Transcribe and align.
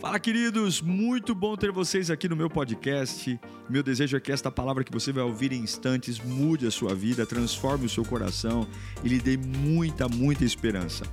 Fala, 0.00 0.20
queridos! 0.20 0.80
Muito 0.80 1.34
bom 1.34 1.56
ter 1.56 1.72
vocês 1.72 2.08
aqui 2.08 2.28
no 2.28 2.36
meu 2.36 2.48
podcast. 2.48 3.38
Meu 3.68 3.82
desejo 3.82 4.16
é 4.16 4.20
que 4.20 4.30
esta 4.30 4.48
palavra 4.48 4.84
que 4.84 4.92
você 4.92 5.12
vai 5.12 5.24
ouvir 5.24 5.52
em 5.52 5.60
instantes 5.60 6.20
mude 6.20 6.68
a 6.68 6.70
sua 6.70 6.94
vida, 6.94 7.26
transforme 7.26 7.86
o 7.86 7.88
seu 7.88 8.04
coração 8.04 8.64
e 9.02 9.08
lhe 9.08 9.18
dê 9.18 9.36
muita, 9.36 10.08
muita 10.08 10.44
esperança. 10.44 11.04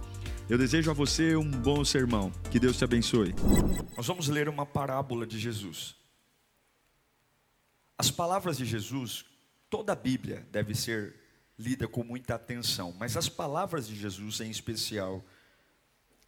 Eu 0.47 0.55
desejo 0.55 0.91
a 0.91 0.93
você 0.93 1.35
um 1.35 1.49
bom 1.49 1.83
sermão. 1.83 2.31
Que 2.51 2.59
Deus 2.59 2.77
te 2.77 2.83
abençoe. 2.83 3.33
Nós 3.97 4.05
vamos 4.05 4.27
ler 4.27 4.47
uma 4.47 4.67
parábola 4.67 5.25
de 5.25 5.39
Jesus. 5.39 5.95
As 7.97 8.11
palavras 8.11 8.55
de 8.55 8.65
Jesus, 8.65 9.25
toda 9.67 9.93
a 9.93 9.95
Bíblia 9.95 10.47
deve 10.51 10.75
ser 10.75 11.15
lida 11.57 11.87
com 11.87 12.03
muita 12.03 12.35
atenção, 12.35 12.93
mas 12.99 13.17
as 13.17 13.27
palavras 13.27 13.87
de 13.87 13.95
Jesus 13.95 14.41
em 14.41 14.51
especial, 14.51 15.25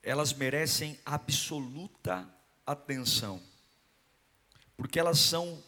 elas 0.01 0.33
merecem 0.33 0.97
absoluta 1.05 2.13
atenção, 2.13 2.36
porque 4.75 4.99
elas 4.99 5.19
são 5.19 5.63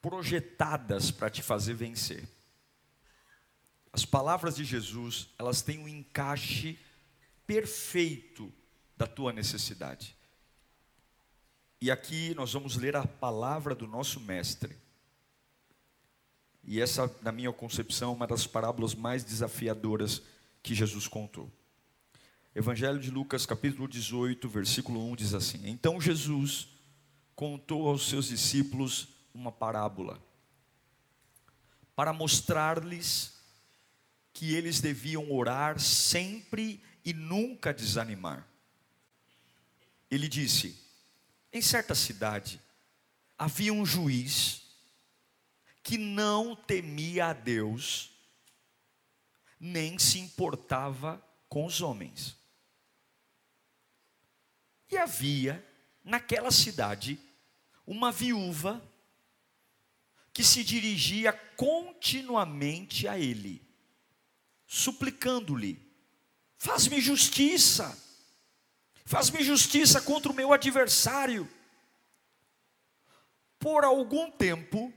projetadas 0.00 1.10
para 1.10 1.28
te 1.28 1.42
fazer 1.42 1.74
vencer. 1.74 2.28
As 3.92 4.04
palavras 4.04 4.56
de 4.56 4.64
Jesus, 4.64 5.28
elas 5.38 5.62
têm 5.62 5.78
um 5.78 5.88
encaixe 5.88 6.78
perfeito 7.46 8.52
da 8.96 9.06
tua 9.06 9.32
necessidade. 9.32 10.16
E 11.80 11.90
aqui 11.90 12.34
nós 12.34 12.52
vamos 12.52 12.76
ler 12.76 12.96
a 12.96 13.06
palavra 13.06 13.74
do 13.74 13.86
nosso 13.86 14.18
mestre. 14.20 14.76
E 16.62 16.80
essa, 16.80 17.14
na 17.20 17.30
minha 17.30 17.52
concepção, 17.52 18.12
é 18.12 18.14
uma 18.16 18.26
das 18.26 18.46
parábolas 18.46 18.94
mais 18.94 19.22
desafiadoras 19.22 20.22
que 20.62 20.74
Jesus 20.74 21.06
contou. 21.06 21.52
Evangelho 22.54 23.00
de 23.00 23.10
Lucas, 23.10 23.44
capítulo 23.44 23.88
18, 23.88 24.48
versículo 24.48 25.04
1 25.10 25.16
diz 25.16 25.34
assim: 25.34 25.68
Então 25.68 26.00
Jesus 26.00 26.68
contou 27.34 27.88
aos 27.88 28.08
seus 28.08 28.28
discípulos 28.28 29.08
uma 29.34 29.50
parábola, 29.50 30.22
para 31.96 32.12
mostrar-lhes 32.12 33.34
que 34.32 34.54
eles 34.54 34.80
deviam 34.80 35.32
orar 35.32 35.80
sempre 35.80 36.80
e 37.04 37.12
nunca 37.12 37.74
desanimar. 37.74 38.46
Ele 40.08 40.28
disse: 40.28 40.78
Em 41.52 41.60
certa 41.60 41.92
cidade 41.92 42.60
havia 43.36 43.72
um 43.72 43.84
juiz 43.84 44.62
que 45.82 45.98
não 45.98 46.54
temia 46.54 47.26
a 47.26 47.32
Deus, 47.32 48.12
nem 49.58 49.98
se 49.98 50.20
importava 50.20 51.20
com 51.48 51.66
os 51.66 51.80
homens. 51.80 52.43
Havia 54.96 55.64
naquela 56.02 56.50
cidade 56.50 57.18
uma 57.86 58.10
viúva 58.10 58.82
que 60.32 60.42
se 60.42 60.64
dirigia 60.64 61.32
continuamente 61.32 63.06
a 63.06 63.18
ele, 63.18 63.62
suplicando-lhe: 64.66 65.80
Faz-me 66.58 67.00
justiça, 67.00 67.96
faz-me 69.04 69.44
justiça 69.44 70.00
contra 70.00 70.32
o 70.32 70.34
meu 70.34 70.52
adversário. 70.52 71.48
Por 73.58 73.84
algum 73.84 74.30
tempo, 74.30 74.92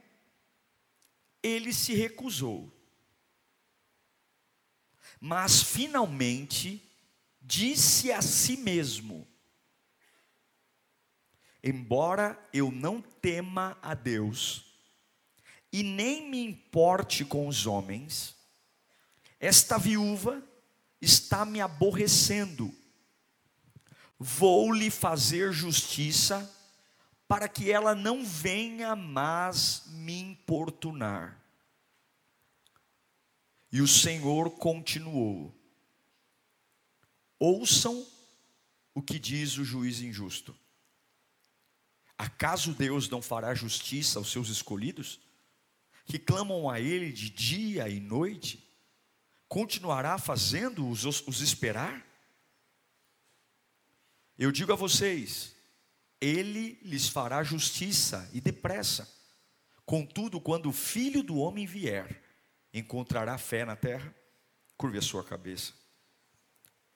ele 1.41 1.71
se 1.71 1.93
recusou, 1.93 2.73
mas 5.21 5.61
finalmente 5.61 6.83
disse 7.39 8.11
a 8.11 8.21
si 8.21 8.57
mesmo: 8.57 9.27
embora 11.63 12.39
eu 12.53 12.71
não 12.71 13.01
tema 13.01 13.77
a 13.81 13.93
Deus 13.93 14.65
e 15.71 15.83
nem 15.83 16.29
me 16.29 16.43
importe 16.43 17.25
com 17.25 17.47
os 17.47 17.65
homens, 17.65 18.35
esta 19.39 19.77
viúva 19.77 20.43
está 21.01 21.45
me 21.45 21.61
aborrecendo. 21.61 22.73
Vou 24.17 24.71
lhe 24.71 24.89
fazer 24.89 25.51
justiça 25.51 26.51
para 27.27 27.47
que 27.47 27.71
ela 27.71 27.93
não 27.93 28.25
venha 28.25 28.95
mais 28.95 29.83
me 29.87 30.19
importunar. 30.19 31.39
E 33.71 33.81
o 33.81 33.87
Senhor 33.87 34.51
continuou: 34.51 35.53
Ouçam 37.37 38.05
o 38.95 39.01
que 39.01 39.19
diz 39.19 39.57
o 39.57 39.65
juiz 39.65 40.01
injusto. 40.01 40.55
Acaso 42.17 42.73
Deus 42.73 43.07
não 43.07 43.21
fará 43.21 43.53
justiça 43.53 44.17
aos 44.17 44.31
seus 44.31 44.49
escolhidos, 44.49 45.19
que 46.05 46.17
clamam 46.17 46.69
a 46.69 46.79
Ele 46.79 47.11
de 47.11 47.29
dia 47.29 47.87
e 47.87 47.99
noite? 47.99 48.67
Continuará 49.47 50.17
fazendo-os 50.17 51.05
os 51.05 51.41
esperar? 51.41 52.05
Eu 54.37 54.51
digo 54.51 54.73
a 54.73 54.75
vocês, 54.75 55.55
Ele 56.19 56.79
lhes 56.81 57.07
fará 57.07 57.43
justiça 57.43 58.29
e 58.33 58.41
depressa. 58.41 59.07
Contudo, 59.85 60.41
quando 60.41 60.69
o 60.69 60.73
filho 60.73 61.23
do 61.23 61.37
homem 61.37 61.65
vier, 61.65 62.21
encontrará 62.73 63.37
fé 63.37 63.63
na 63.63 63.75
terra? 63.75 64.13
Curve 64.75 64.97
a 64.97 65.01
sua 65.01 65.23
cabeça. 65.23 65.73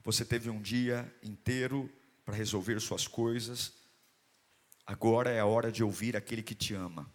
Você 0.03 0.25
teve 0.25 0.49
um 0.49 0.61
dia 0.61 1.13
inteiro 1.23 1.91
para 2.25 2.35
resolver 2.35 2.79
suas 2.79 3.07
coisas, 3.07 3.73
Agora 4.91 5.31
é 5.31 5.40
a 5.40 5.46
hora 5.46 5.72
de 5.72 5.85
ouvir 5.85 6.18
aquele 6.18 6.44
que 6.44 6.53
te 6.53 6.74
ama, 6.74 7.09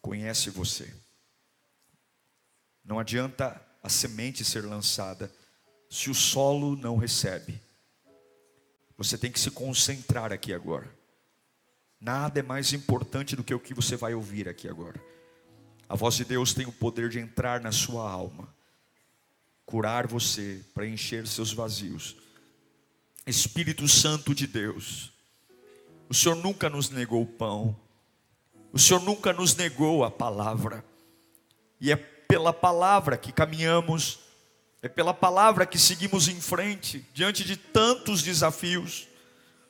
conhece 0.00 0.48
você. 0.48 0.90
Não 2.82 2.98
adianta 2.98 3.60
a 3.82 3.88
semente 3.90 4.42
ser 4.46 4.64
lançada 4.64 5.30
se 5.90 6.08
o 6.08 6.14
solo 6.14 6.74
não 6.74 6.96
recebe. 6.96 7.60
Você 8.96 9.18
tem 9.18 9.30
que 9.30 9.38
se 9.38 9.50
concentrar 9.50 10.32
aqui 10.32 10.54
agora. 10.54 10.90
Nada 12.00 12.40
é 12.40 12.42
mais 12.42 12.72
importante 12.72 13.36
do 13.36 13.44
que 13.44 13.52
o 13.52 13.60
que 13.60 13.74
você 13.74 13.94
vai 13.94 14.14
ouvir 14.14 14.48
aqui 14.48 14.70
agora. 14.70 14.98
A 15.86 15.94
voz 15.94 16.14
de 16.14 16.24
Deus 16.24 16.54
tem 16.54 16.64
o 16.64 16.72
poder 16.72 17.10
de 17.10 17.18
entrar 17.18 17.60
na 17.60 17.72
sua 17.72 18.10
alma, 18.10 18.48
curar 19.66 20.06
você, 20.06 20.64
preencher 20.72 21.26
seus 21.26 21.52
vazios. 21.52 22.16
Espírito 23.26 23.86
Santo 23.86 24.34
de 24.34 24.46
Deus, 24.46 25.12
o 26.08 26.14
Senhor 26.14 26.36
nunca 26.36 26.68
nos 26.68 26.90
negou 26.90 27.22
o 27.22 27.26
pão. 27.26 27.76
O 28.72 28.78
Senhor 28.78 29.02
nunca 29.02 29.32
nos 29.32 29.54
negou 29.54 30.04
a 30.04 30.10
palavra. 30.10 30.84
E 31.80 31.92
é 31.92 31.96
pela 31.96 32.52
palavra 32.52 33.16
que 33.16 33.32
caminhamos, 33.32 34.18
é 34.82 34.88
pela 34.88 35.14
palavra 35.14 35.66
que 35.66 35.78
seguimos 35.78 36.28
em 36.28 36.40
frente, 36.40 37.04
diante 37.12 37.44
de 37.44 37.56
tantos 37.56 38.22
desafios, 38.22 39.08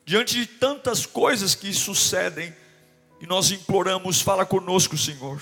diante 0.04 0.34
de 0.34 0.46
tantas 0.46 1.06
coisas 1.06 1.54
que 1.54 1.72
sucedem, 1.72 2.54
e 3.20 3.26
nós 3.26 3.50
imploramos: 3.50 4.20
fala 4.20 4.46
conosco, 4.46 4.96
Senhor 4.96 5.40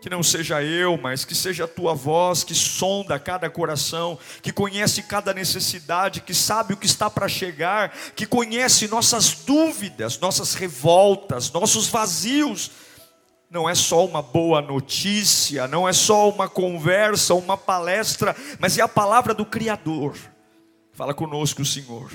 que 0.00 0.10
não 0.10 0.22
seja 0.22 0.62
eu, 0.62 0.96
mas 0.96 1.24
que 1.24 1.34
seja 1.34 1.64
a 1.64 1.68
tua 1.68 1.94
voz 1.94 2.44
que 2.44 2.54
sonda 2.54 3.18
cada 3.18 3.48
coração, 3.50 4.18
que 4.42 4.52
conhece 4.52 5.02
cada 5.02 5.32
necessidade, 5.32 6.20
que 6.20 6.34
sabe 6.34 6.74
o 6.74 6.76
que 6.76 6.86
está 6.86 7.10
para 7.10 7.28
chegar, 7.28 7.90
que 8.14 8.26
conhece 8.26 8.88
nossas 8.88 9.34
dúvidas, 9.44 10.18
nossas 10.18 10.54
revoltas, 10.54 11.50
nossos 11.50 11.88
vazios. 11.88 12.70
Não 13.50 13.68
é 13.68 13.74
só 13.74 14.04
uma 14.04 14.20
boa 14.20 14.60
notícia, 14.60 15.68
não 15.68 15.88
é 15.88 15.92
só 15.92 16.28
uma 16.28 16.48
conversa, 16.48 17.34
uma 17.34 17.56
palestra, 17.56 18.34
mas 18.58 18.76
é 18.76 18.82
a 18.82 18.88
palavra 18.88 19.32
do 19.32 19.46
Criador. 19.46 20.16
Fala 20.92 21.14
conosco, 21.14 21.64
Senhor, 21.64 22.10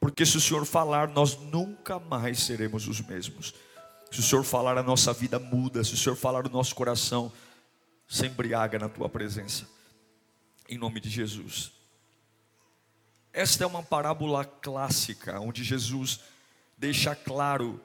porque 0.00 0.26
se 0.26 0.36
o 0.36 0.40
Senhor 0.40 0.64
falar, 0.66 1.08
nós 1.08 1.38
nunca 1.38 1.98
mais 1.98 2.40
seremos 2.40 2.86
os 2.88 3.00
mesmos. 3.00 3.54
Se 4.16 4.20
o 4.20 4.22
Senhor 4.22 4.44
falar, 4.44 4.78
a 4.78 4.82
nossa 4.82 5.12
vida 5.12 5.38
muda. 5.38 5.84
Se 5.84 5.92
o 5.92 5.96
Senhor 5.98 6.16
falar, 6.16 6.46
o 6.46 6.48
nosso 6.48 6.74
coração 6.74 7.30
se 8.08 8.26
embriaga 8.26 8.78
na 8.78 8.88
tua 8.88 9.10
presença. 9.10 9.68
Em 10.66 10.78
nome 10.78 11.00
de 11.00 11.10
Jesus. 11.10 11.70
Esta 13.30 13.64
é 13.64 13.66
uma 13.66 13.82
parábola 13.82 14.42
clássica, 14.42 15.38
onde 15.38 15.62
Jesus 15.62 16.20
deixa 16.78 17.14
claro 17.14 17.78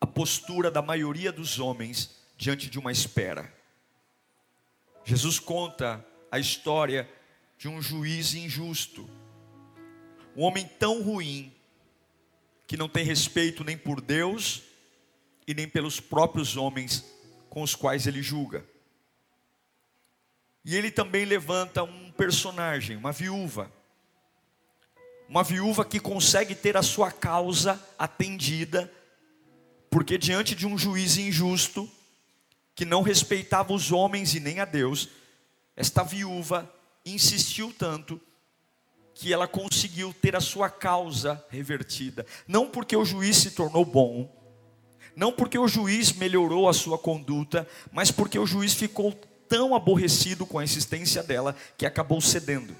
a 0.00 0.06
postura 0.06 0.70
da 0.70 0.80
maioria 0.80 1.32
dos 1.32 1.58
homens 1.58 2.14
diante 2.36 2.70
de 2.70 2.78
uma 2.78 2.92
espera. 2.92 3.52
Jesus 5.04 5.40
conta 5.40 6.06
a 6.30 6.38
história 6.38 7.10
de 7.58 7.66
um 7.66 7.82
juiz 7.82 8.32
injusto, 8.32 9.10
um 10.36 10.44
homem 10.44 10.68
tão 10.78 11.02
ruim 11.02 11.55
que 12.66 12.76
não 12.76 12.88
tem 12.88 13.04
respeito 13.04 13.62
nem 13.62 13.76
por 13.76 14.00
Deus 14.00 14.62
e 15.46 15.54
nem 15.54 15.68
pelos 15.68 16.00
próprios 16.00 16.56
homens 16.56 17.04
com 17.48 17.62
os 17.62 17.74
quais 17.74 18.06
ele 18.06 18.22
julga. 18.22 18.64
E 20.64 20.74
ele 20.74 20.90
também 20.90 21.24
levanta 21.24 21.84
um 21.84 22.10
personagem, 22.10 22.96
uma 22.96 23.12
viúva, 23.12 23.70
Uma 25.28 25.42
viúva 25.42 25.84
que 25.84 25.98
consegue 25.98 26.54
ter 26.54 26.76
a 26.76 26.82
sua 26.82 27.10
causa 27.10 27.84
atendida, 27.98 28.92
porque 29.90 30.16
diante 30.16 30.54
de 30.54 30.66
um 30.66 30.78
juiz 30.78 31.16
injusto, 31.16 31.90
que 32.76 32.84
não 32.84 33.02
respeitava 33.02 33.72
os 33.72 33.90
homens 33.90 34.34
e 34.34 34.40
nem 34.40 34.60
a 34.60 34.64
Deus, 34.64 35.08
esta 35.74 36.04
viúva 36.04 36.72
insistiu 37.04 37.72
tanto 37.76 38.20
que 39.18 39.32
ela 39.32 39.48
conseguiu 39.48 40.12
ter 40.12 40.36
a 40.36 40.42
sua 40.42 40.68
causa 40.68 41.42
revertida. 41.48 42.26
Não 42.46 42.68
porque 42.68 42.94
o 42.94 43.04
juiz 43.04 43.38
se 43.38 43.52
tornou 43.52 43.82
bom, 43.82 44.30
não 45.16 45.32
porque 45.32 45.58
o 45.58 45.66
juiz 45.66 46.12
melhorou 46.12 46.68
a 46.68 46.74
sua 46.74 46.98
conduta, 46.98 47.66
mas 47.90 48.10
porque 48.10 48.38
o 48.38 48.44
juiz 48.44 48.74
ficou 48.74 49.14
tão 49.48 49.74
aborrecido 49.74 50.44
com 50.44 50.58
a 50.58 50.64
insistência 50.64 51.22
dela 51.22 51.56
que 51.78 51.86
acabou 51.86 52.20
cedendo. 52.20 52.76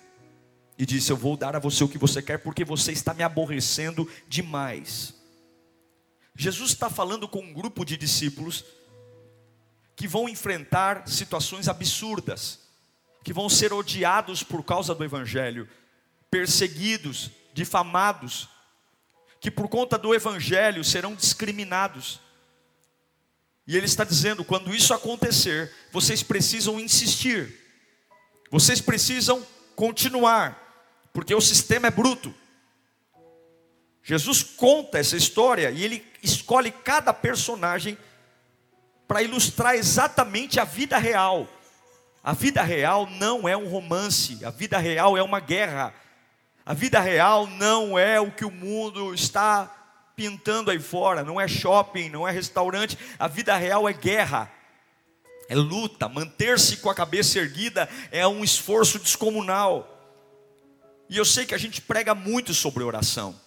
E 0.79 0.85
disse: 0.85 1.11
Eu 1.11 1.17
vou 1.17 1.39
dar 1.39 1.57
a 1.57 1.59
você 1.59 1.83
o 1.83 1.89
que 1.89 1.97
você 1.97 2.21
quer, 2.21 2.37
porque 2.37 2.67
você 2.67 2.93
está 2.93 3.15
me 3.15 3.23
aborrecendo 3.23 4.07
demais. 4.29 5.15
Jesus 6.35 6.73
está 6.73 6.91
falando 6.91 7.27
com 7.27 7.41
um 7.41 7.55
grupo 7.55 7.83
de 7.83 7.97
discípulos 7.97 8.63
que 9.97 10.07
vão 10.07 10.29
enfrentar 10.29 11.09
situações 11.09 11.67
absurdas, 11.67 12.61
que 13.25 13.33
vão 13.33 13.49
ser 13.49 13.73
odiados 13.73 14.43
por 14.43 14.63
causa 14.63 14.95
do 14.95 15.03
Evangelho, 15.03 15.67
perseguidos, 16.37 17.31
difamados, 17.55 18.47
que 19.41 19.51
por 19.51 19.69
conta 19.69 19.97
do 19.97 20.15
Evangelho 20.15 20.85
serão 20.85 21.15
discriminados. 21.15 22.21
E 23.67 23.75
ele 23.75 23.87
está 23.87 24.05
dizendo: 24.05 24.45
quando 24.45 24.75
isso 24.75 24.93
acontecer, 24.93 25.73
vocês 25.91 26.23
precisam 26.23 26.79
insistir, 26.79 27.59
vocês 28.51 28.83
precisam 28.83 29.45
continuar, 29.75 31.09
porque 31.11 31.35
o 31.35 31.41
sistema 31.41 31.87
é 31.87 31.91
bruto. 31.91 32.35
Jesus 34.03 34.43
conta 34.43 34.99
essa 34.99 35.17
história 35.17 35.71
e 35.71 35.83
ele 35.83 36.07
escolhe 36.23 36.71
cada 36.71 37.15
personagem 37.15 37.97
para 39.09 39.23
ilustrar 39.23 39.75
exatamente 39.75 40.61
a 40.61 40.65
vida 40.65 40.99
real. 40.99 41.49
A 42.23 42.35
vida 42.35 42.63
real 42.63 43.07
não 43.07 43.49
é 43.49 43.57
um 43.57 43.69
romance, 43.69 44.45
a 44.45 44.51
vida 44.51 44.77
real 44.77 45.17
é 45.17 45.23
uma 45.23 45.41
guerra. 45.41 45.95
A 46.67 46.75
vida 46.75 46.99
real 46.99 47.47
não 47.47 47.97
é 47.97 48.21
o 48.21 48.33
que 48.33 48.45
o 48.45 48.51
mundo 48.51 49.15
está 49.15 49.73
pintando 50.17 50.69
aí 50.69 50.81
fora, 50.81 51.23
não 51.23 51.41
é 51.41 51.47
shopping, 51.47 52.11
não 52.11 52.27
é 52.27 52.33
restaurante. 52.33 52.99
A 53.21 53.29
vida 53.29 53.57
real 53.57 53.89
é 53.89 53.93
guerra, 53.93 54.51
é 55.49 55.55
luta. 55.55 56.09
Manter-se 56.09 56.79
com 56.79 56.91
a 56.91 56.95
cabeça 56.95 57.39
erguida 57.39 57.89
é 58.11 58.27
um 58.27 58.43
esforço 58.43 58.99
descomunal. 58.99 59.93
E 61.09 61.17
eu 61.17 61.25
sei 61.25 61.47
que 61.47 61.55
a 61.55 61.59
gente 61.59 61.81
prega 61.81 62.17
muito 62.17 62.53
sobre 62.53 62.83
oração, 62.83 63.39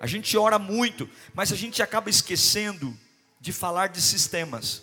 a 0.00 0.06
gente 0.08 0.36
ora 0.36 0.58
muito, 0.58 1.08
mas 1.32 1.52
a 1.52 1.56
gente 1.56 1.80
acaba 1.80 2.10
esquecendo 2.10 2.98
de 3.40 3.52
falar 3.52 3.90
de 3.90 4.02
sistemas. 4.02 4.82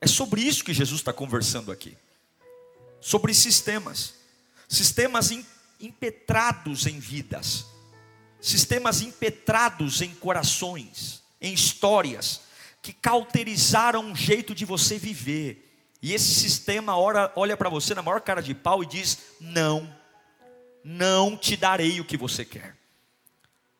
É 0.00 0.08
sobre 0.08 0.40
isso 0.40 0.64
que 0.64 0.74
Jesus 0.74 1.00
está 1.00 1.12
conversando 1.12 1.70
aqui. 1.70 1.96
Sobre 3.00 3.32
sistemas. 3.32 4.14
Sistemas 4.68 5.30
impetrados 5.80 6.86
em 6.86 6.98
vidas. 6.98 7.66
Sistemas 8.40 9.00
impetrados 9.00 10.00
em 10.00 10.14
corações, 10.14 11.22
em 11.40 11.52
histórias, 11.52 12.42
que 12.80 12.92
cauterizaram 12.92 14.02
um 14.02 14.14
jeito 14.14 14.54
de 14.54 14.64
você 14.64 14.98
viver. 14.98 15.64
E 16.00 16.14
esse 16.14 16.34
sistema 16.34 16.96
ora, 16.96 17.32
olha 17.34 17.56
para 17.56 17.68
você 17.68 17.94
na 17.94 18.02
maior 18.02 18.20
cara 18.20 18.40
de 18.40 18.54
pau 18.54 18.82
e 18.82 18.86
diz: 18.86 19.18
Não, 19.40 19.92
não 20.84 21.36
te 21.36 21.56
darei 21.56 22.00
o 22.00 22.04
que 22.04 22.16
você 22.16 22.44
quer. 22.44 22.76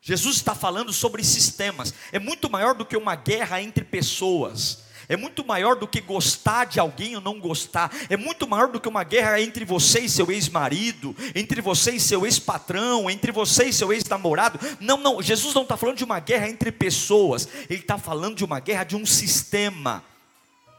Jesus 0.00 0.36
está 0.36 0.54
falando 0.54 0.92
sobre 0.92 1.22
sistemas, 1.22 1.92
é 2.12 2.18
muito 2.18 2.48
maior 2.48 2.74
do 2.74 2.86
que 2.86 2.96
uma 2.96 3.14
guerra 3.14 3.60
entre 3.60 3.84
pessoas, 3.84 4.84
é 5.08 5.16
muito 5.16 5.44
maior 5.44 5.76
do 5.76 5.88
que 5.88 6.00
gostar 6.00 6.66
de 6.66 6.78
alguém 6.78 7.16
ou 7.16 7.22
não 7.22 7.40
gostar, 7.40 7.90
é 8.10 8.16
muito 8.16 8.46
maior 8.46 8.68
do 8.68 8.80
que 8.80 8.88
uma 8.88 9.04
guerra 9.04 9.40
entre 9.40 9.64
você 9.64 10.00
e 10.00 10.08
seu 10.08 10.30
ex-marido, 10.30 11.16
entre 11.34 11.60
você 11.62 11.92
e 11.92 12.00
seu 12.00 12.26
ex-patrão, 12.26 13.08
entre 13.08 13.32
você 13.32 13.64
e 13.64 13.72
seu 13.72 13.92
ex-namorado. 13.92 14.58
Não, 14.78 14.98
não, 14.98 15.22
Jesus 15.22 15.54
não 15.54 15.62
está 15.62 15.76
falando 15.76 15.96
de 15.96 16.04
uma 16.04 16.20
guerra 16.20 16.48
entre 16.48 16.70
pessoas, 16.70 17.48
ele 17.70 17.80
está 17.80 17.96
falando 17.96 18.36
de 18.36 18.44
uma 18.44 18.60
guerra 18.60 18.84
de 18.84 18.96
um 18.96 19.06
sistema 19.06 20.04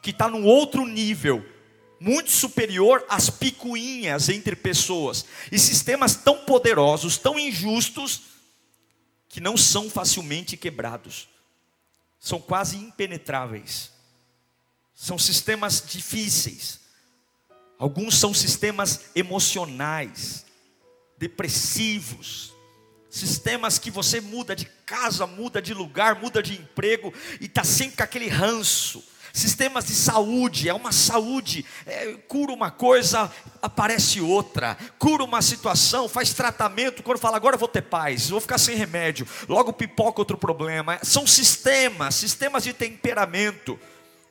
que 0.01 0.11
está 0.11 0.29
num 0.29 0.45
outro 0.45 0.85
nível 0.85 1.43
muito 1.99 2.31
superior 2.31 3.03
às 3.09 3.29
picuinhas 3.29 4.29
entre 4.29 4.55
pessoas 4.55 5.25
e 5.51 5.59
sistemas 5.59 6.15
tão 6.15 6.45
poderosos, 6.45 7.17
tão 7.17 7.37
injustos, 7.37 8.21
que 9.27 9.39
não 9.39 9.55
são 9.55 9.89
facilmente 9.89 10.57
quebrados, 10.57 11.27
são 12.19 12.41
quase 12.41 12.77
impenetráveis. 12.77 13.91
São 15.01 15.17
sistemas 15.17 15.81
difíceis. 15.87 16.81
Alguns 17.77 18.19
são 18.19 18.33
sistemas 18.33 18.99
emocionais, 19.15 20.45
depressivos, 21.17 22.53
sistemas 23.09 23.79
que 23.79 23.89
você 23.89 24.19
muda 24.19 24.53
de 24.53 24.65
casa, 24.85 25.25
muda 25.25 25.61
de 25.61 25.73
lugar, 25.73 26.19
muda 26.19 26.43
de 26.43 26.53
emprego 26.53 27.13
e 27.39 27.45
está 27.45 27.63
sempre 27.63 27.95
com 27.95 28.03
aquele 28.03 28.27
ranço 28.27 29.01
Sistemas 29.31 29.85
de 29.85 29.93
saúde, 29.93 30.67
é 30.67 30.73
uma 30.73 30.91
saúde, 30.91 31.65
é, 31.85 32.13
cura 32.27 32.51
uma 32.51 32.71
coisa, 32.71 33.31
aparece 33.61 34.19
outra, 34.19 34.75
cura 34.97 35.23
uma 35.23 35.41
situação, 35.41 36.09
faz 36.09 36.33
tratamento, 36.33 37.03
quando 37.03 37.19
fala 37.19 37.37
agora 37.37 37.57
vou 37.57 37.67
ter 37.67 37.83
paz, 37.83 38.29
vou 38.29 38.41
ficar 38.41 38.57
sem 38.57 38.75
remédio, 38.75 39.27
logo 39.47 39.71
pipoca 39.71 40.21
outro 40.21 40.37
problema. 40.37 40.99
São 41.03 41.27
sistemas, 41.27 42.15
sistemas 42.15 42.63
de 42.63 42.73
temperamento. 42.73 43.79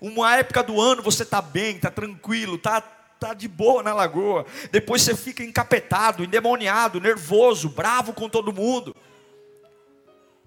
Uma 0.00 0.36
época 0.36 0.62
do 0.62 0.80
ano 0.80 1.02
você 1.02 1.22
está 1.22 1.42
bem, 1.42 1.76
está 1.76 1.90
tranquilo, 1.90 2.54
está 2.54 2.80
tá 2.80 3.34
de 3.34 3.48
boa 3.48 3.82
na 3.82 3.92
lagoa. 3.92 4.46
Depois 4.70 5.02
você 5.02 5.16
fica 5.16 5.42
encapetado, 5.42 6.22
endemoniado, 6.22 7.00
nervoso, 7.00 7.68
bravo 7.68 8.12
com 8.12 8.28
todo 8.28 8.52
mundo. 8.52 8.94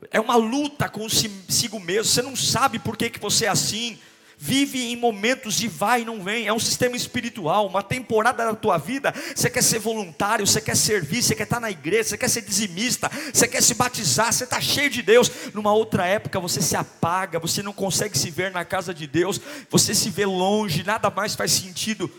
É 0.09 0.19
uma 0.19 0.36
luta 0.36 0.89
consigo 0.89 1.80
mesmo. 1.80 2.06
Você 2.06 2.21
não 2.21 2.36
sabe 2.36 2.80
por 2.80 2.98
que, 2.98 3.09
que 3.09 3.19
você 3.19 3.45
é 3.45 3.50
assim 3.50 4.00
vive 4.43 4.91
em 4.91 4.95
momentos 4.95 5.53
de 5.53 5.67
vai 5.67 6.01
e 6.01 6.05
não 6.05 6.23
vem, 6.23 6.47
é 6.47 6.51
um 6.51 6.57
sistema 6.57 6.95
espiritual, 6.95 7.67
uma 7.67 7.83
temporada 7.83 8.43
da 8.43 8.55
tua 8.55 8.79
vida, 8.79 9.13
você 9.35 9.51
quer 9.51 9.61
ser 9.61 9.77
voluntário, 9.77 10.47
você 10.47 10.59
quer 10.59 10.75
servir, 10.75 11.21
você 11.21 11.35
quer 11.35 11.43
estar 11.43 11.59
na 11.59 11.69
igreja, 11.69 12.09
você 12.09 12.17
quer 12.17 12.27
ser 12.27 12.41
dizimista, 12.41 13.07
você 13.31 13.47
quer 13.47 13.61
se 13.61 13.75
batizar, 13.75 14.33
você 14.33 14.45
está 14.45 14.59
cheio 14.59 14.89
de 14.89 15.03
Deus. 15.03 15.29
Numa 15.53 15.71
outra 15.71 16.07
época 16.07 16.39
você 16.39 16.59
se 16.59 16.75
apaga, 16.75 17.37
você 17.37 17.61
não 17.61 17.71
consegue 17.71 18.18
se 18.18 18.31
ver 18.31 18.49
na 18.49 18.66
casa 18.66 18.95
de 18.95 19.06
Deus, 19.06 19.39
você 19.69 19.94
se 19.94 20.09
vê 20.09 20.25
longe, 20.25 20.83
nada 20.83 21.11
mais 21.11 21.35
faz 21.35 21.51
sentido. 21.51 22.11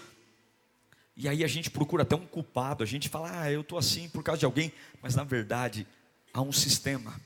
E 1.17 1.29
aí 1.29 1.43
a 1.43 1.49
gente 1.49 1.71
procura 1.71 2.05
até 2.05 2.15
um 2.15 2.25
culpado, 2.25 2.85
a 2.85 2.87
gente 2.87 3.09
fala, 3.09 3.33
ah, 3.41 3.51
eu 3.51 3.63
estou 3.63 3.77
assim 3.77 4.09
por 4.09 4.23
causa 4.23 4.39
de 4.39 4.45
alguém, 4.45 4.73
mas 5.03 5.17
na 5.17 5.25
verdade 5.25 5.89
há 6.33 6.41
um 6.41 6.53
sistema, 6.53 7.21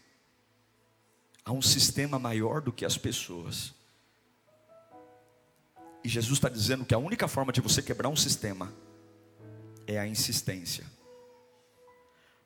há 1.45 1.53
um 1.53 1.61
sistema 1.61 2.19
maior 2.19 2.63
do 2.63 2.73
que 2.73 2.87
as 2.87 2.97
pessoas. 2.97 3.76
E 6.07 6.09
Jesus 6.09 6.39
está 6.39 6.49
dizendo 6.49 6.85
que 6.85 6.95
a 6.95 6.99
única 6.99 7.27
forma 7.27 7.53
de 7.53 7.61
você 7.61 7.83
quebrar 7.83 8.09
um 8.09 8.15
sistema 8.15 8.73
é 9.89 9.99
a 9.99 10.07
insistência. 10.07 10.87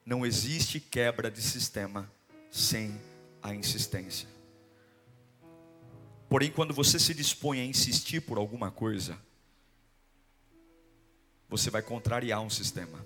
Não 0.02 0.24
existe 0.24 0.80
quebra 0.80 1.30
de 1.30 1.42
sistema 1.42 2.10
sem 2.50 2.98
a 3.42 3.54
insistência. 3.54 4.26
Porém, 6.26 6.50
quando 6.50 6.72
você 6.72 6.98
se 6.98 7.12
dispõe 7.12 7.60
a 7.60 7.64
insistir 7.66 8.22
por 8.22 8.38
alguma 8.38 8.70
coisa, 8.70 9.18
você 11.46 11.68
vai 11.68 11.82
contrariar 11.82 12.40
um 12.40 12.48
sistema. 12.48 13.04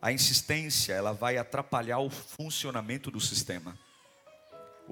A 0.00 0.10
insistência, 0.10 0.94
ela 0.94 1.12
vai 1.12 1.38
atrapalhar 1.38 2.00
o 2.00 2.10
funcionamento 2.10 3.08
do 3.08 3.20
sistema. 3.20 3.78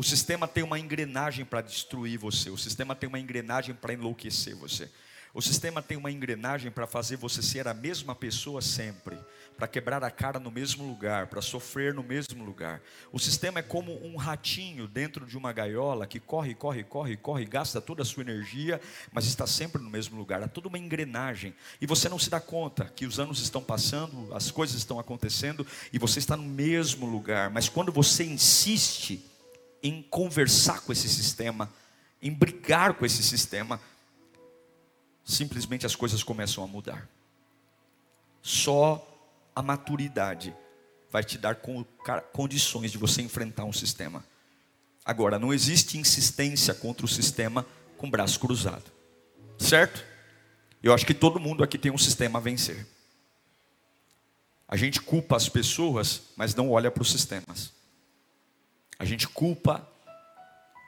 O 0.01 0.03
sistema 0.03 0.49
tem 0.49 0.65
uma 0.65 0.79
engrenagem 0.79 1.45
para 1.45 1.61
destruir 1.61 2.19
você, 2.19 2.49
o 2.49 2.57
sistema 2.57 2.95
tem 2.95 3.07
uma 3.07 3.21
engrenagem 3.21 3.75
para 3.75 3.93
enlouquecer 3.93 4.57
você. 4.57 4.91
O 5.35 5.43
sistema 5.43 5.83
tem 5.83 5.99
uma 5.99 6.11
engrenagem 6.11 6.71
para 6.71 6.87
fazer 6.87 7.17
você 7.17 7.43
ser 7.43 7.69
a 7.69 7.75
mesma 7.75 8.15
pessoa 8.15 8.63
sempre, 8.63 9.19
para 9.59 9.69
quebrar 9.69 10.03
a 10.03 10.11
cara 10.11 10.41
no 10.41 10.51
mesmo 10.51 10.89
lugar, 10.89 11.27
para 11.27 11.43
sofrer 11.43 11.93
no 11.93 12.03
mesmo 12.03 12.43
lugar. 12.43 12.81
O 13.13 13.19
sistema 13.19 13.59
é 13.59 13.63
como 13.63 14.03
um 14.03 14.17
ratinho 14.17 14.89
dentro 14.89 15.27
de 15.27 15.37
uma 15.37 15.53
gaiola 15.53 16.07
que 16.07 16.19
corre, 16.19 16.55
corre, 16.55 16.83
corre, 16.83 17.19
corre, 17.19 17.45
gasta 17.45 17.79
toda 17.79 18.01
a 18.01 18.07
sua 18.07 18.23
energia, 18.23 18.81
mas 19.13 19.27
está 19.27 19.47
sempre 19.47 19.83
no 19.83 19.91
mesmo 19.91 20.17
lugar. 20.17 20.43
Há 20.43 20.49
toda 20.49 20.69
uma 20.69 20.79
engrenagem 20.79 21.55
e 21.79 21.85
você 21.85 22.09
não 22.09 22.19
se 22.19 22.31
dá 22.31 22.41
conta 22.41 22.87
que 22.87 23.05
os 23.05 23.21
anos 23.21 23.39
estão 23.43 23.63
passando, 23.63 24.35
as 24.35 24.51
coisas 24.51 24.77
estão 24.77 24.99
acontecendo 24.99 25.67
e 25.93 25.99
você 25.99 26.19
está 26.21 26.39
no 26.39 26.43
mesmo 26.43 27.05
lugar. 27.05 27.51
Mas 27.51 27.69
quando 27.69 27.93
você 27.93 28.25
insiste, 28.25 29.30
em 29.83 30.03
conversar 30.03 30.81
com 30.81 30.93
esse 30.93 31.09
sistema, 31.09 31.73
em 32.23 32.33
brigar 32.33 32.95
com 32.95 33.07
esse 33.07 33.23
sistema, 33.23 33.81
simplesmente 35.25 35.87
as 35.87 35.97
coisas 35.97 36.23
começam 36.23 36.63
a 36.63 36.67
mudar. 36.67 37.09
Só 38.43 39.07
a 39.55 39.63
maturidade 39.63 40.55
vai 41.11 41.25
te 41.25 41.37
dar 41.39 41.57
condições 42.33 42.93
de 42.93 42.99
você 42.99 43.23
enfrentar 43.23 43.65
um 43.65 43.73
sistema. 43.73 44.25
Agora, 45.05 45.39
não 45.39 45.53
existe 45.53 45.99
insistência 45.99 46.75
contra 46.75 47.05
o 47.05 47.09
sistema 47.09 47.67
com 47.97 48.07
o 48.07 48.11
braço 48.11 48.39
cruzado. 48.39 48.85
Certo? 49.59 50.05
Eu 50.83 50.95
acho 50.95 51.05
que 51.05 51.15
todo 51.15 51.41
mundo 51.41 51.63
aqui 51.63 51.77
tem 51.77 51.91
um 51.91 51.99
sistema 51.99 52.39
a 52.39 52.43
vencer. 52.43 52.87
A 54.69 54.77
gente 54.77 55.01
culpa 55.01 55.37
as 55.37 55.49
pessoas, 55.49 56.23
mas 56.37 56.55
não 56.55 56.71
olha 56.71 56.91
para 56.91 57.03
os 57.03 57.11
sistemas. 57.11 57.73
A 59.01 59.05
gente 59.07 59.27
culpa 59.27 59.89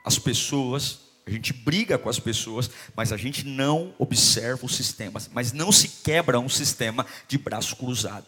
as 0.04 0.19
pessoas, 0.19 0.99
a 1.26 1.31
gente 1.31 1.50
briga 1.54 1.97
com 1.97 2.11
as 2.11 2.21
pessoas, 2.21 2.69
mas 2.95 3.11
a 3.11 3.16
gente 3.16 3.42
não 3.47 3.95
observa 3.99 4.66
os 4.66 4.76
sistemas. 4.76 5.31
Mas 5.33 5.54
não 5.54 5.73
se 5.73 5.88
quebra 5.88 6.38
um 6.38 6.49
sistema 6.49 7.07
de 7.26 7.38
braço 7.38 7.75
cruzado. 7.75 8.26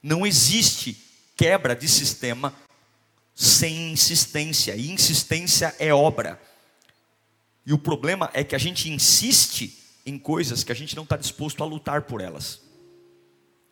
Não 0.00 0.24
existe 0.24 0.96
quebra 1.34 1.74
de 1.74 1.88
sistema 1.88 2.54
sem 3.34 3.90
insistência, 3.90 4.76
e 4.76 4.88
insistência 4.88 5.74
é 5.80 5.92
obra. 5.92 6.40
E 7.66 7.72
o 7.72 7.78
problema 7.78 8.30
é 8.32 8.44
que 8.44 8.54
a 8.54 8.58
gente 8.58 8.88
insiste 8.88 9.76
em 10.06 10.16
coisas 10.16 10.62
que 10.62 10.70
a 10.70 10.76
gente 10.76 10.94
não 10.94 11.02
está 11.02 11.16
disposto 11.16 11.60
a 11.60 11.66
lutar 11.66 12.02
por 12.02 12.20
elas. 12.20 12.60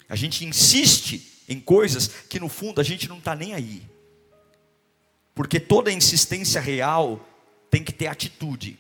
A 0.09 0.17
gente 0.17 0.45
insiste 0.45 1.45
em 1.49 1.61
coisas 1.61 2.09
que 2.29 2.41
no 2.41 2.49
fundo 2.49 2.81
a 2.81 2.85
gente 2.85 3.09
não 3.09 3.19
está 3.19 3.37
nem 3.37 3.55
aí. 3.55 3.92
Porque 5.35 5.59
toda 5.59 5.93
insistência 5.93 6.61
real 6.61 7.27
tem 7.71 7.83
que 7.83 7.93
ter 7.93 8.07
atitude. 8.07 8.79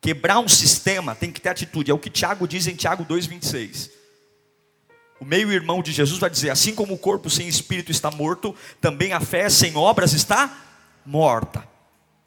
Quebrar 0.00 0.38
um 0.38 0.48
sistema 0.48 1.14
tem 1.14 1.32
que 1.32 1.40
ter 1.40 1.48
atitude. 1.48 1.90
É 1.90 1.94
o 1.94 1.98
que 1.98 2.10
Tiago 2.10 2.46
diz 2.46 2.66
em 2.66 2.74
Tiago 2.74 3.04
2,26. 3.04 3.90
O 5.18 5.24
meio-irmão 5.24 5.82
de 5.82 5.92
Jesus 5.92 6.20
vai 6.20 6.30
dizer: 6.30 6.50
assim 6.50 6.74
como 6.74 6.94
o 6.94 6.98
corpo 6.98 7.28
sem 7.28 7.48
espírito 7.48 7.90
está 7.90 8.10
morto, 8.10 8.54
também 8.80 9.12
a 9.12 9.20
fé 9.20 9.48
sem 9.48 9.76
obras 9.76 10.12
está 10.12 10.56
morta. 11.04 11.66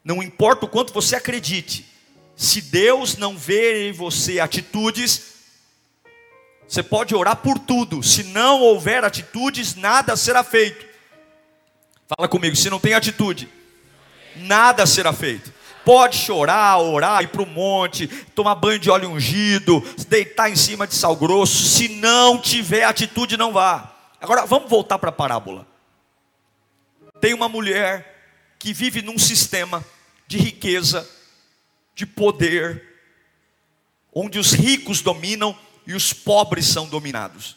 Não 0.04 0.22
importa 0.22 0.66
o 0.66 0.68
quanto 0.68 0.92
você 0.92 1.16
acredite, 1.16 1.86
se 2.34 2.60
Deus 2.60 3.16
não 3.16 3.36
vê 3.36 3.88
em 3.88 3.92
você 3.92 4.40
atitudes, 4.40 5.22
você 6.66 6.82
pode 6.82 7.14
orar 7.14 7.36
por 7.36 7.58
tudo, 7.58 8.02
se 8.02 8.24
não 8.24 8.60
houver 8.60 9.04
atitudes, 9.04 9.74
nada 9.74 10.16
será 10.16 10.42
feito. 10.42 10.89
Fala 12.16 12.26
comigo, 12.26 12.56
se 12.56 12.68
não 12.68 12.80
tem 12.80 12.92
atitude, 12.92 13.48
nada 14.34 14.84
será 14.84 15.12
feito. 15.12 15.54
Pode 15.84 16.16
chorar, 16.16 16.78
orar, 16.78 17.22
ir 17.22 17.28
para 17.28 17.42
o 17.42 17.46
monte, 17.46 18.08
tomar 18.34 18.56
banho 18.56 18.80
de 18.80 18.90
óleo 18.90 19.10
ungido, 19.10 19.80
deitar 20.08 20.50
em 20.50 20.56
cima 20.56 20.88
de 20.88 20.94
sal 20.96 21.14
grosso. 21.14 21.68
Se 21.68 21.88
não 21.88 22.36
tiver 22.36 22.82
atitude, 22.82 23.36
não 23.36 23.52
vá. 23.52 23.94
Agora 24.20 24.44
vamos 24.44 24.68
voltar 24.68 24.98
para 24.98 25.10
a 25.10 25.12
parábola. 25.12 25.64
Tem 27.20 27.32
uma 27.32 27.48
mulher 27.48 28.56
que 28.58 28.72
vive 28.72 29.02
num 29.02 29.18
sistema 29.18 29.84
de 30.26 30.36
riqueza, 30.36 31.08
de 31.94 32.04
poder, 32.04 32.82
onde 34.12 34.36
os 34.36 34.50
ricos 34.50 35.00
dominam 35.00 35.56
e 35.86 35.94
os 35.94 36.12
pobres 36.12 36.66
são 36.66 36.88
dominados. 36.88 37.56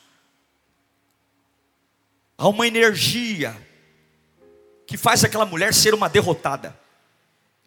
Há 2.38 2.48
uma 2.48 2.68
energia 2.68 3.60
que 4.94 4.98
faz 4.98 5.24
aquela 5.24 5.44
mulher 5.44 5.74
ser 5.74 5.96
uma 5.96 6.08
derrotada. 6.08 6.78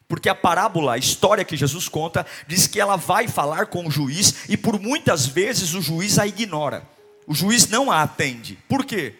Porque 0.06 0.28
a 0.28 0.34
parábola, 0.34 0.94
a 0.94 0.96
história 0.96 1.44
que 1.44 1.56
Jesus 1.56 1.88
conta, 1.88 2.24
diz 2.46 2.68
que 2.68 2.80
ela 2.80 2.94
vai 2.94 3.26
falar 3.26 3.66
com 3.66 3.84
o 3.84 3.90
juiz 3.90 4.48
e 4.48 4.56
por 4.56 4.78
muitas 4.78 5.26
vezes 5.26 5.74
o 5.74 5.82
juiz 5.82 6.20
a 6.20 6.26
ignora. 6.28 6.88
O 7.26 7.34
juiz 7.34 7.66
não 7.66 7.90
a 7.90 8.00
atende. 8.00 8.56
Por 8.68 8.84
quê? 8.84 9.12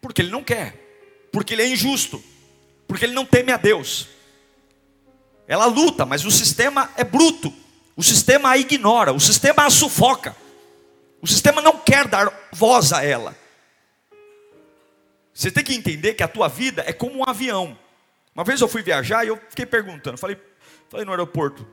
Porque 0.00 0.22
ele 0.22 0.30
não 0.30 0.44
quer. 0.44 1.28
Porque 1.32 1.52
ele 1.52 1.62
é 1.62 1.68
injusto. 1.68 2.22
Porque 2.86 3.06
ele 3.06 3.12
não 3.12 3.26
teme 3.26 3.50
a 3.50 3.56
Deus. 3.56 4.06
Ela 5.48 5.66
luta, 5.66 6.06
mas 6.06 6.24
o 6.24 6.30
sistema 6.30 6.88
é 6.96 7.02
bruto. 7.02 7.52
O 7.96 8.04
sistema 8.04 8.50
a 8.50 8.56
ignora, 8.56 9.12
o 9.12 9.18
sistema 9.18 9.66
a 9.66 9.70
sufoca. 9.70 10.36
O 11.20 11.26
sistema 11.26 11.60
não 11.60 11.76
quer 11.76 12.06
dar 12.06 12.32
voz 12.52 12.92
a 12.92 13.04
ela. 13.04 13.36
Você 15.38 15.52
tem 15.52 15.62
que 15.62 15.72
entender 15.72 16.14
que 16.14 16.22
a 16.24 16.26
tua 16.26 16.48
vida 16.48 16.82
é 16.84 16.92
como 16.92 17.18
um 17.18 17.22
avião. 17.24 17.78
Uma 18.34 18.42
vez 18.42 18.60
eu 18.60 18.66
fui 18.66 18.82
viajar 18.82 19.24
e 19.24 19.28
eu 19.28 19.36
fiquei 19.48 19.64
perguntando, 19.64 20.18
falei, 20.18 20.36
falei 20.88 21.06
no 21.06 21.12
aeroporto, 21.12 21.64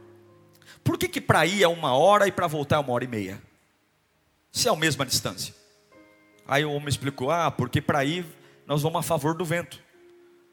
por 0.84 1.00
que, 1.00 1.08
que 1.08 1.20
para 1.20 1.48
ir 1.48 1.64
é 1.64 1.68
uma 1.68 1.96
hora 1.96 2.28
e 2.28 2.32
para 2.32 2.46
voltar 2.46 2.76
é 2.76 2.80
uma 2.80 2.94
hora 2.94 3.06
e 3.06 3.08
meia? 3.08 3.42
Se 4.52 4.68
é 4.68 4.72
a 4.72 4.76
mesma 4.76 5.04
distância. 5.04 5.52
Aí 6.48 6.64
o 6.64 6.72
homem 6.74 6.90
explicou, 6.90 7.32
ah, 7.32 7.50
porque 7.50 7.82
para 7.82 8.06
ir 8.06 8.24
nós 8.68 8.84
vamos 8.84 9.00
a 9.00 9.02
favor 9.02 9.34
do 9.34 9.44
vento. 9.44 9.82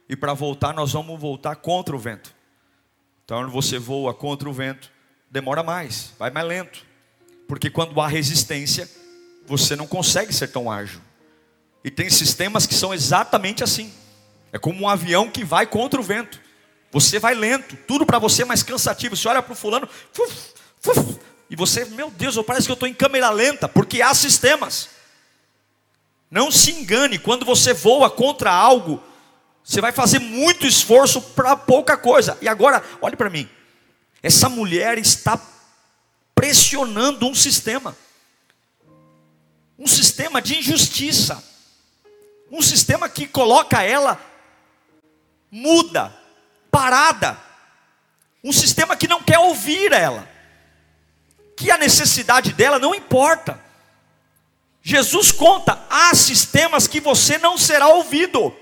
E 0.08 0.16
para 0.16 0.32
voltar 0.32 0.72
nós 0.72 0.94
vamos 0.94 1.20
voltar 1.20 1.56
contra 1.56 1.94
o 1.94 1.98
vento. 1.98 2.34
Então 3.26 3.46
você 3.50 3.78
voa 3.78 4.14
contra 4.14 4.48
o 4.48 4.54
vento, 4.54 4.90
demora 5.30 5.62
mais, 5.62 6.14
vai 6.18 6.30
mais 6.30 6.46
lento. 6.46 6.86
Porque 7.46 7.68
quando 7.68 8.00
há 8.00 8.08
resistência, 8.08 8.88
você 9.44 9.76
não 9.76 9.86
consegue 9.86 10.32
ser 10.32 10.48
tão 10.48 10.70
ágil. 10.70 11.02
E 11.84 11.90
tem 11.90 12.08
sistemas 12.10 12.66
que 12.66 12.74
são 12.74 12.94
exatamente 12.94 13.64
assim. 13.64 13.92
É 14.52 14.58
como 14.58 14.82
um 14.82 14.88
avião 14.88 15.30
que 15.30 15.44
vai 15.44 15.66
contra 15.66 16.00
o 16.00 16.02
vento. 16.02 16.40
Você 16.90 17.18
vai 17.18 17.34
lento, 17.34 17.76
tudo 17.88 18.04
para 18.04 18.18
você 18.18 18.42
é 18.42 18.44
mais 18.44 18.62
cansativo. 18.62 19.16
Você 19.16 19.26
olha 19.26 19.42
para 19.42 19.52
o 19.52 19.56
fulano, 19.56 19.88
fuf, 20.12 20.52
fuf, 20.80 21.18
e 21.52 21.56
você, 21.56 21.84
meu 21.84 22.10
Deus, 22.10 22.36
parece 22.46 22.66
que 22.66 22.72
eu 22.72 22.74
estou 22.74 22.88
em 22.88 22.94
câmera 22.94 23.28
lenta, 23.30 23.68
porque 23.68 24.00
há 24.00 24.14
sistemas. 24.14 24.88
Não 26.30 26.50
se 26.50 26.70
engane, 26.70 27.18
quando 27.18 27.44
você 27.44 27.74
voa 27.74 28.08
contra 28.10 28.50
algo, 28.50 29.02
você 29.62 29.80
vai 29.80 29.92
fazer 29.92 30.18
muito 30.18 30.66
esforço 30.66 31.20
para 31.20 31.54
pouca 31.54 31.94
coisa. 31.94 32.38
E 32.40 32.48
agora, 32.48 32.82
olhe 33.02 33.16
para 33.16 33.28
mim. 33.28 33.48
Essa 34.22 34.48
mulher 34.48 34.96
está 34.96 35.38
pressionando 36.34 37.26
um 37.26 37.34
sistema. 37.34 37.94
Um 39.78 39.86
sistema 39.86 40.40
de 40.40 40.58
injustiça. 40.58 41.51
Um 42.52 42.60
sistema 42.60 43.08
que 43.08 43.26
coloca 43.26 43.82
ela 43.82 44.20
muda, 45.50 46.12
parada. 46.70 47.38
Um 48.44 48.52
sistema 48.52 48.94
que 48.94 49.08
não 49.08 49.22
quer 49.22 49.38
ouvir 49.38 49.90
ela. 49.90 50.28
Que 51.56 51.70
a 51.70 51.78
necessidade 51.78 52.52
dela 52.52 52.78
não 52.78 52.94
importa. 52.94 53.58
Jesus 54.82 55.32
conta: 55.32 55.82
há 55.88 56.14
sistemas 56.14 56.86
que 56.86 57.00
você 57.00 57.38
não 57.38 57.56
será 57.56 57.88
ouvido. 57.88 58.54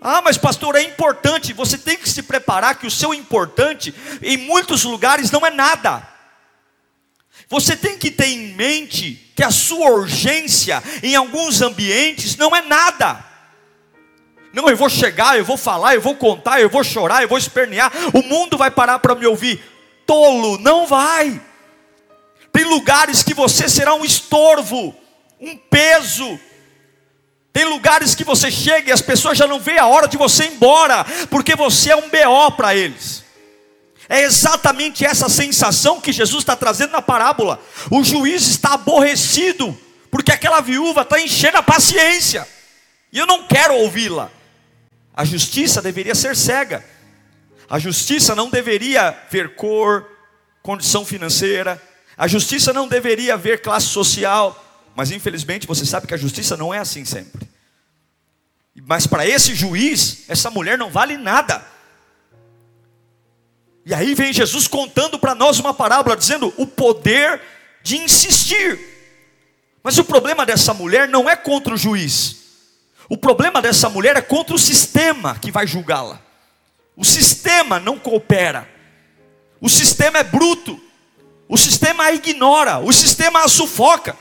Ah, 0.00 0.22
mas 0.22 0.38
pastor, 0.38 0.76
é 0.76 0.82
importante. 0.82 1.52
Você 1.52 1.76
tem 1.76 1.98
que 1.98 2.08
se 2.08 2.22
preparar 2.22 2.78
que 2.78 2.86
o 2.86 2.90
seu 2.90 3.12
importante, 3.12 3.94
em 4.22 4.38
muitos 4.38 4.84
lugares, 4.84 5.30
não 5.30 5.44
é 5.44 5.50
nada. 5.50 6.08
Você 7.50 7.76
tem 7.76 7.98
que 7.98 8.12
ter 8.12 8.28
em 8.28 8.54
mente 8.54 9.32
que 9.34 9.42
a 9.42 9.50
sua 9.50 9.90
urgência, 9.90 10.80
em 11.02 11.16
alguns 11.16 11.60
ambientes, 11.60 12.36
não 12.36 12.54
é 12.54 12.62
nada. 12.62 13.24
Não, 14.52 14.68
eu 14.68 14.76
vou 14.76 14.88
chegar, 14.88 15.36
eu 15.36 15.44
vou 15.44 15.56
falar, 15.56 15.96
eu 15.96 16.00
vou 16.00 16.14
contar, 16.14 16.60
eu 16.60 16.70
vou 16.70 16.84
chorar, 16.84 17.22
eu 17.22 17.28
vou 17.28 17.36
espernear, 17.36 17.90
o 18.14 18.22
mundo 18.22 18.56
vai 18.56 18.70
parar 18.70 19.00
para 19.00 19.16
me 19.16 19.26
ouvir. 19.26 19.60
Tolo, 20.06 20.58
não 20.58 20.86
vai. 20.86 21.40
Tem 22.52 22.64
lugares 22.64 23.24
que 23.24 23.34
você 23.34 23.68
será 23.68 23.94
um 23.94 24.04
estorvo, 24.04 24.94
um 25.40 25.56
peso. 25.56 26.38
Tem 27.52 27.64
lugares 27.64 28.14
que 28.14 28.22
você 28.22 28.48
chega 28.48 28.90
e 28.90 28.92
as 28.92 29.02
pessoas 29.02 29.36
já 29.36 29.48
não 29.48 29.58
veem 29.58 29.78
a 29.78 29.86
hora 29.86 30.06
de 30.06 30.16
você 30.16 30.44
ir 30.44 30.52
embora, 30.52 31.04
porque 31.28 31.56
você 31.56 31.90
é 31.90 31.96
um 31.96 32.08
BO 32.08 32.52
para 32.56 32.76
eles. 32.76 33.19
É 34.12 34.22
exatamente 34.22 35.04
essa 35.04 35.28
sensação 35.28 36.00
que 36.00 36.12
Jesus 36.12 36.42
está 36.42 36.56
trazendo 36.56 36.90
na 36.90 37.00
parábola. 37.00 37.62
O 37.88 38.02
juiz 38.02 38.48
está 38.48 38.74
aborrecido, 38.74 39.78
porque 40.10 40.32
aquela 40.32 40.60
viúva 40.60 41.02
está 41.02 41.20
enchendo 41.20 41.58
a 41.58 41.62
paciência, 41.62 42.44
e 43.12 43.18
eu 43.18 43.26
não 43.26 43.46
quero 43.46 43.76
ouvi-la. 43.76 44.28
A 45.14 45.24
justiça 45.24 45.80
deveria 45.80 46.16
ser 46.16 46.34
cega. 46.34 46.84
A 47.68 47.78
justiça 47.78 48.34
não 48.34 48.50
deveria 48.50 49.16
ver 49.30 49.54
cor, 49.54 50.04
condição 50.60 51.04
financeira. 51.04 51.80
A 52.16 52.26
justiça 52.26 52.72
não 52.72 52.88
deveria 52.88 53.36
ver 53.36 53.62
classe 53.62 53.86
social. 53.86 54.90
Mas 54.96 55.12
infelizmente 55.12 55.68
você 55.68 55.86
sabe 55.86 56.08
que 56.08 56.14
a 56.14 56.18
justiça 56.18 56.56
não 56.56 56.74
é 56.74 56.78
assim 56.78 57.04
sempre. 57.04 57.48
Mas 58.86 59.06
para 59.06 59.24
esse 59.24 59.54
juiz, 59.54 60.24
essa 60.28 60.50
mulher 60.50 60.76
não 60.76 60.90
vale 60.90 61.16
nada. 61.16 61.64
E 63.84 63.94
aí 63.94 64.14
vem 64.14 64.32
Jesus 64.32 64.68
contando 64.68 65.18
para 65.18 65.34
nós 65.34 65.58
uma 65.58 65.72
parábola, 65.72 66.16
dizendo 66.16 66.52
o 66.56 66.66
poder 66.66 67.40
de 67.82 67.96
insistir. 67.96 68.78
Mas 69.82 69.98
o 69.98 70.04
problema 70.04 70.44
dessa 70.44 70.74
mulher 70.74 71.08
não 71.08 71.28
é 71.28 71.34
contra 71.34 71.74
o 71.74 71.78
juiz. 71.78 72.36
O 73.08 73.16
problema 73.16 73.60
dessa 73.60 73.88
mulher 73.88 74.16
é 74.16 74.22
contra 74.22 74.54
o 74.54 74.58
sistema 74.58 75.36
que 75.38 75.50
vai 75.50 75.66
julgá-la. 75.66 76.20
O 76.96 77.04
sistema 77.04 77.80
não 77.80 77.98
coopera. 77.98 78.68
O 79.60 79.68
sistema 79.68 80.18
é 80.18 80.22
bruto. 80.22 80.80
O 81.48 81.56
sistema 81.56 82.04
a 82.04 82.12
ignora. 82.12 82.78
O 82.78 82.92
sistema 82.92 83.42
a 83.42 83.48
sufoca. 83.48 84.16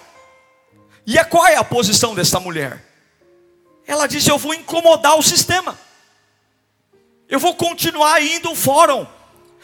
E 1.05 1.17
é 1.17 1.23
qual 1.23 1.45
é 1.45 1.55
a 1.55 1.63
posição 1.63 2.15
dessa 2.15 2.39
mulher? 2.39 2.85
Ela 3.85 4.07
disse: 4.07 4.29
Eu 4.29 4.37
vou 4.37 4.53
incomodar 4.53 5.17
o 5.17 5.23
sistema. 5.23 5.77
Eu 7.27 7.39
vou 7.39 7.53
continuar 7.55 8.21
indo 8.21 8.47
ao 8.47 8.55
fórum. 8.55 9.05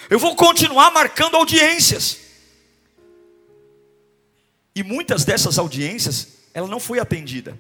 Eu 0.10 0.20
vou 0.20 0.36
continuar 0.36 0.92
marcando 0.92 1.36
audiências. 1.36 2.20
E 4.76 4.84
muitas 4.84 5.24
dessas 5.24 5.58
audiências, 5.58 6.28
ela 6.54 6.68
não 6.68 6.80
foi 6.80 7.00
atendida. 7.00 7.60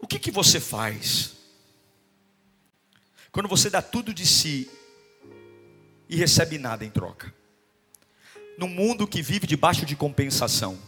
O 0.00 0.06
que, 0.06 0.18
que 0.18 0.30
você 0.30 0.60
faz 0.60 1.32
quando 3.30 3.48
você 3.48 3.68
dá 3.68 3.82
tudo 3.82 4.14
de 4.14 4.26
si 4.26 4.70
e 6.08 6.16
recebe 6.16 6.58
nada 6.58 6.84
em 6.84 6.90
troca? 6.90 7.32
No 8.58 8.68
mundo 8.68 9.06
que 9.06 9.22
vive 9.22 9.46
debaixo 9.46 9.84
de 9.84 9.96
compensação, 9.96 10.78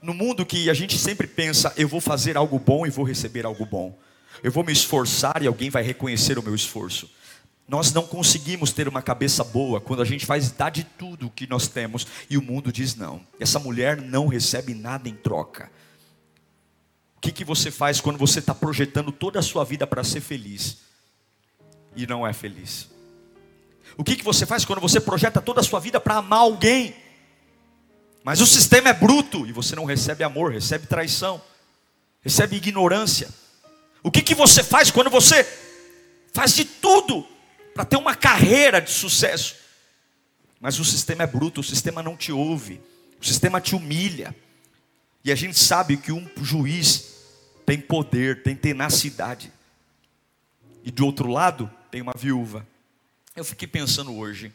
no 0.00 0.14
mundo 0.14 0.46
que 0.46 0.68
a 0.70 0.74
gente 0.74 0.98
sempre 0.98 1.26
pensa, 1.26 1.72
eu 1.76 1.88
vou 1.88 2.00
fazer 2.00 2.36
algo 2.36 2.58
bom 2.58 2.86
e 2.86 2.90
vou 2.90 3.04
receber 3.04 3.44
algo 3.44 3.64
bom, 3.64 3.98
eu 4.42 4.52
vou 4.52 4.64
me 4.64 4.72
esforçar 4.72 5.42
e 5.42 5.46
alguém 5.46 5.70
vai 5.70 5.82
reconhecer 5.82 6.38
o 6.38 6.42
meu 6.42 6.54
esforço. 6.54 7.10
Nós 7.68 7.92
não 7.92 8.06
conseguimos 8.06 8.70
ter 8.70 8.86
uma 8.86 9.02
cabeça 9.02 9.42
boa 9.42 9.80
quando 9.80 10.00
a 10.00 10.04
gente 10.04 10.24
faz 10.24 10.52
dar 10.52 10.70
de 10.70 10.84
tudo 10.84 11.26
o 11.26 11.30
que 11.30 11.48
nós 11.48 11.66
temos 11.66 12.06
e 12.30 12.38
o 12.38 12.42
mundo 12.42 12.70
diz 12.70 12.94
não. 12.94 13.20
Essa 13.40 13.58
mulher 13.58 14.00
não 14.00 14.28
recebe 14.28 14.72
nada 14.72 15.08
em 15.08 15.14
troca. 15.14 15.70
O 17.16 17.20
que, 17.20 17.32
que 17.32 17.44
você 17.44 17.70
faz 17.72 18.00
quando 18.00 18.18
você 18.18 18.38
está 18.38 18.54
projetando 18.54 19.10
toda 19.10 19.40
a 19.40 19.42
sua 19.42 19.64
vida 19.64 19.84
para 19.84 20.04
ser 20.04 20.20
feliz 20.20 20.78
e 21.96 22.06
não 22.06 22.24
é 22.24 22.32
feliz? 22.32 22.88
O 23.96 24.04
que, 24.04 24.14
que 24.14 24.22
você 24.24 24.46
faz 24.46 24.64
quando 24.64 24.80
você 24.80 25.00
projeta 25.00 25.40
toda 25.40 25.60
a 25.60 25.64
sua 25.64 25.80
vida 25.80 25.98
para 25.98 26.16
amar 26.16 26.40
alguém, 26.40 26.94
mas 28.22 28.40
o 28.40 28.46
sistema 28.46 28.90
é 28.90 28.92
bruto 28.92 29.44
e 29.44 29.52
você 29.52 29.74
não 29.74 29.84
recebe 29.84 30.22
amor, 30.22 30.52
recebe 30.52 30.86
traição, 30.86 31.42
recebe 32.20 32.56
ignorância? 32.56 33.28
O 34.04 34.10
que, 34.10 34.22
que 34.22 34.36
você 34.36 34.62
faz 34.62 34.88
quando 34.88 35.10
você 35.10 35.44
faz 36.32 36.54
de 36.54 36.64
tudo 36.64 37.26
para 37.76 37.84
ter 37.84 37.96
uma 37.96 38.16
carreira 38.16 38.80
de 38.80 38.90
sucesso, 38.90 39.54
mas 40.58 40.80
o 40.80 40.84
sistema 40.84 41.24
é 41.24 41.26
bruto, 41.26 41.60
o 41.60 41.64
sistema 41.64 42.02
não 42.02 42.16
te 42.16 42.32
ouve, 42.32 42.80
o 43.20 43.24
sistema 43.24 43.60
te 43.60 43.74
humilha, 43.74 44.34
e 45.22 45.30
a 45.30 45.34
gente 45.34 45.58
sabe 45.58 45.98
que 45.98 46.10
um 46.10 46.26
juiz 46.42 47.16
tem 47.66 47.78
poder, 47.78 48.42
tem 48.42 48.56
tenacidade. 48.56 49.52
E 50.82 50.90
do 50.90 51.04
outro 51.04 51.28
lado, 51.28 51.70
tem 51.90 52.00
uma 52.00 52.14
viúva. 52.16 52.66
Eu 53.34 53.44
fiquei 53.44 53.68
pensando 53.68 54.16
hoje, 54.16 54.50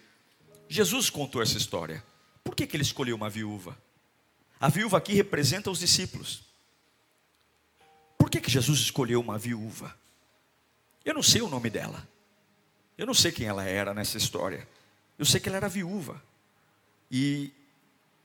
Jesus 0.68 1.12
contou 1.12 1.44
essa 1.44 1.58
história. 1.58 2.04
Por 2.44 2.56
que, 2.56 2.66
que 2.66 2.76
ele 2.76 2.82
escolheu 2.82 3.16
uma 3.16 3.30
viúva? 3.30 3.78
A 4.60 4.68
viúva 4.68 4.98
aqui 4.98 5.14
representa 5.14 5.70
os 5.70 5.78
discípulos. 5.78 6.42
Por 8.18 8.32
que, 8.32 8.42
que 8.42 8.50
Jesus 8.50 8.80
escolheu 8.80 9.22
uma 9.22 9.38
viúva? 9.38 9.96
Eu 11.06 11.14
não 11.14 11.22
sei 11.22 11.44
o 11.44 11.50
nome 11.50 11.70
dela. 11.70 12.10
Eu 13.02 13.08
não 13.08 13.16
sei 13.16 13.32
quem 13.32 13.48
ela 13.48 13.66
era 13.66 13.96
nessa 13.96 14.16
história. 14.16 14.68
Eu 15.18 15.26
sei 15.26 15.40
que 15.40 15.50
ela 15.50 15.58
era 15.58 15.68
viúva. 15.68 16.22
E 17.10 17.52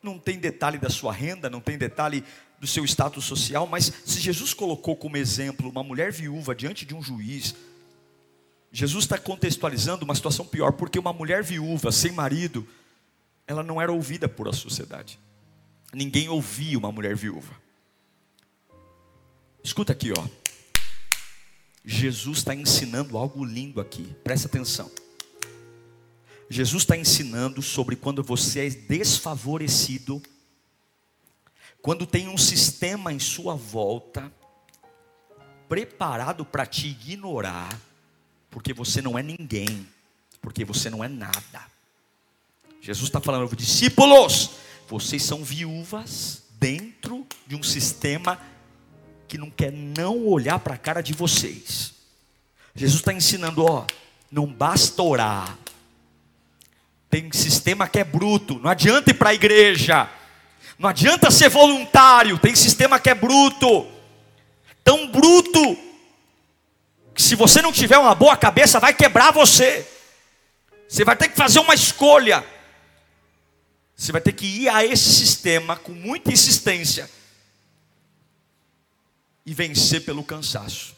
não 0.02 0.18
tem 0.18 0.38
detalhe 0.38 0.76
da 0.76 0.90
sua 0.90 1.14
renda, 1.14 1.48
não 1.48 1.62
tem 1.62 1.78
detalhe 1.78 2.22
do 2.60 2.66
seu 2.66 2.84
status 2.84 3.24
social, 3.24 3.66
mas 3.66 3.90
se 4.04 4.20
Jesus 4.20 4.52
colocou 4.52 4.94
como 4.94 5.16
exemplo 5.16 5.70
uma 5.70 5.82
mulher 5.82 6.12
viúva 6.12 6.54
diante 6.54 6.84
de 6.84 6.94
um 6.94 7.02
juiz, 7.02 7.54
Jesus 8.70 9.04
está 9.04 9.16
contextualizando 9.16 10.04
uma 10.04 10.14
situação 10.14 10.46
pior, 10.46 10.72
porque 10.72 10.98
uma 10.98 11.12
mulher 11.14 11.42
viúva, 11.42 11.90
sem 11.90 12.12
marido, 12.12 12.68
ela 13.46 13.62
não 13.62 13.80
era 13.80 13.90
ouvida 13.90 14.28
por 14.28 14.46
a 14.46 14.52
sociedade. 14.52 15.18
Ninguém 15.90 16.28
ouvia 16.28 16.76
uma 16.76 16.92
mulher 16.92 17.16
viúva. 17.16 17.54
Escuta 19.64 19.94
aqui, 19.94 20.12
ó. 20.14 20.45
Jesus 21.86 22.38
está 22.38 22.54
ensinando 22.54 23.16
algo 23.16 23.44
lindo 23.44 23.80
aqui, 23.80 24.14
presta 24.22 24.48
atenção. 24.48 24.90
Jesus 26.50 26.82
está 26.82 26.96
ensinando 26.96 27.62
sobre 27.62 27.96
quando 27.96 28.22
você 28.22 28.66
é 28.66 28.70
desfavorecido 28.70 30.20
quando 31.86 32.04
tem 32.04 32.26
um 32.26 32.36
sistema 32.36 33.12
em 33.12 33.20
sua 33.20 33.54
volta 33.54 34.32
preparado 35.68 36.44
para 36.44 36.66
te 36.66 36.88
ignorar, 36.88 37.80
porque 38.50 38.72
você 38.72 39.00
não 39.00 39.16
é 39.16 39.22
ninguém, 39.22 39.86
porque 40.42 40.64
você 40.64 40.90
não 40.90 41.04
é 41.04 41.06
nada. 41.06 41.64
Jesus 42.80 43.04
está 43.04 43.20
falando, 43.20 43.54
discípulos, 43.54 44.50
vocês 44.88 45.22
são 45.22 45.44
viúvas 45.44 46.42
dentro 46.58 47.24
de 47.46 47.54
um 47.54 47.62
sistema 47.62 48.40
que 49.28 49.38
não 49.38 49.50
quer 49.50 49.72
não 49.72 50.26
olhar 50.26 50.58
para 50.58 50.74
a 50.74 50.78
cara 50.78 51.02
de 51.02 51.12
vocês. 51.12 51.94
Jesus 52.74 53.00
está 53.00 53.12
ensinando, 53.12 53.64
ó, 53.64 53.84
não 54.30 54.46
basta 54.46 55.02
orar. 55.02 55.56
Tem 57.10 57.30
sistema 57.32 57.88
que 57.88 57.98
é 57.98 58.04
bruto, 58.04 58.58
não 58.58 58.70
adianta 58.70 59.10
ir 59.10 59.14
para 59.14 59.30
a 59.30 59.34
igreja 59.34 60.08
não 60.78 60.90
adianta 60.90 61.30
ser 61.30 61.48
voluntário, 61.48 62.38
tem 62.38 62.54
sistema 62.54 63.00
que 63.00 63.08
é 63.08 63.14
bruto. 63.14 63.86
Tão 64.84 65.08
bruto 65.08 65.76
que 67.14 67.22
se 67.22 67.34
você 67.34 67.62
não 67.62 67.72
tiver 67.72 67.96
uma 67.98 68.14
boa 68.14 68.36
cabeça, 68.36 68.78
vai 68.78 68.92
quebrar 68.92 69.32
você. 69.32 69.86
Você 70.86 71.04
vai 71.04 71.16
ter 71.16 71.28
que 71.28 71.36
fazer 71.36 71.60
uma 71.60 71.74
escolha. 71.74 72.44
Você 73.96 74.12
vai 74.12 74.20
ter 74.20 74.32
que 74.32 74.44
ir 74.44 74.68
a 74.68 74.84
esse 74.84 75.10
sistema 75.14 75.76
com 75.76 75.92
muita 75.92 76.30
insistência 76.30 77.10
e 79.46 79.54
vencer 79.54 80.04
pelo 80.04 80.24
cansaço. 80.24 80.96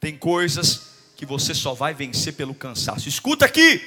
Tem 0.00 0.16
coisas 0.16 0.92
que 1.14 1.26
você 1.26 1.54
só 1.54 1.74
vai 1.74 1.92
vencer 1.94 2.32
pelo 2.32 2.54
cansaço. 2.54 3.08
Escuta 3.08 3.44
aqui. 3.44 3.80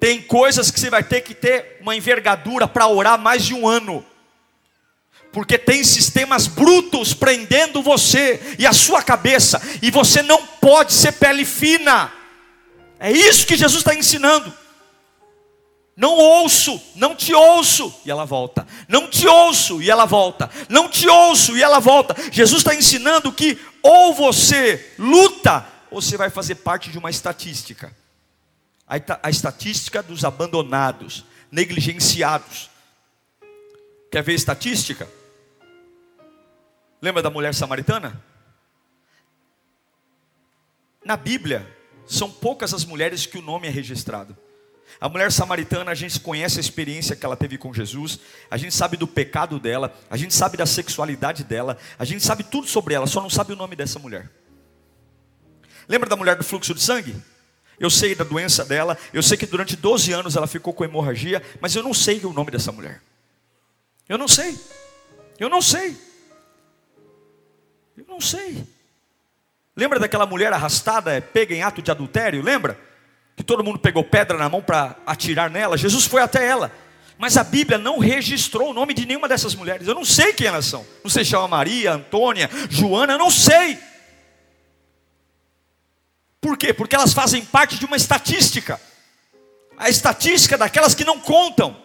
Tem 0.00 0.20
coisas 0.22 0.70
que 0.70 0.80
você 0.80 0.90
vai 0.90 1.04
ter 1.04 1.20
que 1.20 1.34
ter 1.34 1.78
uma 1.80 1.94
envergadura 1.94 2.66
para 2.66 2.88
orar 2.88 3.18
mais 3.18 3.44
de 3.44 3.54
um 3.54 3.68
ano. 3.68 4.04
Porque 5.30 5.58
tem 5.58 5.84
sistemas 5.84 6.46
brutos 6.46 7.12
prendendo 7.12 7.82
você 7.82 8.40
e 8.58 8.66
a 8.66 8.72
sua 8.72 9.02
cabeça, 9.02 9.60
e 9.82 9.90
você 9.90 10.22
não 10.22 10.46
pode 10.46 10.92
ser 10.92 11.12
pele 11.12 11.44
fina. 11.44 12.12
É 12.98 13.10
isso 13.10 13.46
que 13.46 13.56
Jesus 13.56 13.80
está 13.80 13.94
ensinando. 13.94 14.52
Não 15.96 16.14
ouço, 16.14 16.80
não 16.96 17.14
te 17.14 17.32
ouço, 17.32 17.94
e 18.04 18.10
ela 18.10 18.24
volta. 18.24 18.66
Não 18.88 19.08
te 19.08 19.28
ouço, 19.28 19.80
e 19.80 19.90
ela 19.90 20.04
volta. 20.04 20.50
Não 20.68 20.88
te 20.88 21.08
ouço, 21.08 21.56
e 21.56 21.62
ela 21.62 21.78
volta. 21.78 22.16
Jesus 22.32 22.60
está 22.60 22.74
ensinando 22.74 23.32
que 23.32 23.58
ou 23.82 24.12
você 24.12 24.94
luta, 24.98 25.66
ou 25.90 26.02
você 26.02 26.16
vai 26.16 26.30
fazer 26.30 26.56
parte 26.56 26.90
de 26.90 26.98
uma 26.98 27.10
estatística 27.10 27.94
a 28.86 29.30
estatística 29.30 30.02
dos 30.02 30.24
abandonados, 30.24 31.24
negligenciados. 31.50 32.70
Quer 34.10 34.22
ver 34.22 34.34
estatística? 34.34 35.08
Lembra 37.00 37.22
da 37.22 37.30
mulher 37.30 37.54
samaritana? 37.54 38.22
Na 41.04 41.16
Bíblia, 41.16 41.66
são 42.06 42.30
poucas 42.30 42.72
as 42.72 42.84
mulheres 42.84 43.26
que 43.26 43.38
o 43.38 43.42
nome 43.42 43.66
é 43.66 43.70
registrado. 43.70 44.36
A 45.00 45.08
mulher 45.08 45.30
samaritana, 45.32 45.90
a 45.90 45.94
gente 45.94 46.20
conhece 46.20 46.58
a 46.58 46.60
experiência 46.60 47.16
que 47.16 47.26
ela 47.26 47.36
teve 47.36 47.58
com 47.58 47.74
Jesus, 47.74 48.20
a 48.50 48.56
gente 48.56 48.74
sabe 48.74 48.96
do 48.96 49.06
pecado 49.06 49.58
dela, 49.58 49.94
a 50.08 50.16
gente 50.16 50.32
sabe 50.32 50.56
da 50.56 50.66
sexualidade 50.66 51.44
dela, 51.44 51.76
a 51.98 52.04
gente 52.04 52.24
sabe 52.24 52.44
tudo 52.44 52.66
sobre 52.66 52.94
ela, 52.94 53.06
só 53.06 53.20
não 53.20 53.30
sabe 53.30 53.52
o 53.52 53.56
nome 53.56 53.74
dessa 53.76 53.98
mulher. 53.98 54.30
Lembra 55.88 56.08
da 56.08 56.16
mulher 56.16 56.36
do 56.36 56.44
fluxo 56.44 56.74
de 56.74 56.80
sangue? 56.80 57.14
Eu 57.78 57.90
sei 57.90 58.14
da 58.14 58.24
doença 58.24 58.64
dela, 58.64 58.96
eu 59.12 59.22
sei 59.22 59.36
que 59.36 59.46
durante 59.46 59.76
12 59.76 60.12
anos 60.12 60.36
ela 60.36 60.46
ficou 60.46 60.72
com 60.72 60.84
hemorragia, 60.84 61.42
mas 61.60 61.74
eu 61.74 61.82
não 61.82 61.92
sei 61.92 62.24
o 62.24 62.32
nome 62.32 62.50
dessa 62.50 62.70
mulher. 62.70 63.02
Eu 64.08 64.16
não 64.16 64.28
sei. 64.28 64.58
Eu 65.38 65.48
não 65.48 65.60
sei. 65.60 65.96
Eu 67.96 68.04
não 68.08 68.20
sei. 68.20 68.64
Lembra 69.76 69.98
daquela 69.98 70.24
mulher 70.24 70.52
arrastada, 70.52 71.20
pega 71.20 71.54
em 71.54 71.62
ato 71.62 71.82
de 71.82 71.90
adultério? 71.90 72.42
Lembra? 72.42 72.78
Que 73.36 73.42
todo 73.42 73.64
mundo 73.64 73.78
pegou 73.78 74.04
pedra 74.04 74.38
na 74.38 74.48
mão 74.48 74.62
para 74.62 74.96
atirar 75.06 75.50
nela. 75.50 75.76
Jesus 75.76 76.06
foi 76.06 76.22
até 76.22 76.46
ela. 76.46 76.72
Mas 77.16 77.36
a 77.36 77.44
Bíblia 77.44 77.78
não 77.78 77.98
registrou 77.98 78.70
o 78.70 78.74
nome 78.74 78.92
de 78.92 79.06
nenhuma 79.06 79.28
dessas 79.28 79.54
mulheres. 79.54 79.86
Eu 79.86 79.94
não 79.94 80.04
sei 80.04 80.32
quem 80.32 80.46
elas 80.46 80.66
são. 80.66 80.84
Não 81.02 81.10
sei 81.10 81.24
se 81.24 81.30
chama 81.30 81.48
Maria, 81.48 81.92
Antônia, 81.92 82.50
Joana, 82.68 83.14
eu 83.14 83.18
não 83.18 83.30
sei. 83.30 83.78
Por 86.40 86.58
quê? 86.58 86.74
Porque 86.74 86.94
elas 86.94 87.12
fazem 87.12 87.44
parte 87.44 87.78
de 87.78 87.86
uma 87.86 87.96
estatística. 87.96 88.80
A 89.78 89.88
estatística 89.88 90.58
daquelas 90.58 90.94
que 90.94 91.04
não 91.04 91.18
contam. 91.18 91.76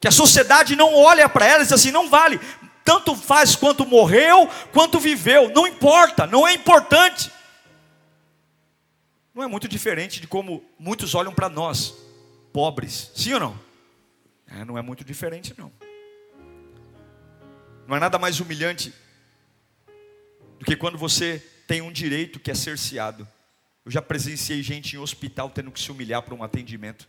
Que 0.00 0.08
a 0.08 0.12
sociedade 0.12 0.76
não 0.76 0.94
olha 0.94 1.28
para 1.28 1.46
elas 1.46 1.62
e 1.62 1.64
diz 1.64 1.72
assim: 1.72 1.90
não 1.90 2.08
vale. 2.08 2.40
Tanto 2.84 3.14
faz 3.14 3.54
quanto 3.54 3.86
morreu, 3.86 4.48
quanto 4.72 4.98
viveu. 4.98 5.50
Não 5.54 5.66
importa, 5.66 6.26
não 6.26 6.46
é 6.46 6.54
importante. 6.54 7.30
Não 9.38 9.44
é 9.44 9.46
muito 9.46 9.68
diferente 9.68 10.20
de 10.20 10.26
como 10.26 10.64
muitos 10.76 11.14
olham 11.14 11.32
para 11.32 11.48
nós, 11.48 11.94
pobres. 12.52 13.12
Sim 13.14 13.34
ou 13.34 13.38
não? 13.38 13.60
É, 14.48 14.64
não 14.64 14.76
é 14.76 14.82
muito 14.82 15.04
diferente, 15.04 15.54
não. 15.56 15.70
Não 17.86 17.94
é 17.94 18.00
nada 18.00 18.18
mais 18.18 18.40
humilhante 18.40 18.92
do 20.58 20.64
que 20.64 20.74
quando 20.74 20.98
você 20.98 21.38
tem 21.68 21.80
um 21.80 21.92
direito 21.92 22.40
que 22.40 22.50
é 22.50 22.54
cerceado. 22.54 23.28
Eu 23.84 23.92
já 23.92 24.02
presenciei 24.02 24.60
gente 24.60 24.96
em 24.96 24.98
hospital 24.98 25.50
tendo 25.50 25.70
que 25.70 25.78
se 25.78 25.92
humilhar 25.92 26.20
para 26.22 26.34
um 26.34 26.42
atendimento. 26.42 27.08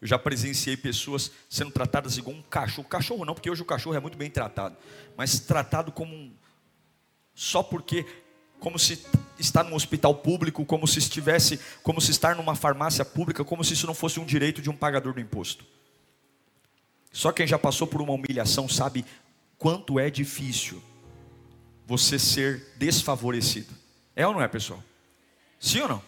Eu 0.00 0.06
já 0.06 0.20
presenciei 0.20 0.76
pessoas 0.76 1.32
sendo 1.48 1.72
tratadas 1.72 2.16
igual 2.16 2.36
um 2.36 2.42
cachorro. 2.42 2.86
Cachorro 2.86 3.24
não, 3.24 3.34
porque 3.34 3.50
hoje 3.50 3.60
o 3.60 3.66
cachorro 3.66 3.96
é 3.96 4.00
muito 4.00 4.16
bem 4.16 4.30
tratado. 4.30 4.76
Mas 5.16 5.40
tratado 5.40 5.90
como 5.90 6.14
um. 6.14 6.32
Só 7.34 7.60
porque. 7.60 8.06
Como 8.60 8.78
se 8.78 9.04
estar 9.38 9.64
num 9.64 9.74
hospital 9.74 10.14
público, 10.14 10.64
como 10.64 10.86
se 10.86 10.98
estivesse, 10.98 11.58
como 11.82 12.00
se 12.00 12.10
estar 12.10 12.36
numa 12.36 12.54
farmácia 12.54 13.04
pública, 13.04 13.44
como 13.44 13.64
se 13.64 13.72
isso 13.72 13.86
não 13.86 13.94
fosse 13.94 14.20
um 14.20 14.24
direito 14.24 14.62
de 14.62 14.70
um 14.70 14.76
pagador 14.76 15.14
do 15.14 15.20
imposto. 15.20 15.64
Só 17.12 17.32
quem 17.32 17.46
já 17.46 17.58
passou 17.58 17.86
por 17.86 18.00
uma 18.00 18.12
humilhação 18.12 18.68
sabe 18.68 19.04
quanto 19.58 19.98
é 19.98 20.08
difícil 20.10 20.80
você 21.86 22.18
ser 22.18 22.74
desfavorecido. 22.76 23.74
É 24.14 24.26
ou 24.26 24.32
não 24.32 24.42
é, 24.42 24.46
pessoal? 24.46 24.82
Sim 25.58 25.80
ou 25.80 25.88
não? 25.88 26.02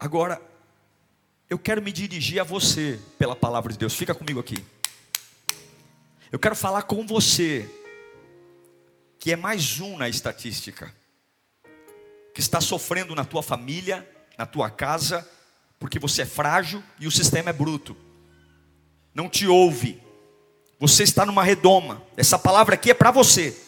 Agora, 0.00 0.42
eu 1.48 1.58
quero 1.58 1.80
me 1.80 1.92
dirigir 1.92 2.40
a 2.40 2.44
você 2.44 2.98
pela 3.16 3.36
palavra 3.36 3.72
de 3.72 3.78
Deus. 3.78 3.94
Fica 3.94 4.14
comigo 4.14 4.40
aqui. 4.40 4.56
Eu 6.32 6.38
quero 6.38 6.56
falar 6.56 6.82
com 6.82 7.06
você, 7.06 7.70
que 9.24 9.32
é 9.32 9.36
mais 9.36 9.80
um 9.80 9.96
na 9.96 10.06
estatística, 10.06 10.94
que 12.34 12.40
está 12.42 12.60
sofrendo 12.60 13.14
na 13.14 13.24
tua 13.24 13.42
família, 13.42 14.06
na 14.36 14.44
tua 14.44 14.68
casa, 14.68 15.26
porque 15.80 15.98
você 15.98 16.20
é 16.20 16.26
frágil 16.26 16.84
e 17.00 17.06
o 17.06 17.10
sistema 17.10 17.48
é 17.48 17.52
bruto. 17.54 17.96
Não 19.14 19.26
te 19.26 19.46
ouve. 19.46 19.98
Você 20.78 21.04
está 21.04 21.24
numa 21.24 21.42
redoma. 21.42 22.02
Essa 22.18 22.38
palavra 22.38 22.74
aqui 22.74 22.90
é 22.90 22.94
para 22.94 23.10
você. 23.10 23.58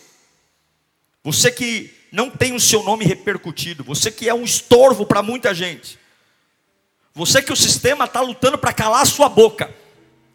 Você 1.25 1.51
que 1.51 1.91
não 2.13 2.29
tem 2.29 2.55
o 2.55 2.61
seu 2.61 2.83
nome 2.83 3.07
repercutido, 3.07 3.83
você 3.83 4.11
que 4.11 4.29
é 4.29 4.35
um 4.35 4.45
estorvo 4.45 5.07
para 5.07 5.23
muita 5.23 5.55
gente. 5.55 5.99
Você 7.15 7.41
que 7.41 7.51
o 7.55 7.57
sistema 7.57 8.05
está 8.05 8.21
lutando 8.21 8.59
para 8.59 8.75
calar 8.75 9.01
a 9.01 9.07
sua 9.07 9.31
boca, 9.31 9.75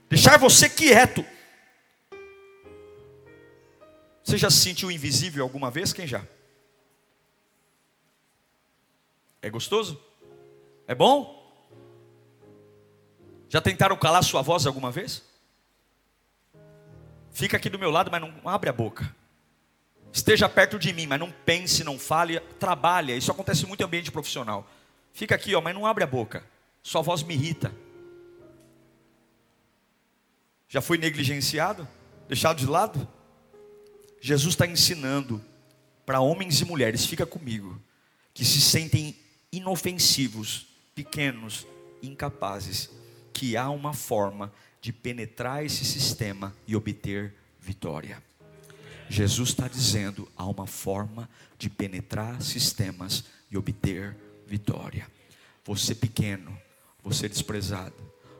deixar 0.10 0.40
você 0.40 0.68
quieto. 0.68 1.24
Você 4.32 4.38
já 4.38 4.50
se 4.50 4.60
sentiu 4.60 4.90
invisível 4.90 5.44
alguma 5.44 5.70
vez? 5.70 5.92
Quem 5.92 6.08
já? 6.08 6.26
É 9.42 9.50
gostoso? 9.50 10.02
É 10.88 10.96
bom? 10.96 11.54
Já 13.50 13.60
tentaram 13.60 13.98
calar 13.98 14.24
sua 14.24 14.42
voz 14.42 14.66
alguma 14.66 14.90
vez? 14.90 15.22
Fica 17.30 17.58
aqui 17.58 17.68
do 17.68 17.78
meu 17.78 17.92
lado, 17.92 18.10
mas 18.10 18.22
não 18.22 18.48
abre 18.48 18.70
a 18.70 18.74
boca. 18.74 19.14
Esteja 20.14 20.48
perto 20.48 20.80
de 20.80 20.94
mim, 20.94 21.08
mas 21.08 21.20
não 21.20 21.30
pense, 21.30 21.84
não 21.84 22.00
fale, 22.00 22.40
trabalhe. 22.58 23.18
Isso 23.18 23.34
acontece 23.34 23.66
muito 23.66 23.82
em 23.82 23.84
ambiente 23.84 24.14
profissional. 24.14 24.66
Fica 25.12 25.36
aqui, 25.36 25.54
ó, 25.54 25.60
mas 25.60 25.76
não 25.76 25.86
abre 25.86 26.06
a 26.06 26.08
boca. 26.08 26.42
Sua 26.82 27.02
voz 27.02 27.22
me 27.22 27.34
irrita. 27.34 27.76
Já 30.70 30.80
foi 30.80 30.98
negligenciado? 30.98 31.86
Deixado 32.30 32.60
de 32.60 32.66
lado? 32.66 33.06
Jesus 34.22 34.54
está 34.54 34.68
ensinando 34.68 35.44
para 36.06 36.22
homens 36.22 36.62
e 36.62 36.66
mulheres, 36.66 37.06
fica 37.06 37.26
comigo, 37.26 37.82
que 38.34 38.46
se 38.46 38.62
sentem 38.62 39.16
inofensivos, 39.52 40.68
pequenos, 40.94 41.66
incapazes, 42.04 42.90
que 43.34 43.58
há 43.58 43.70
uma 43.72 43.94
forma 43.94 44.54
de 44.80 44.94
penetrar 44.94 45.66
esse 45.66 45.84
sistema 45.84 46.56
e 46.68 46.76
obter 46.76 47.34
vitória. 47.60 48.22
Jesus 49.10 49.50
está 49.50 49.68
dizendo: 49.68 50.28
há 50.38 50.46
uma 50.46 50.68
forma 50.68 51.28
de 51.58 51.70
penetrar 51.70 52.42
sistemas 52.42 53.24
e 53.50 53.58
obter 53.58 54.16
vitória. 54.46 55.10
Você 55.66 55.96
pequeno, 55.96 56.58
você 57.04 57.28
desprezado, 57.28 57.96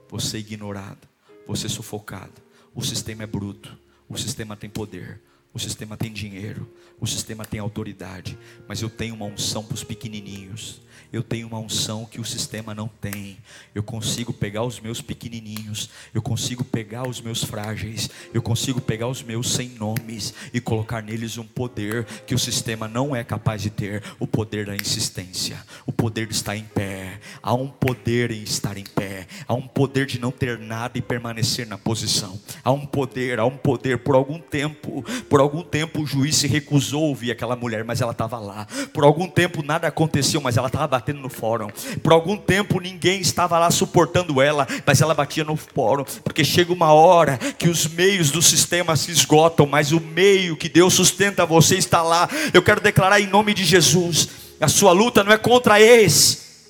você 0.08 0.38
ignorado, 0.38 1.08
você 1.48 1.68
sufocado. 1.68 2.42
O 2.74 2.84
sistema 2.84 3.24
é 3.24 3.28
bruto, 3.28 3.78
o 4.08 4.18
sistema 4.18 4.56
tem 4.56 4.70
poder, 4.70 5.22
o 5.54 5.60
sistema 5.60 5.98
tem 5.98 6.12
dinheiro, 6.12 6.70
o 7.00 7.06
sistema 7.06 7.46
tem 7.46 7.60
autoridade, 7.60 8.38
mas 8.68 8.82
eu 8.82 8.90
tenho 8.90 9.16
uma 9.16 9.26
unção 9.26 9.64
para 9.64 9.76
os 9.76 9.84
pequenininhos 9.84 10.82
eu 11.12 11.22
tenho 11.22 11.48
uma 11.48 11.60
unção 11.60 12.06
que 12.06 12.20
o 12.20 12.26
sistema 12.26 12.74
não 12.74 12.88
tem. 12.88 13.38
Eu 13.74 13.84
consigo 13.84 14.34
pegar 14.34 14.64
os 14.64 14.80
meus 14.80 15.02
pequenininhos, 15.02 15.90
eu 16.14 16.22
consigo 16.22 16.64
pegar 16.64 17.08
os 17.08 17.22
meus 17.22 17.44
frágeis, 17.44 18.10
eu 18.34 18.42
consigo 18.42 18.82
pegar 18.82 19.08
os 19.08 19.22
meus 19.22 19.52
sem 19.54 19.70
nomes 19.70 20.34
e 20.54 20.62
colocar 20.62 21.02
neles 21.02 21.38
um 21.38 21.46
poder 21.46 22.06
que 22.26 22.36
o 22.36 22.40
sistema 22.40 22.88
não 22.88 23.16
é 23.16 23.24
capaz 23.24 23.62
de 23.62 23.70
ter 23.70 24.04
o 24.20 24.28
poder 24.28 24.66
da 24.66 24.76
insistência, 24.76 25.58
o 25.86 25.92
poder 25.92 26.28
de 26.28 26.34
estar 26.34 26.56
em 26.56 26.64
pé. 26.64 27.20
Há 27.42 27.54
um 27.54 27.68
poder 27.68 28.32
em 28.32 28.44
estar 28.44 28.78
em 28.78 28.84
pé, 28.84 29.28
há 29.48 29.54
um 29.54 29.68
poder 29.68 30.06
de 30.06 30.20
não 30.20 30.32
ter 30.32 30.58
nada 30.58 30.98
e 30.98 31.02
permanecer 31.02 31.68
na 31.68 31.78
posição. 31.78 32.40
Há 32.64 32.72
um 32.72 32.86
poder, 32.86 33.40
há 33.40 33.46
um 33.46 33.58
poder 33.58 34.00
por 34.00 34.16
algum 34.16 34.40
tempo. 34.40 35.04
Por 35.30 35.40
algum 35.40 35.64
tempo 35.64 36.02
o 36.02 36.06
juiz 36.06 36.36
se 36.36 36.48
recusou 36.48 37.06
a 37.06 37.08
ouvir 37.08 37.32
aquela 37.32 37.56
mulher, 37.56 37.84
mas 37.84 38.02
ela 38.02 38.12
estava 38.12 38.40
lá. 38.40 38.68
Por 38.94 39.04
algum 39.04 39.28
tempo 39.28 39.64
nada 39.64 39.88
aconteceu, 39.88 40.42
mas 40.42 40.58
ela 40.58 40.68
estava 40.68 40.81
batendo 40.88 41.20
no 41.20 41.30
fórum. 41.30 41.70
Por 42.02 42.14
algum 42.14 42.38
tempo 42.38 42.80
ninguém 42.80 43.22
estava 43.22 43.58
lá 43.60 43.72
suportando 43.72 44.42
ela, 44.42 44.68
mas 44.86 45.02
ela 45.02 45.14
batia 45.14 45.44
no 45.44 45.56
fórum, 45.56 46.04
porque 46.24 46.44
chega 46.44 46.74
uma 46.74 46.94
hora 46.94 47.38
que 47.38 47.70
os 47.70 47.88
meios 47.88 48.32
do 48.32 48.42
sistema 48.42 48.96
se 48.96 49.12
esgotam, 49.12 49.66
mas 49.66 49.92
o 49.92 50.00
meio 50.00 50.56
que 50.56 50.70
Deus 50.70 50.94
sustenta 50.94 51.46
você 51.46 51.76
está 51.76 52.02
lá. 52.02 52.30
Eu 52.54 52.62
quero 52.62 52.82
declarar 52.82 53.20
em 53.20 53.28
nome 53.28 53.54
de 53.54 53.64
Jesus: 53.64 54.30
a 54.60 54.68
sua 54.68 54.92
luta 54.92 55.24
não 55.24 55.32
é 55.32 55.38
contra 55.38 55.82
ex, 55.82 56.68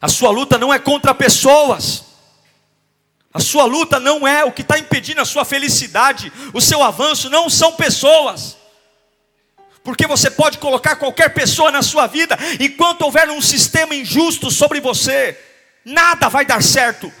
a 0.00 0.08
sua 0.08 0.30
luta 0.30 0.58
não 0.58 0.72
é 0.72 0.78
contra 0.78 1.14
pessoas. 1.14 2.12
A 3.34 3.40
sua 3.40 3.64
luta 3.64 3.98
não 3.98 4.28
é 4.28 4.44
o 4.44 4.52
que 4.52 4.60
está 4.60 4.78
impedindo 4.78 5.18
a 5.18 5.24
sua 5.24 5.42
felicidade, 5.42 6.30
o 6.52 6.60
seu 6.60 6.82
avanço, 6.82 7.30
não 7.30 7.48
são 7.48 7.72
pessoas 7.72 8.58
porque 9.84 10.06
você 10.06 10.30
pode 10.30 10.58
colocar 10.58 10.96
qualquer 10.96 11.30
pessoa 11.30 11.70
na 11.70 11.82
sua 11.82 12.06
vida, 12.06 12.38
enquanto 12.60 13.02
houver 13.02 13.28
um 13.30 13.40
sistema 13.40 13.94
injusto 13.94 14.50
sobre 14.50 14.80
você, 14.80 15.36
nada 15.84 16.28
vai 16.28 16.44
dar 16.44 16.62
certo. 16.62 17.12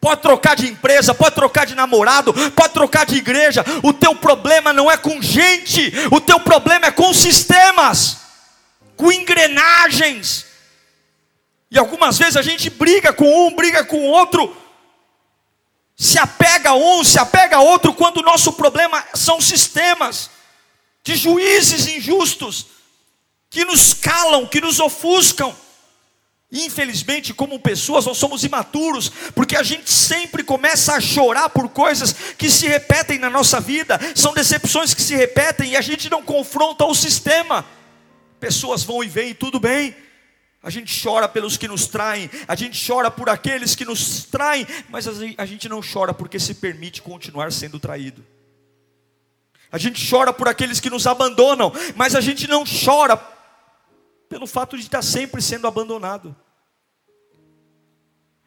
Pode 0.00 0.22
trocar 0.22 0.56
de 0.56 0.66
empresa, 0.66 1.12
pode 1.12 1.34
trocar 1.34 1.66
de 1.66 1.74
namorado, 1.74 2.32
pode 2.52 2.72
trocar 2.72 3.04
de 3.04 3.16
igreja. 3.16 3.62
O 3.82 3.92
teu 3.92 4.14
problema 4.14 4.72
não 4.72 4.90
é 4.90 4.96
com 4.96 5.20
gente, 5.20 5.92
o 6.10 6.18
teu 6.20 6.40
problema 6.40 6.86
é 6.86 6.90
com 6.90 7.12
sistemas, 7.12 8.16
com 8.96 9.12
engrenagens. 9.12 10.46
E 11.70 11.78
algumas 11.78 12.16
vezes 12.16 12.38
a 12.38 12.42
gente 12.42 12.70
briga 12.70 13.12
com 13.12 13.46
um, 13.46 13.54
briga 13.54 13.84
com 13.84 14.06
outro, 14.06 14.56
se 15.94 16.18
apega 16.18 16.70
a 16.70 16.74
um, 16.74 17.04
se 17.04 17.18
apega 17.18 17.56
a 17.56 17.60
outro, 17.60 17.92
quando 17.92 18.16
o 18.16 18.22
nosso 18.22 18.54
problema 18.54 19.04
são 19.14 19.38
sistemas 19.38 20.30
de 21.10 21.16
juízes 21.16 21.88
injustos, 21.88 22.66
que 23.48 23.64
nos 23.64 23.92
calam, 23.92 24.46
que 24.46 24.60
nos 24.60 24.78
ofuscam. 24.78 25.52
Infelizmente, 26.52 27.34
como 27.34 27.58
pessoas, 27.58 28.06
nós 28.06 28.16
somos 28.16 28.44
imaturos, 28.44 29.10
porque 29.34 29.56
a 29.56 29.62
gente 29.62 29.90
sempre 29.90 30.44
começa 30.44 30.94
a 30.94 31.00
chorar 31.00 31.48
por 31.50 31.68
coisas 31.68 32.12
que 32.36 32.48
se 32.48 32.66
repetem 32.66 33.18
na 33.18 33.30
nossa 33.30 33.60
vida, 33.60 33.98
são 34.14 34.32
decepções 34.32 34.94
que 34.94 35.02
se 35.02 35.16
repetem 35.16 35.70
e 35.70 35.76
a 35.76 35.80
gente 35.80 36.08
não 36.08 36.22
confronta 36.22 36.84
o 36.84 36.94
sistema. 36.94 37.64
Pessoas 38.38 38.84
vão 38.84 39.02
e 39.02 39.08
vêm, 39.08 39.34
tudo 39.34 39.58
bem. 39.58 39.94
A 40.62 40.70
gente 40.70 41.02
chora 41.02 41.28
pelos 41.28 41.56
que 41.56 41.66
nos 41.66 41.86
traem, 41.86 42.30
a 42.46 42.54
gente 42.54 42.84
chora 42.86 43.10
por 43.10 43.28
aqueles 43.28 43.74
que 43.74 43.84
nos 43.84 44.24
traem, 44.24 44.66
mas 44.88 45.08
a 45.08 45.46
gente 45.46 45.68
não 45.68 45.80
chora 45.80 46.12
porque 46.12 46.38
se 46.38 46.54
permite 46.54 47.00
continuar 47.00 47.50
sendo 47.50 47.80
traído. 47.80 48.24
A 49.72 49.78
gente 49.78 50.08
chora 50.08 50.32
por 50.32 50.48
aqueles 50.48 50.80
que 50.80 50.90
nos 50.90 51.06
abandonam, 51.06 51.72
mas 51.94 52.16
a 52.16 52.20
gente 52.20 52.46
não 52.46 52.64
chora 52.64 53.16
pelo 54.28 54.46
fato 54.46 54.76
de 54.76 54.82
estar 54.82 55.02
sempre 55.02 55.40
sendo 55.40 55.66
abandonado. 55.66 56.34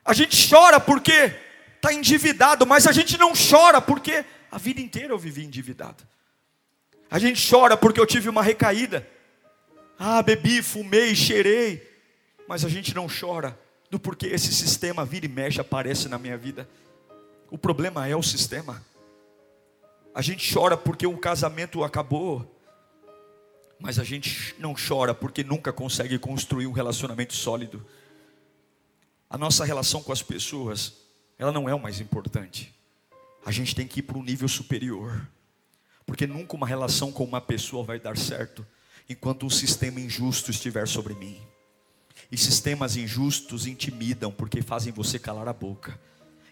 A 0.04 0.14
gente 0.14 0.50
chora 0.50 0.80
porque 0.80 1.34
está 1.76 1.94
endividado, 1.94 2.66
mas 2.66 2.88
a 2.88 2.92
gente 2.92 3.18
não 3.18 3.32
chora 3.34 3.82
porque 3.82 4.26
a 4.52 4.58
vida 4.58 4.82
inteira 4.82 5.14
eu 5.14 5.18
vivi 5.18 5.44
endividado. 5.46 6.04
A 7.10 7.20
gente 7.20 7.50
chora 7.50 7.78
porque 7.78 8.00
eu 8.00 8.06
tive 8.06 8.28
uma 8.28 8.42
recaída. 8.42 9.08
Ah, 9.98 10.22
bebi, 10.22 10.62
fumei, 10.62 11.16
cheirei. 11.16 11.90
Mas 12.48 12.66
a 12.66 12.70
gente 12.70 12.94
não 12.94 13.08
chora 13.08 13.58
do 13.90 14.00
porquê 14.00 14.28
esse 14.28 14.54
sistema 14.54 15.06
vira 15.06 15.26
e 15.26 15.30
mexe 15.30 15.62
aparece 15.62 16.10
na 16.10 16.18
minha 16.18 16.38
vida. 16.38 16.68
O 17.50 17.58
problema 17.58 18.08
é 18.08 18.16
o 18.16 18.24
sistema. 18.24 18.84
A 20.16 20.22
gente 20.22 20.54
chora 20.54 20.78
porque 20.78 21.08
o 21.08 21.18
casamento 21.18 21.84
acabou, 21.84 22.50
mas 23.80 23.98
a 23.98 24.04
gente 24.04 24.56
não 24.60 24.76
chora 24.76 25.14
porque 25.14 25.44
nunca 25.44 25.74
consegue 25.74 26.20
construir 26.20 26.68
um 26.68 26.72
relacionamento 26.72 27.34
sólido. 27.34 27.86
A 29.30 29.38
nossa 29.38 29.66
relação 29.66 30.04
com 30.04 30.12
as 30.12 30.22
pessoas, 30.22 30.94
ela 31.38 31.52
não 31.52 31.68
é 31.68 31.74
o 31.74 31.80
mais 31.80 32.00
importante. 32.00 32.74
A 33.44 33.52
gente 33.52 33.74
tem 33.74 33.88
que 33.88 34.00
ir 34.00 34.04
para 34.04 34.18
um 34.18 34.24
nível 34.24 34.48
superior. 34.48 35.28
Porque 36.06 36.28
nunca 36.28 36.56
uma 36.56 36.68
relação 36.68 37.12
com 37.12 37.24
uma 37.24 37.42
pessoa 37.42 37.84
vai 37.84 38.00
dar 38.00 38.18
certo 38.18 38.66
enquanto 39.10 39.46
um 39.46 39.50
sistema 39.50 40.00
injusto 40.00 40.52
estiver 40.52 40.88
sobre 40.88 41.14
mim. 41.16 41.42
E 42.32 42.38
sistemas 42.38 42.96
injustos 42.96 43.66
intimidam 43.66 44.32
porque 44.32 44.62
fazem 44.62 44.94
você 44.94 45.18
calar 45.18 45.48
a 45.48 45.54
boca. 45.54 46.00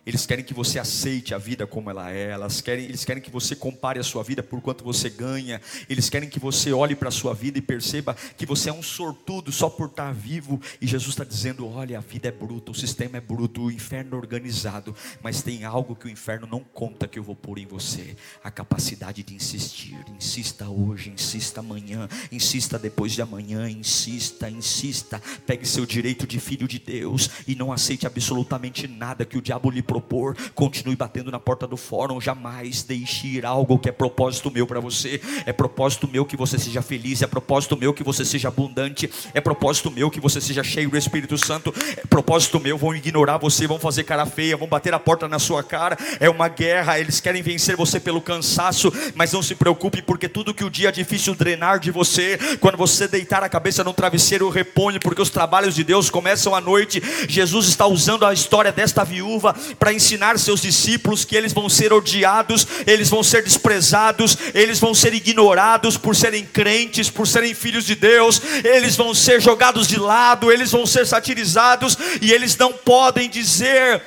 Eles 0.06 0.26
querem 0.26 0.44
que 0.44 0.54
você 0.54 0.80
aceite 0.80 1.34
a 1.34 1.38
vida 1.38 1.68
como 1.68 1.90
ela 1.90 2.12
é. 2.12 2.32
Elas 2.32 2.60
querem, 2.60 2.86
eles 2.86 3.06
querem 3.06 3.22
que 3.22 3.30
você 3.30 3.56
compare 3.56 4.00
a 4.00 4.04
sua 4.04 4.24
vida 4.24 4.42
por 4.42 4.60
quanto 4.60 4.84
você 4.84 5.10
ganha. 5.10 5.62
Eles 5.88 6.10
querem 6.10 6.28
que 6.28 6.40
você 6.40 6.74
olhe 6.74 6.96
para 6.96 7.10
a 7.10 7.12
sua 7.12 7.34
vida 7.34 7.60
e 7.60 7.62
perceba 7.62 8.16
que 8.36 8.46
você 8.46 8.70
é 8.70 8.74
um 8.74 8.82
sortudo 8.82 9.52
só 9.52 9.70
por 9.70 9.90
estar 9.90 10.12
vivo. 10.12 10.60
E 10.82 10.88
Jesus 10.88 11.12
está 11.12 11.24
dizendo: 11.24 11.68
olha, 11.68 12.00
a 12.00 12.02
vida 12.02 12.28
é 12.28 12.32
bruta, 12.32 12.72
o 12.72 12.76
sistema 12.76 13.18
é 13.18 13.22
bruto, 13.22 13.66
o 13.66 13.72
inferno 13.72 14.16
é 14.16 14.20
organizado. 14.20 14.96
Mas 15.22 15.44
tem 15.44 15.66
algo 15.66 15.96
que 15.96 16.08
o 16.08 16.10
inferno 16.10 16.48
não 16.48 16.62
conta 16.62 17.08
que 17.08 17.20
eu 17.20 17.24
vou 17.24 17.36
pôr 17.36 17.60
em 17.60 17.68
você: 17.68 18.16
a 18.44 18.50
capacidade 18.50 19.22
de 19.22 19.36
insistir. 19.36 20.04
Insista 20.18 20.68
hoje, 20.68 21.12
insista 21.12 21.60
amanhã, 21.60 22.10
insista 22.32 22.80
depois 22.80 23.12
de 23.12 23.22
amanhã, 23.22 23.70
insista, 23.70 24.50
insista. 24.50 25.22
Pegue 25.46 25.66
seu 25.68 25.86
direito 25.86 26.26
de 26.26 26.40
filho 26.40 26.68
de 26.68 26.80
Deus 26.80 27.30
e 27.48 27.54
não 27.54 27.72
aceite 27.72 28.08
absolutamente 28.08 28.88
nada 28.88 29.26
que 29.26 29.38
o 29.38 29.42
diabo 29.42 29.70
lhe 29.70 29.84
propor, 29.92 30.38
continue 30.56 30.96
batendo 30.96 31.30
na 31.30 31.40
porta 31.40 31.68
do 31.68 31.76
fórum, 31.76 32.22
jamais 32.22 32.82
deixe 32.82 33.28
ir 33.28 33.46
algo 33.46 33.78
que 33.78 33.90
é 33.90 33.92
propósito 33.92 34.50
meu 34.50 34.66
para 34.66 34.80
você. 34.80 35.20
É 35.46 35.52
propósito 35.52 36.08
meu 36.08 36.26
que 36.26 36.38
você 36.38 36.58
seja 36.58 36.82
feliz, 36.82 37.22
é 37.22 37.28
propósito 37.28 37.76
meu 37.76 37.94
que 37.94 38.02
você 38.02 38.24
seja 38.24 38.48
abundante, 38.48 39.10
é 39.34 39.42
propósito 39.42 39.92
meu 39.92 40.10
que 40.10 40.22
você 40.22 40.40
seja 40.40 40.64
cheio 40.64 40.90
do 40.90 40.98
Espírito 40.98 41.38
Santo, 41.38 41.74
é 41.98 42.06
propósito 42.08 42.58
meu, 42.58 42.78
vão 42.78 42.96
ignorar 42.96 43.38
você, 43.38 43.68
vão 43.68 43.78
fazer 43.78 44.06
cara 44.06 44.26
feia, 44.26 44.56
vão 44.56 44.66
bater 44.66 44.94
a 44.94 45.00
porta 45.00 45.28
na 45.28 45.40
sua 45.40 45.62
cara. 45.62 45.98
É 46.22 46.30
uma 46.30 46.48
guerra, 46.48 46.98
eles 46.98 47.20
querem 47.20 47.42
vencer 47.42 47.76
você 47.76 48.00
pelo 48.00 48.22
cansaço, 48.22 48.94
mas 49.14 49.34
não 49.34 49.44
se 49.44 49.56
preocupe, 49.56 50.02
porque 50.02 50.30
tudo 50.30 50.54
que 50.54 50.64
o 50.64 50.70
dia 50.70 50.88
é 50.88 50.92
difícil 50.94 51.36
drenar 51.36 51.80
de 51.80 51.92
você, 51.92 52.40
quando 52.62 52.78
você 52.78 53.10
deitar 53.10 53.44
a 53.44 53.50
cabeça 53.50 53.84
no 53.84 53.94
travesseiro, 53.94 54.48
repõe, 54.48 55.00
porque 55.00 55.22
os 55.22 55.30
trabalhos 55.30 55.76
de 55.76 55.84
Deus 55.84 56.10
começam 56.10 56.56
à 56.56 56.62
noite. 56.62 57.04
Jesus 57.28 57.68
está 57.68 57.86
usando 57.86 58.26
a 58.26 58.32
história 58.32 58.72
desta 58.72 59.04
viúva 59.04 59.54
para 59.82 59.92
ensinar 59.92 60.38
seus 60.38 60.62
discípulos 60.62 61.26
que 61.26 61.36
eles 61.36 61.54
vão 61.54 61.68
ser 61.68 61.92
odiados, 61.92 62.68
eles 62.86 63.10
vão 63.10 63.24
ser 63.24 63.42
desprezados, 63.42 64.38
eles 64.54 64.78
vão 64.78 64.94
ser 64.94 65.12
ignorados 65.12 65.98
por 65.98 66.16
serem 66.16 66.46
crentes, 66.46 67.10
por 67.10 67.28
serem 67.28 67.56
filhos 67.56 67.84
de 67.84 67.96
Deus, 67.96 68.40
eles 68.64 68.96
vão 68.96 69.12
ser 69.16 69.42
jogados 69.42 69.88
de 69.88 69.98
lado, 70.00 70.52
eles 70.52 70.70
vão 70.70 70.86
ser 70.86 71.08
satirizados 71.08 71.98
e 72.22 72.32
eles 72.32 72.56
não 72.56 72.72
podem 72.72 73.28
dizer 73.28 74.04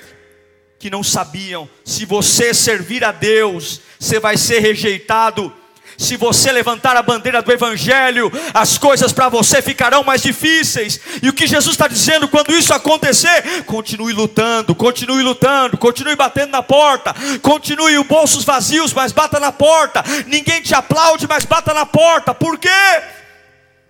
que 0.79 0.89
não 0.89 1.03
sabiam. 1.03 1.69
Se 1.85 2.05
você 2.05 2.55
servir 2.55 3.03
a 3.03 3.11
Deus, 3.11 3.81
você 3.99 4.21
vai 4.21 4.37
ser 4.37 4.61
rejeitado 4.61 5.53
se 5.97 6.17
você 6.17 6.51
levantar 6.51 6.97
a 6.97 7.03
bandeira 7.03 7.43
do 7.43 7.53
Evangelho, 7.53 8.31
as 8.53 8.79
coisas 8.79 9.13
para 9.13 9.29
você 9.29 9.63
ficarão 9.63 10.03
mais 10.03 10.23
difíceis. 10.23 11.01
E 11.23 11.29
o 11.29 11.33
que 11.33 11.47
Jesus 11.47 11.75
está 11.75 11.87
dizendo 11.87 12.29
quando 12.29 12.53
isso 12.53 12.73
acontecer? 12.75 13.65
Continue 13.65 14.13
lutando, 14.13 14.75
continue 14.75 15.23
lutando, 15.23 15.79
continue 15.79 16.17
batendo 16.17 16.51
na 16.51 16.63
porta, 16.63 17.15
continue 17.43 17.99
os 17.99 18.07
bolsos 18.07 18.45
vazios, 18.45 18.93
mas 18.93 19.13
bata 19.13 19.39
na 19.39 19.53
porta. 19.53 20.03
Ninguém 20.27 20.63
te 20.63 20.75
aplaude, 20.75 21.27
mas 21.27 21.45
bata 21.45 21.73
na 21.73 21.87
porta. 21.87 22.35
Por 22.35 22.59
quê? 22.59 22.69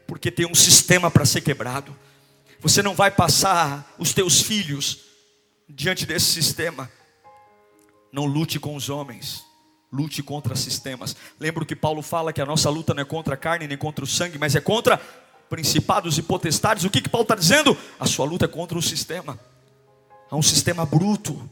Porque 0.06 0.30
tem 0.30 0.46
um 0.46 0.54
sistema 0.54 1.10
para 1.10 1.24
ser 1.24 1.40
quebrado. 1.40 1.96
Você 2.60 2.82
não 2.82 2.94
vai 2.94 3.10
passar 3.10 3.94
os 3.98 4.12
teus 4.12 4.40
filhos 4.40 5.00
diante 5.68 6.06
desse 6.06 6.26
sistema. 6.26 6.90
Não 8.12 8.26
lute 8.26 8.60
com 8.60 8.76
os 8.76 8.88
homens 8.88 9.44
lute 9.94 10.22
contra 10.22 10.56
sistemas. 10.56 11.16
Lembro 11.38 11.64
que 11.64 11.76
Paulo 11.76 12.02
fala 12.02 12.32
que 12.32 12.40
a 12.40 12.46
nossa 12.46 12.68
luta 12.68 12.92
não 12.92 13.02
é 13.02 13.04
contra 13.04 13.34
a 13.34 13.36
carne 13.36 13.68
nem 13.68 13.78
contra 13.78 14.04
o 14.04 14.08
sangue, 14.08 14.38
mas 14.38 14.56
é 14.56 14.60
contra 14.60 14.98
principados 15.48 16.18
e 16.18 16.22
potestades. 16.22 16.84
O 16.84 16.90
que, 16.90 17.00
que 17.00 17.08
Paulo 17.08 17.22
está 17.22 17.36
dizendo? 17.36 17.76
A 17.98 18.06
sua 18.06 18.26
luta 18.26 18.46
é 18.46 18.48
contra 18.48 18.76
o 18.76 18.82
sistema. 18.82 19.38
Há 20.28 20.36
um 20.36 20.42
sistema 20.42 20.84
bruto. 20.84 21.48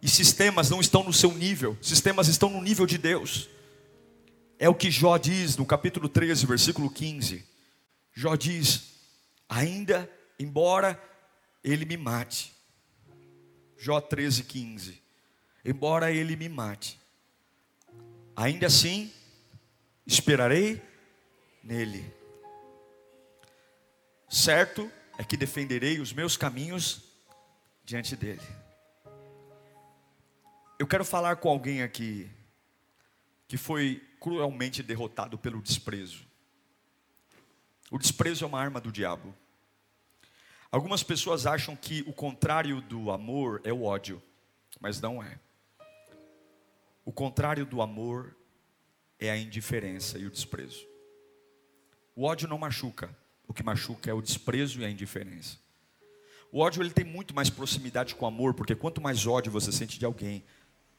E 0.00 0.08
sistemas 0.08 0.70
não 0.70 0.80
estão 0.80 1.04
no 1.04 1.12
seu 1.12 1.32
nível, 1.32 1.78
sistemas 1.80 2.26
estão 2.26 2.50
no 2.50 2.60
nível 2.60 2.86
de 2.86 2.98
Deus. 2.98 3.48
É 4.58 4.68
o 4.68 4.74
que 4.74 4.90
Jó 4.90 5.16
diz 5.16 5.56
no 5.56 5.64
capítulo 5.64 6.08
13, 6.08 6.46
versículo 6.46 6.90
15. 6.90 7.44
Jó 8.12 8.34
diz: 8.34 8.94
Ainda, 9.48 10.10
embora 10.38 11.00
ele 11.62 11.84
me 11.84 11.96
mate. 11.96 12.52
Jó 13.78 14.00
13, 14.00 14.44
15 14.44 15.01
embora 15.64 16.10
ele 16.10 16.36
me 16.36 16.48
mate. 16.48 17.00
Ainda 18.34 18.66
assim, 18.66 19.12
esperarei 20.06 20.82
nele. 21.62 22.12
Certo 24.28 24.90
é 25.18 25.24
que 25.24 25.36
defenderei 25.36 26.00
os 26.00 26.12
meus 26.12 26.36
caminhos 26.36 27.02
diante 27.84 28.16
dele. 28.16 28.40
Eu 30.78 30.86
quero 30.86 31.04
falar 31.04 31.36
com 31.36 31.48
alguém 31.48 31.82
aqui 31.82 32.30
que 33.46 33.56
foi 33.56 34.02
cruelmente 34.18 34.82
derrotado 34.82 35.36
pelo 35.36 35.60
desprezo. 35.60 36.26
O 37.90 37.98
desprezo 37.98 38.44
é 38.44 38.48
uma 38.48 38.58
arma 38.58 38.80
do 38.80 38.90
diabo. 38.90 39.34
Algumas 40.70 41.02
pessoas 41.02 41.44
acham 41.44 41.76
que 41.76 42.02
o 42.06 42.12
contrário 42.14 42.80
do 42.80 43.10
amor 43.10 43.60
é 43.62 43.72
o 43.72 43.82
ódio, 43.82 44.22
mas 44.80 44.98
não 44.98 45.22
é. 45.22 45.38
O 47.04 47.12
contrário 47.12 47.66
do 47.66 47.82
amor 47.82 48.36
é 49.18 49.30
a 49.30 49.36
indiferença 49.36 50.18
e 50.18 50.26
o 50.26 50.30
desprezo. 50.30 50.86
O 52.14 52.24
ódio 52.24 52.48
não 52.48 52.58
machuca, 52.58 53.14
o 53.46 53.54
que 53.54 53.62
machuca 53.62 54.10
é 54.10 54.14
o 54.14 54.22
desprezo 54.22 54.80
e 54.80 54.84
a 54.84 54.90
indiferença. 54.90 55.58
O 56.50 56.58
ódio 56.60 56.82
ele 56.82 56.90
tem 56.90 57.04
muito 57.04 57.34
mais 57.34 57.48
proximidade 57.48 58.14
com 58.14 58.24
o 58.24 58.28
amor, 58.28 58.52
porque 58.52 58.74
quanto 58.74 59.00
mais 59.00 59.26
ódio 59.26 59.50
você 59.50 59.72
sente 59.72 59.98
de 59.98 60.04
alguém, 60.04 60.44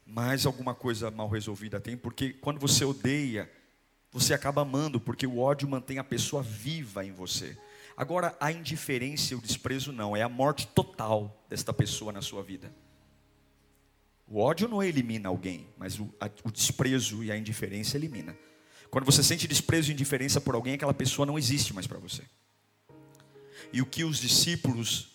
mais 0.05 0.45
alguma 0.45 0.73
coisa 0.73 1.11
mal 1.11 1.29
resolvida 1.29 1.79
tem, 1.79 1.95
porque 1.95 2.33
quando 2.33 2.59
você 2.59 2.83
odeia, 2.83 3.49
você 4.11 4.33
acaba 4.33 4.61
amando, 4.61 4.99
porque 4.99 5.25
o 5.27 5.39
ódio 5.39 5.67
mantém 5.67 5.99
a 5.99 6.03
pessoa 6.03 6.41
viva 6.41 7.05
em 7.05 7.11
você. 7.11 7.57
Agora, 7.95 8.35
a 8.39 8.51
indiferença 8.51 9.33
e 9.33 9.37
o 9.37 9.41
desprezo 9.41 9.91
não, 9.91 10.15
é 10.15 10.23
a 10.23 10.29
morte 10.29 10.67
total 10.67 11.45
desta 11.47 11.71
pessoa 11.71 12.11
na 12.11 12.21
sua 12.21 12.41
vida. 12.41 12.73
O 14.27 14.39
ódio 14.39 14.67
não 14.67 14.81
elimina 14.81 15.29
alguém, 15.29 15.67
mas 15.77 15.99
o, 15.99 16.13
a, 16.19 16.29
o 16.43 16.51
desprezo 16.51 17.23
e 17.23 17.31
a 17.31 17.37
indiferença 17.37 17.97
elimina. 17.97 18.37
Quando 18.89 19.05
você 19.05 19.23
sente 19.23 19.47
desprezo 19.47 19.89
e 19.89 19.93
indiferença 19.93 20.39
por 20.39 20.55
alguém, 20.55 20.75
aquela 20.75 20.93
pessoa 20.93 21.25
não 21.25 21.37
existe 21.37 21.73
mais 21.73 21.87
para 21.87 21.99
você. 21.99 22.23
E 23.71 23.81
o 23.81 23.85
que 23.85 24.03
os 24.03 24.19
discípulos 24.19 25.09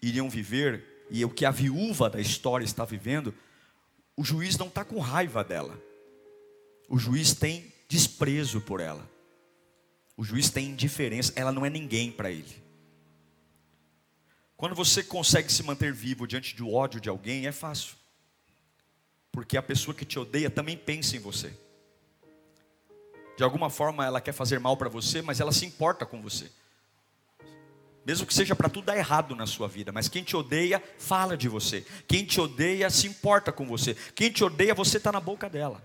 iriam 0.00 0.30
viver, 0.30 1.06
e 1.10 1.24
o 1.24 1.30
que 1.30 1.44
a 1.44 1.50
viúva 1.50 2.08
da 2.08 2.20
história 2.20 2.64
está 2.64 2.84
vivendo, 2.84 3.34
o 4.16 4.24
juiz 4.24 4.56
não 4.56 4.68
está 4.68 4.84
com 4.84 4.98
raiva 5.00 5.42
dela. 5.42 5.80
O 6.88 6.98
juiz 6.98 7.34
tem 7.34 7.72
desprezo 7.88 8.60
por 8.60 8.80
ela. 8.80 9.08
O 10.16 10.22
juiz 10.22 10.48
tem 10.50 10.68
indiferença, 10.68 11.32
ela 11.34 11.50
não 11.50 11.66
é 11.66 11.70
ninguém 11.70 12.12
para 12.12 12.30
ele. 12.30 12.62
Quando 14.56 14.74
você 14.74 15.02
consegue 15.02 15.52
se 15.52 15.62
manter 15.62 15.92
vivo 15.92 16.26
diante 16.26 16.54
do 16.54 16.72
ódio 16.72 17.00
de 17.00 17.08
alguém, 17.08 17.46
é 17.46 17.52
fácil. 17.52 17.96
Porque 19.34 19.56
a 19.56 19.62
pessoa 19.62 19.92
que 19.92 20.04
te 20.04 20.16
odeia 20.16 20.48
também 20.48 20.76
pensa 20.76 21.16
em 21.16 21.18
você. 21.18 21.52
De 23.36 23.42
alguma 23.42 23.68
forma 23.68 24.06
ela 24.06 24.20
quer 24.20 24.30
fazer 24.30 24.60
mal 24.60 24.76
para 24.76 24.88
você, 24.88 25.20
mas 25.20 25.40
ela 25.40 25.50
se 25.50 25.66
importa 25.66 26.06
com 26.06 26.22
você. 26.22 26.48
Mesmo 28.06 28.28
que 28.28 28.32
seja 28.32 28.54
para 28.54 28.68
tudo 28.68 28.84
dar 28.84 28.96
errado 28.96 29.34
na 29.34 29.44
sua 29.44 29.66
vida, 29.66 29.90
mas 29.90 30.06
quem 30.06 30.22
te 30.22 30.36
odeia 30.36 30.80
fala 30.98 31.36
de 31.36 31.48
você. 31.48 31.84
Quem 32.06 32.24
te 32.24 32.40
odeia 32.40 32.88
se 32.90 33.08
importa 33.08 33.50
com 33.50 33.66
você. 33.66 33.96
Quem 34.14 34.30
te 34.30 34.44
odeia, 34.44 34.72
você 34.72 34.98
está 34.98 35.10
na 35.10 35.18
boca 35.18 35.50
dela. 35.50 35.84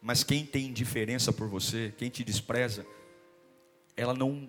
Mas 0.00 0.24
quem 0.24 0.44
tem 0.44 0.66
indiferença 0.66 1.32
por 1.32 1.46
você, 1.46 1.94
quem 1.96 2.10
te 2.10 2.24
despreza, 2.24 2.84
ela 3.96 4.14
não, 4.14 4.48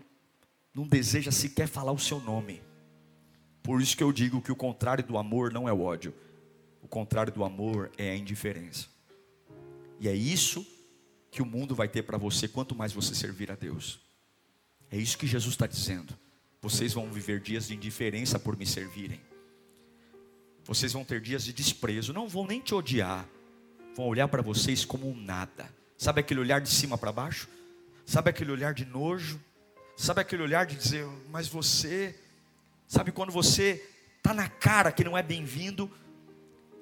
não 0.74 0.88
deseja 0.88 1.30
sequer 1.30 1.68
falar 1.68 1.92
o 1.92 2.00
seu 2.00 2.20
nome. 2.20 2.60
Por 3.62 3.84
isso 3.84 3.96
que 3.96 4.04
eu 4.04 4.12
digo 4.12 4.42
que 4.42 4.52
o 4.52 4.56
contrário 4.56 5.04
do 5.04 5.16
amor 5.16 5.54
não 5.54 5.70
é 5.70 5.72
o 5.72 5.82
ódio, 5.82 6.12
o 6.84 6.88
contrário 6.88 7.32
do 7.32 7.46
amor 7.46 7.90
é 7.98 8.12
a 8.12 8.16
indiferença. 8.16 8.88
E 10.00 10.10
é 10.10 10.14
isso 10.14 10.68
que 11.32 11.42
o 11.42 11.46
mundo 11.46 11.74
vai 11.74 11.88
ter 11.88 12.04
para 12.04 12.18
você 12.18 12.48
quanto 12.48 12.76
mais 12.76 12.92
você 12.92 13.16
servir 13.16 13.50
a 13.50 13.56
Deus. 13.56 14.00
É 14.92 14.98
isso 14.98 15.18
que 15.18 15.26
Jesus 15.26 15.54
está 15.54 15.66
dizendo. 15.66 16.16
Vocês 16.62 16.94
vão 16.94 17.10
viver 17.10 17.40
dias 17.40 17.68
de 17.68 17.74
indiferença 17.74 18.38
por 18.38 18.58
me 18.58 18.66
servirem. 18.66 19.20
Vocês 20.66 20.94
vão 20.94 21.04
ter 21.04 21.22
dias 21.22 21.44
de 21.46 21.54
desprezo. 21.54 22.14
Não 22.14 22.28
vão 22.28 22.46
nem 22.46 22.60
te 22.60 22.76
odiar. 22.76 23.28
Vão 23.96 24.06
olhar 24.08 24.28
para 24.28 24.42
vocês 24.42 24.84
como 24.84 25.10
um 25.10 25.16
nada. 25.16 25.74
Sabe 25.98 26.20
aquele 26.20 26.42
olhar 26.42 26.60
de 26.60 26.70
cima 26.70 26.98
para 26.98 27.12
baixo? 27.12 27.48
Sabe 28.06 28.30
aquele 28.30 28.52
olhar 28.52 28.74
de 28.74 28.86
nojo? 28.86 29.40
Sabe 29.96 30.22
aquele 30.22 30.44
olhar 30.44 30.66
de 30.66 30.76
dizer, 30.76 31.08
mas 31.32 31.48
você. 31.48 32.14
Sabe 32.88 33.12
quando 33.12 33.32
você 33.32 33.90
está 34.18 34.34
na 34.34 34.50
cara 34.50 34.92
que 34.92 35.04
não 35.04 35.18
é 35.18 35.24
bem-vindo? 35.24 35.90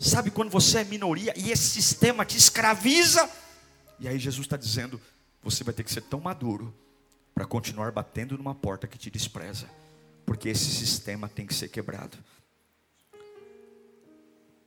Sabe 0.01 0.31
quando 0.31 0.49
você 0.49 0.79
é 0.79 0.83
minoria 0.83 1.31
e 1.37 1.51
esse 1.51 1.69
sistema 1.69 2.25
te 2.25 2.35
escraviza? 2.35 3.29
E 3.99 4.07
aí 4.07 4.17
Jesus 4.17 4.47
está 4.47 4.57
dizendo: 4.57 4.99
você 5.43 5.63
vai 5.63 5.75
ter 5.75 5.83
que 5.83 5.93
ser 5.93 6.01
tão 6.01 6.19
maduro 6.19 6.73
para 7.35 7.45
continuar 7.45 7.91
batendo 7.91 8.35
numa 8.35 8.55
porta 8.55 8.87
que 8.87 8.97
te 8.97 9.11
despreza, 9.11 9.69
porque 10.25 10.49
esse 10.49 10.71
sistema 10.71 11.29
tem 11.29 11.45
que 11.45 11.53
ser 11.53 11.69
quebrado. 11.69 12.17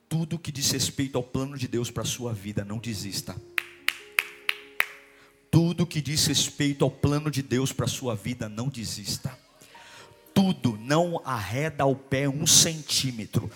Tudo 0.08 0.38
que 0.38 0.52
diz 0.52 0.70
respeito 0.70 1.18
ao 1.18 1.24
plano 1.24 1.58
de 1.58 1.66
Deus 1.66 1.90
para 1.90 2.04
a 2.04 2.06
sua 2.06 2.32
vida, 2.32 2.64
não 2.64 2.78
desista. 2.78 3.34
Tudo 5.50 5.84
que 5.84 6.00
diz 6.00 6.24
respeito 6.26 6.84
ao 6.84 6.90
plano 6.92 7.28
de 7.28 7.42
Deus 7.42 7.72
para 7.72 7.86
a 7.86 7.88
sua 7.88 8.14
vida, 8.14 8.48
não 8.48 8.68
desista. 8.68 9.36
Tudo, 10.32 10.78
não 10.80 11.20
arreda 11.24 11.84
o 11.86 11.96
pé 11.96 12.28
um 12.28 12.46
centímetro. 12.46 13.50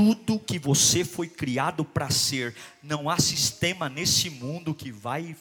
Tudo 0.00 0.38
que 0.38 0.58
você 0.58 1.04
foi 1.04 1.28
criado 1.28 1.84
para 1.84 2.08
ser, 2.08 2.56
não 2.82 3.10
há 3.10 3.18
sistema 3.18 3.86
nesse 3.86 4.30
mundo 4.30 4.72
que 4.72 4.90
vai 4.90 5.36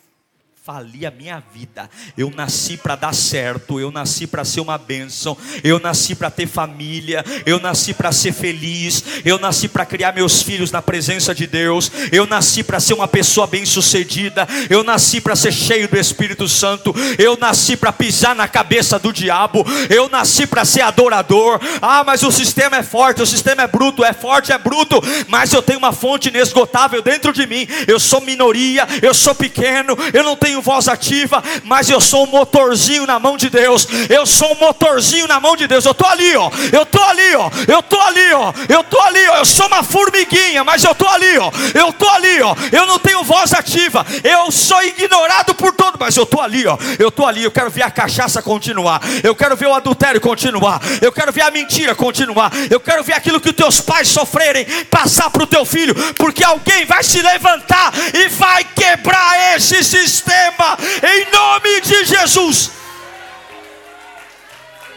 falir 0.71 1.07
a 1.07 1.09
minha 1.09 1.43
vida. 1.51 1.89
Eu 2.15 2.29
nasci 2.29 2.77
para 2.77 2.95
dar 2.95 3.11
certo, 3.11 3.79
eu 3.79 3.89
nasci 3.89 4.27
para 4.27 4.45
ser 4.45 4.61
uma 4.61 4.77
bênção, 4.77 5.35
eu 5.63 5.79
nasci 5.79 6.13
para 6.13 6.29
ter 6.29 6.45
família, 6.45 7.25
eu 7.43 7.59
nasci 7.59 7.91
para 7.91 8.11
ser 8.11 8.31
feliz, 8.31 9.03
eu 9.25 9.39
nasci 9.39 9.67
para 9.67 9.83
criar 9.83 10.13
meus 10.13 10.43
filhos 10.43 10.69
na 10.69 10.79
presença 10.79 11.33
de 11.33 11.47
Deus, 11.47 11.91
eu 12.11 12.27
nasci 12.27 12.61
para 12.61 12.79
ser 12.79 12.93
uma 12.93 13.07
pessoa 13.07 13.47
bem-sucedida, 13.47 14.47
eu 14.69 14.83
nasci 14.83 15.19
para 15.19 15.35
ser 15.35 15.51
cheio 15.51 15.87
do 15.87 15.97
Espírito 15.97 16.47
Santo, 16.47 16.93
eu 17.17 17.35
nasci 17.35 17.75
para 17.75 17.91
pisar 17.91 18.35
na 18.35 18.47
cabeça 18.47 18.99
do 18.99 19.11
diabo, 19.11 19.65
eu 19.89 20.07
nasci 20.07 20.45
para 20.45 20.63
ser 20.65 20.81
adorador. 20.81 21.59
Ah, 21.81 22.03
mas 22.03 22.21
o 22.21 22.31
sistema 22.31 22.77
é 22.77 22.83
forte, 22.83 23.23
o 23.23 23.25
sistema 23.25 23.63
é 23.63 23.67
bruto, 23.67 24.05
é 24.05 24.13
forte, 24.13 24.51
é 24.51 24.57
bruto, 24.59 25.01
mas 25.27 25.51
eu 25.51 25.63
tenho 25.63 25.79
uma 25.79 25.93
fonte 25.93 26.29
inesgotável 26.29 27.01
dentro 27.01 27.33
de 27.33 27.47
mim. 27.47 27.67
Eu 27.87 27.99
sou 27.99 28.21
minoria, 28.21 28.87
eu 29.01 29.15
sou 29.15 29.33
pequeno, 29.33 29.97
eu 30.13 30.23
não 30.23 30.35
tenho 30.35 30.58
tenho 30.59 30.61
voz 30.61 30.87
ativa, 30.87 31.43
mas 31.63 31.89
eu 31.89 31.99
sou 32.01 32.25
um 32.25 32.27
motorzinho 32.27 33.05
na 33.05 33.19
mão 33.19 33.37
de 33.37 33.49
Deus. 33.49 33.87
Eu 34.09 34.25
sou 34.25 34.53
um 34.53 34.59
motorzinho 34.59 35.27
na 35.27 35.39
mão 35.39 35.55
de 35.55 35.67
Deus. 35.67 35.85
Eu 35.85 35.93
tô 35.93 36.05
ali, 36.05 36.35
ó. 36.35 36.51
Eu 36.71 36.85
tô 36.85 37.01
ali, 37.01 37.35
ó. 37.35 37.49
Eu 37.67 37.81
tô 37.81 37.99
ali, 37.99 38.33
ó. 38.33 38.53
Eu 38.67 38.83
tô 38.83 38.99
ali, 39.01 39.27
ó. 39.29 39.37
Eu 39.37 39.45
sou 39.45 39.67
uma 39.67 39.83
formiguinha, 39.83 40.63
mas 40.63 40.83
eu 40.83 40.93
tô 40.93 41.07
ali, 41.07 41.37
ó. 41.37 41.51
Eu 41.73 41.93
tô 41.93 42.07
ali, 42.09 42.41
ó. 42.41 42.55
Eu 42.71 42.85
não 42.85 42.99
tenho 42.99 43.23
voz 43.23 43.53
ativa. 43.53 44.05
Eu 44.23 44.51
sou 44.51 44.81
ignorado 44.83 45.55
por 45.55 45.73
todo, 45.73 45.97
mas 45.99 46.15
eu 46.15 46.25
tô 46.25 46.41
ali, 46.41 46.67
ó. 46.67 46.77
Eu 46.97 47.09
tô 47.09 47.25
ali. 47.25 47.43
Eu 47.43 47.51
quero 47.51 47.69
ver 47.69 47.83
a 47.83 47.91
cachaça 47.91 48.41
continuar. 48.41 49.01
Eu 49.23 49.35
quero 49.35 49.55
ver 49.55 49.67
o 49.67 49.73
adultério 49.73 50.19
continuar. 50.19 50.81
Eu 51.01 51.11
quero 51.11 51.31
ver 51.31 51.41
a 51.41 51.51
mentira 51.51 51.95
continuar. 51.95 52.51
Eu 52.69 52.79
quero 52.79 53.03
ver 53.03 53.13
aquilo 53.13 53.39
que 53.39 53.53
teus 53.53 53.79
pais 53.81 54.07
sofrerem 54.07 54.65
passar 54.89 55.29
para 55.29 55.43
o 55.43 55.47
teu 55.47 55.65
filho, 55.65 55.95
porque 56.15 56.43
alguém 56.43 56.85
vai 56.85 57.03
se 57.03 57.21
levantar 57.21 57.93
e 58.13 58.27
vai 58.29 58.63
quebrar 58.63 59.55
esse 59.55 59.83
sistema 59.83 60.48
receba 60.49 60.77
em 61.03 61.31
nome 61.31 61.81
de 61.81 62.05
Jesus. 62.05 62.71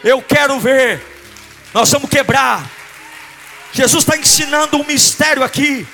Eu 0.03 0.21
quero 0.21 0.59
ver, 0.59 1.01
nós 1.73 1.89
vamos 1.91 2.09
quebrar. 2.09 2.69
Jesus 3.71 4.03
está 4.03 4.17
ensinando 4.17 4.77
um 4.77 4.83
mistério 4.83 5.43
aqui. 5.43 5.87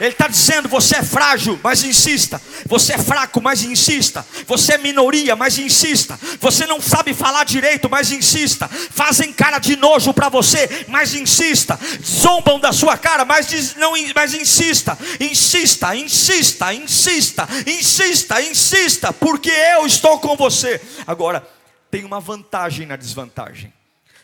Ele 0.00 0.10
está 0.10 0.28
dizendo: 0.28 0.68
você 0.68 0.96
é 0.96 1.02
frágil, 1.02 1.58
mas 1.62 1.82
insista. 1.82 2.40
Você 2.66 2.94
é 2.94 2.98
fraco, 2.98 3.40
mas 3.40 3.62
insista. 3.62 4.24
Você 4.46 4.74
é 4.74 4.78
minoria, 4.78 5.34
mas 5.34 5.58
insista. 5.58 6.18
Você 6.40 6.66
não 6.66 6.80
sabe 6.80 7.12
falar 7.12 7.44
direito, 7.44 7.88
mas 7.90 8.12
insista. 8.12 8.68
Fazem 8.68 9.32
cara 9.32 9.58
de 9.58 9.76
nojo 9.76 10.14
para 10.14 10.28
você, 10.28 10.86
mas 10.88 11.14
insista. 11.14 11.78
Zombam 12.04 12.60
da 12.60 12.72
sua 12.72 12.96
cara, 12.96 13.24
mas, 13.24 13.74
não, 13.76 13.92
mas 14.14 14.34
insista. 14.34 14.96
Insista, 15.20 15.96
insista, 15.96 16.72
insista, 16.72 17.48
insista, 17.66 18.42
insista, 18.42 19.12
porque 19.12 19.50
eu 19.50 19.86
estou 19.86 20.20
com 20.20 20.36
você. 20.36 20.80
Agora, 21.06 21.46
tem 21.90 22.04
uma 22.04 22.20
vantagem 22.20 22.86
na 22.86 22.96
desvantagem. 22.96 23.72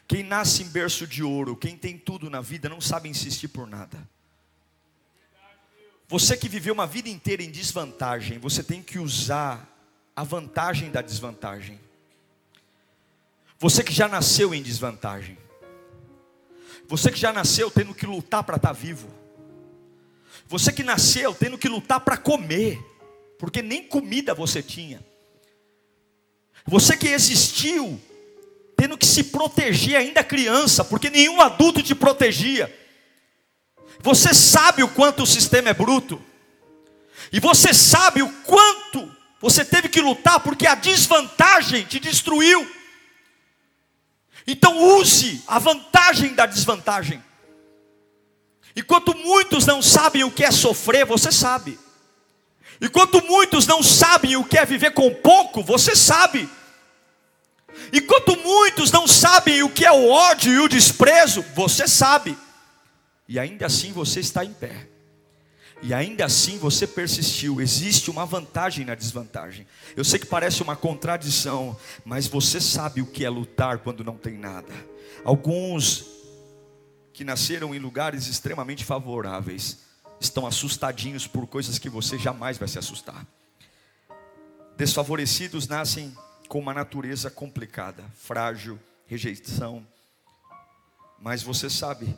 Quem 0.07 0.23
nasce 0.23 0.63
em 0.63 0.67
berço 0.67 1.07
de 1.07 1.23
ouro, 1.23 1.57
quem 1.57 1.77
tem 1.77 1.97
tudo 1.97 2.29
na 2.29 2.41
vida, 2.41 2.69
não 2.69 2.81
sabe 2.81 3.09
insistir 3.09 3.49
por 3.49 3.67
nada. 3.67 4.14
Você 6.15 6.37
que 6.37 6.49
viveu 6.49 6.73
uma 6.73 6.87
vida 6.87 7.09
inteira 7.09 7.43
em 7.43 7.51
desvantagem, 7.51 8.39
você 8.39 8.63
tem 8.63 8.81
que 8.81 9.01
usar 9.01 9.69
a 10.15 10.23
vantagem 10.23 10.89
da 10.89 11.03
desvantagem. 11.03 11.81
Você 13.59 13.83
que 13.83 13.93
já 13.93 14.07
nasceu 14.07 14.55
em 14.55 14.63
desvantagem. 14.63 15.37
Você 16.87 17.11
que 17.11 17.19
já 17.19 17.33
nasceu 17.33 17.69
tendo 17.69 17.93
que 17.93 18.07
lutar 18.07 18.45
para 18.45 18.55
estar 18.55 18.69
tá 18.69 18.73
vivo. 18.73 19.09
Você 20.47 20.71
que 20.71 20.85
nasceu 20.85 21.35
tendo 21.35 21.59
que 21.59 21.69
lutar 21.69 21.99
para 21.99 22.17
comer, 22.17 22.79
porque 23.37 23.61
nem 23.61 23.83
comida 23.83 24.33
você 24.33 24.63
tinha. 24.63 25.05
Você 26.65 26.97
que 26.97 27.09
existiu 27.09 28.01
tendo 28.77 28.97
que 28.97 29.05
se 29.05 29.25
proteger 29.25 29.97
ainda 29.97 30.23
criança, 30.23 30.85
porque 30.85 31.11
nenhum 31.11 31.41
adulto 31.41 31.83
te 31.83 31.93
protegia. 31.93 32.73
Você 34.05 34.35
sabe 34.35 34.83
o 34.83 34.89
quanto 34.89 35.23
o 35.23 35.27
sistema 35.27 35.71
é 35.71 35.73
bruto. 35.73 36.23
E 37.33 37.41
você 37.41 37.73
sabe 37.73 38.23
o 38.23 38.31
quanto 38.43 39.11
você 39.41 39.65
teve 39.65 39.89
que 39.89 39.99
lutar 39.99 40.41
porque 40.41 40.67
a 40.67 40.75
desvantagem 40.75 41.87
te 41.87 41.99
destruiu. 41.99 42.71
Então 44.47 44.99
use 44.99 45.43
a 45.47 45.59
vantagem 45.59 46.35
da 46.35 46.45
desvantagem. 46.45 47.25
Enquanto 48.77 49.17
muitos 49.17 49.65
não 49.65 49.81
sabem 49.81 50.23
o 50.23 50.31
que 50.31 50.45
é 50.45 50.51
sofrer, 50.51 51.07
você 51.07 51.33
sabe. 51.33 51.79
Enquanto 52.83 53.25
muitos 53.25 53.67
não 53.67 53.83
sabem 53.83 54.37
o 54.37 54.45
que 54.45 54.59
é 54.59 54.67
viver 54.67 54.91
com 54.91 55.15
pouco, 55.15 55.63
você 55.63 55.97
sabe. 55.97 56.47
Enquanto 57.91 58.37
muitos 58.37 58.93
não 58.93 59.09
sabem 59.09 59.63
o 59.63 59.71
que 59.71 59.87
é 59.87 59.93
o 59.93 60.11
ódio 60.11 60.53
e 60.53 60.59
o 60.59 60.69
desprezo, 60.69 61.43
você 61.55 61.89
sabe. 61.89 62.44
E 63.29 63.39
ainda 63.39 63.67
assim 63.67 63.93
você 63.93 64.21
está 64.21 64.45
em 64.45 64.53
pé. 64.53 64.89
E 65.83 65.93
ainda 65.93 66.25
assim 66.25 66.59
você 66.59 66.87
persistiu. 66.87 67.61
Existe 67.61 68.11
uma 68.11 68.25
vantagem 68.25 68.85
na 68.85 68.95
desvantagem. 68.95 69.67
Eu 69.97 70.05
sei 70.05 70.19
que 70.19 70.27
parece 70.27 70.63
uma 70.63 70.77
contradição, 70.77 71.77
mas 72.05 72.27
você 72.27 72.61
sabe 72.61 73.03
o 73.03 73.07
que 73.07 73.25
é 73.25 73.29
lutar 73.29 73.79
quando 73.79 74.05
não 74.05 74.17
tem 74.17 74.39
nada. 74.39 74.73
Alguns 75.25 76.07
que 77.13 77.25
nasceram 77.25 77.75
em 77.75 77.79
lugares 77.79 78.27
extremamente 78.27 78.85
favoráveis 78.85 79.81
estão 80.21 80.47
assustadinhos 80.47 81.27
por 81.27 81.47
coisas 81.47 81.79
que 81.79 81.89
você 81.89 82.19
jamais 82.19 82.59
vai 82.59 82.69
se 82.69 82.79
assustar. 82.79 83.27
Desfavorecidos 84.77 85.69
nascem 85.69 86.17
com 86.49 86.59
uma 86.59 86.75
natureza 86.75 87.31
complicada, 87.31 88.05
frágil, 88.15 88.79
rejeição. 89.07 89.87
Mas 91.21 91.43
você 91.43 91.71
sabe 91.71 92.17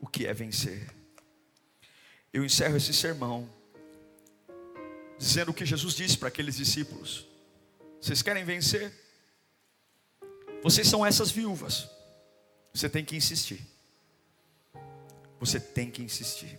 o 0.00 0.06
que 0.06 0.26
é 0.26 0.34
vencer. 0.34 0.90
Eu 2.32 2.44
encerro 2.44 2.76
esse 2.76 2.92
sermão 2.92 3.48
dizendo 5.18 5.50
o 5.50 5.54
que 5.54 5.64
Jesus 5.64 5.94
disse 5.94 6.18
para 6.18 6.28
aqueles 6.28 6.56
discípulos: 6.56 7.26
Vocês 8.00 8.22
querem 8.22 8.44
vencer? 8.44 8.92
Vocês 10.62 10.88
são 10.88 11.04
essas 11.04 11.30
viúvas. 11.30 11.88
Você 12.72 12.88
tem 12.88 13.04
que 13.04 13.16
insistir. 13.16 13.64
Você 15.38 15.60
tem 15.60 15.90
que 15.90 16.02
insistir. 16.02 16.58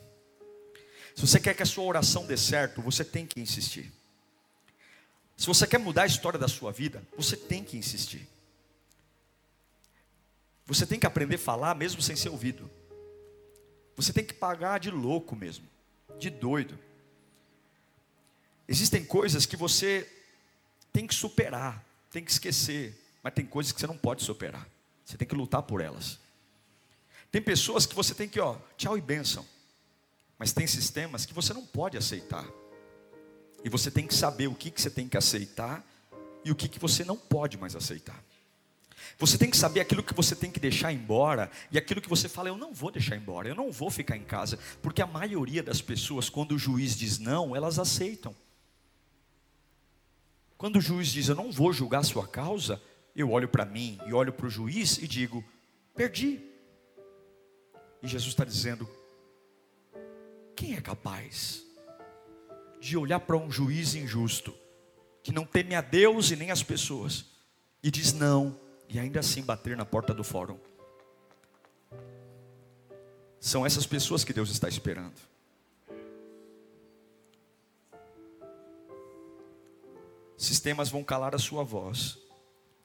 Se 1.15 1.21
você 1.21 1.39
quer 1.39 1.55
que 1.55 1.63
a 1.63 1.65
sua 1.65 1.85
oração 1.85 2.25
dê 2.25 2.37
certo, 2.37 2.81
você 2.81 3.03
tem 3.03 3.25
que 3.25 3.39
insistir. 3.39 3.91
Se 5.35 5.47
você 5.47 5.65
quer 5.65 5.77
mudar 5.77 6.03
a 6.03 6.07
história 6.07 6.39
da 6.39 6.47
sua 6.47 6.71
vida, 6.71 7.03
você 7.17 7.35
tem 7.35 7.63
que 7.63 7.77
insistir. 7.77 8.27
Você 10.65 10.85
tem 10.85 10.99
que 10.99 11.05
aprender 11.05 11.35
a 11.35 11.39
falar 11.39 11.75
mesmo 11.75 12.01
sem 12.01 12.15
ser 12.15 12.29
ouvido. 12.29 12.69
Você 13.95 14.11
tem 14.11 14.25
que 14.25 14.33
pagar 14.33 14.79
de 14.79 14.91
louco 14.91 15.35
mesmo, 15.35 15.65
de 16.19 16.29
doido. 16.29 16.77
Existem 18.67 19.05
coisas 19.05 19.45
que 19.45 19.55
você 19.55 20.09
tem 20.91 21.05
que 21.05 21.13
superar, 21.13 21.83
tem 22.11 22.23
que 22.23 22.31
esquecer, 22.31 22.99
mas 23.21 23.33
tem 23.33 23.45
coisas 23.45 23.71
que 23.71 23.79
você 23.79 23.87
não 23.87 23.97
pode 23.97 24.23
superar. 24.23 24.67
Você 25.05 25.17
tem 25.17 25.27
que 25.27 25.35
lutar 25.35 25.61
por 25.63 25.81
elas. 25.81 26.19
Tem 27.31 27.41
pessoas 27.41 27.85
que 27.85 27.95
você 27.95 28.15
tem 28.15 28.27
que, 28.27 28.39
ó, 28.39 28.57
tchau 28.77 28.97
e 28.97 29.01
bênção. 29.01 29.45
Mas 30.37 30.51
tem 30.51 30.65
sistemas 30.67 31.25
que 31.25 31.33
você 31.33 31.53
não 31.53 31.65
pode 31.65 31.97
aceitar. 31.97 32.45
E 33.63 33.69
você 33.69 33.89
tem 33.89 34.07
que 34.07 34.13
saber 34.13 34.47
o 34.47 34.55
que, 34.55 34.71
que 34.71 34.81
você 34.81 34.89
tem 34.89 35.07
que 35.07 35.17
aceitar 35.17 35.85
e 36.43 36.51
o 36.51 36.55
que, 36.55 36.67
que 36.67 36.79
você 36.79 37.03
não 37.03 37.17
pode 37.17 37.57
mais 37.57 37.75
aceitar. 37.75 38.23
Você 39.17 39.37
tem 39.37 39.49
que 39.49 39.57
saber 39.57 39.79
aquilo 39.79 40.03
que 40.03 40.13
você 40.13 40.35
tem 40.35 40.51
que 40.51 40.59
deixar 40.59 40.91
embora 40.91 41.49
e 41.71 41.77
aquilo 41.77 42.01
que 42.01 42.09
você 42.09 42.27
fala, 42.27 42.49
eu 42.49 42.57
não 42.57 42.73
vou 42.73 42.91
deixar 42.91 43.15
embora, 43.15 43.47
eu 43.47 43.55
não 43.55 43.71
vou 43.71 43.89
ficar 43.89 44.17
em 44.17 44.23
casa, 44.23 44.59
porque 44.81 45.01
a 45.01 45.07
maioria 45.07 45.63
das 45.63 45.81
pessoas, 45.81 46.29
quando 46.29 46.53
o 46.53 46.59
juiz 46.59 46.95
diz 46.97 47.19
não, 47.19 47.55
elas 47.55 47.79
aceitam. 47.79 48.35
Quando 50.57 50.77
o 50.77 50.81
juiz 50.81 51.09
diz, 51.09 51.27
eu 51.27 51.35
não 51.35 51.51
vou 51.51 51.73
julgar 51.73 51.99
a 51.99 52.03
sua 52.03 52.27
causa, 52.27 52.81
eu 53.15 53.31
olho 53.31 53.47
para 53.47 53.65
mim 53.65 53.99
e 54.05 54.13
olho 54.13 54.33
para 54.33 54.47
o 54.47 54.49
juiz 54.49 54.97
e 54.97 55.07
digo, 55.07 55.43
perdi. 55.95 56.41
E 58.01 58.07
Jesus 58.07 58.33
está 58.33 58.43
dizendo, 58.43 58.89
quem 60.55 60.75
é 60.75 60.81
capaz 60.81 61.63
de 62.79 62.97
olhar 62.97 63.19
para 63.19 63.35
um 63.35 63.51
juiz 63.51 63.95
injusto, 63.95 64.53
que 65.23 65.31
não 65.31 65.45
teme 65.45 65.75
a 65.75 65.81
Deus 65.81 66.31
e 66.31 66.35
nem 66.35 66.51
as 66.51 66.61
pessoas, 66.61 67.25
e 67.81 67.89
diz 67.89 68.13
não, 68.13 68.59
e 68.89 68.99
ainda 68.99 69.19
assim 69.19 69.41
bater 69.41 69.75
na 69.75 69.85
porta 69.85 70.13
do 70.13 70.23
fórum. 70.23 70.59
São 73.39 73.65
essas 73.65 73.85
pessoas 73.85 74.23
que 74.23 74.33
Deus 74.33 74.49
está 74.49 74.67
esperando. 74.67 75.19
Sistemas 80.37 80.89
vão 80.89 81.03
calar 81.03 81.33
a 81.33 81.39
sua 81.39 81.63
voz, 81.63 82.17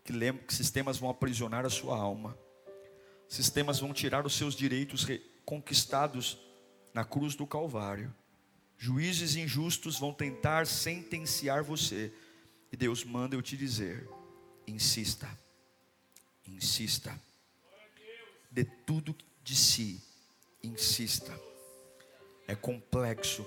que 0.04 0.12
sistemas 0.54 0.98
vão 0.98 1.10
aprisionar 1.10 1.66
a 1.66 1.70
sua 1.70 1.96
alma, 1.96 2.38
sistemas 3.28 3.80
vão 3.80 3.92
tirar 3.92 4.26
os 4.26 4.34
seus 4.34 4.54
direitos 4.54 5.06
conquistados 5.44 6.38
na 6.94 7.04
cruz 7.04 7.34
do 7.34 7.46
Calvário. 7.46 8.14
Juízes 8.76 9.36
injustos 9.36 9.98
vão 9.98 10.12
tentar 10.12 10.66
sentenciar 10.66 11.62
você. 11.62 12.12
E 12.72 12.76
Deus 12.76 13.04
manda 13.04 13.34
eu 13.34 13.42
te 13.42 13.56
dizer: 13.56 14.08
insista, 14.66 15.28
insista, 16.54 17.18
de 18.50 18.64
tudo 18.64 19.14
de 19.42 19.54
si, 19.54 20.02
insista. 20.62 21.38
É 22.46 22.54
complexo, 22.54 23.46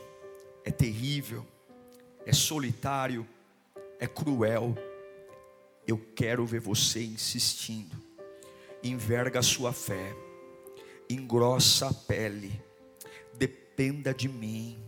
é 0.64 0.72
terrível, 0.72 1.46
é 2.26 2.34
solitário, 2.34 3.28
é 4.00 4.08
cruel. 4.08 4.76
Eu 5.86 5.98
quero 6.16 6.46
ver 6.46 6.62
você 6.62 7.04
insistindo. 7.04 8.02
Enverga 8.82 9.40
a 9.40 9.44
sua 9.44 9.74
fé, 9.74 10.16
engrossa 11.10 11.90
a 11.90 11.94
pele, 11.94 12.62
dependa 13.38 14.14
de 14.14 14.28
mim 14.28 14.84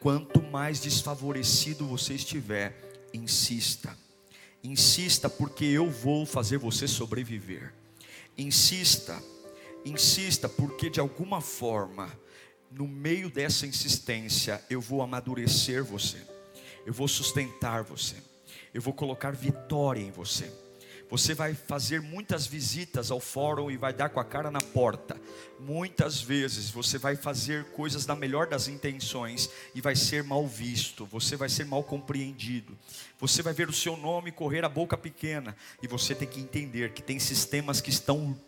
Quanto 0.00 0.40
mais 0.40 0.80
desfavorecido 0.80 1.86
você 1.86 2.14
estiver, 2.14 2.74
insista. 3.12 3.94
Insista, 4.62 5.28
porque 5.28 5.64
eu 5.64 5.90
vou 5.90 6.26
fazer 6.26 6.58
você 6.58 6.86
sobreviver. 6.86 7.72
Insista, 8.36 9.22
insista, 9.84 10.48
porque 10.48 10.90
de 10.90 11.00
alguma 11.00 11.40
forma, 11.40 12.10
no 12.70 12.86
meio 12.86 13.30
dessa 13.30 13.66
insistência, 13.66 14.62
eu 14.68 14.80
vou 14.80 15.02
amadurecer 15.02 15.82
você, 15.82 16.18
eu 16.86 16.92
vou 16.92 17.08
sustentar 17.08 17.82
você, 17.82 18.16
eu 18.72 18.80
vou 18.80 18.92
colocar 18.92 19.32
vitória 19.32 20.00
em 20.00 20.10
você. 20.10 20.52
Você 21.10 21.34
vai 21.34 21.54
fazer 21.54 22.00
muitas 22.00 22.46
visitas 22.46 23.10
ao 23.10 23.18
fórum 23.18 23.68
e 23.68 23.76
vai 23.76 23.92
dar 23.92 24.10
com 24.10 24.20
a 24.20 24.24
cara 24.24 24.50
na 24.50 24.60
porta. 24.60 25.20
Muitas 25.58 26.22
vezes 26.22 26.70
você 26.70 26.98
vai 26.98 27.16
fazer 27.16 27.64
coisas 27.72 28.06
na 28.06 28.14
melhor 28.14 28.46
das 28.46 28.68
intenções 28.68 29.50
e 29.74 29.80
vai 29.80 29.96
ser 29.96 30.22
mal 30.22 30.46
visto, 30.46 31.04
você 31.06 31.34
vai 31.34 31.48
ser 31.48 31.66
mal 31.66 31.82
compreendido. 31.82 32.78
Você 33.18 33.42
vai 33.42 33.52
ver 33.52 33.68
o 33.68 33.72
seu 33.72 33.96
nome 33.96 34.30
correr 34.30 34.64
a 34.64 34.68
boca 34.68 34.96
pequena 34.96 35.56
e 35.82 35.88
você 35.88 36.14
tem 36.14 36.28
que 36.28 36.40
entender 36.40 36.92
que 36.92 37.02
tem 37.02 37.18
sistemas 37.18 37.80
que 37.80 37.90
estão 37.90 38.38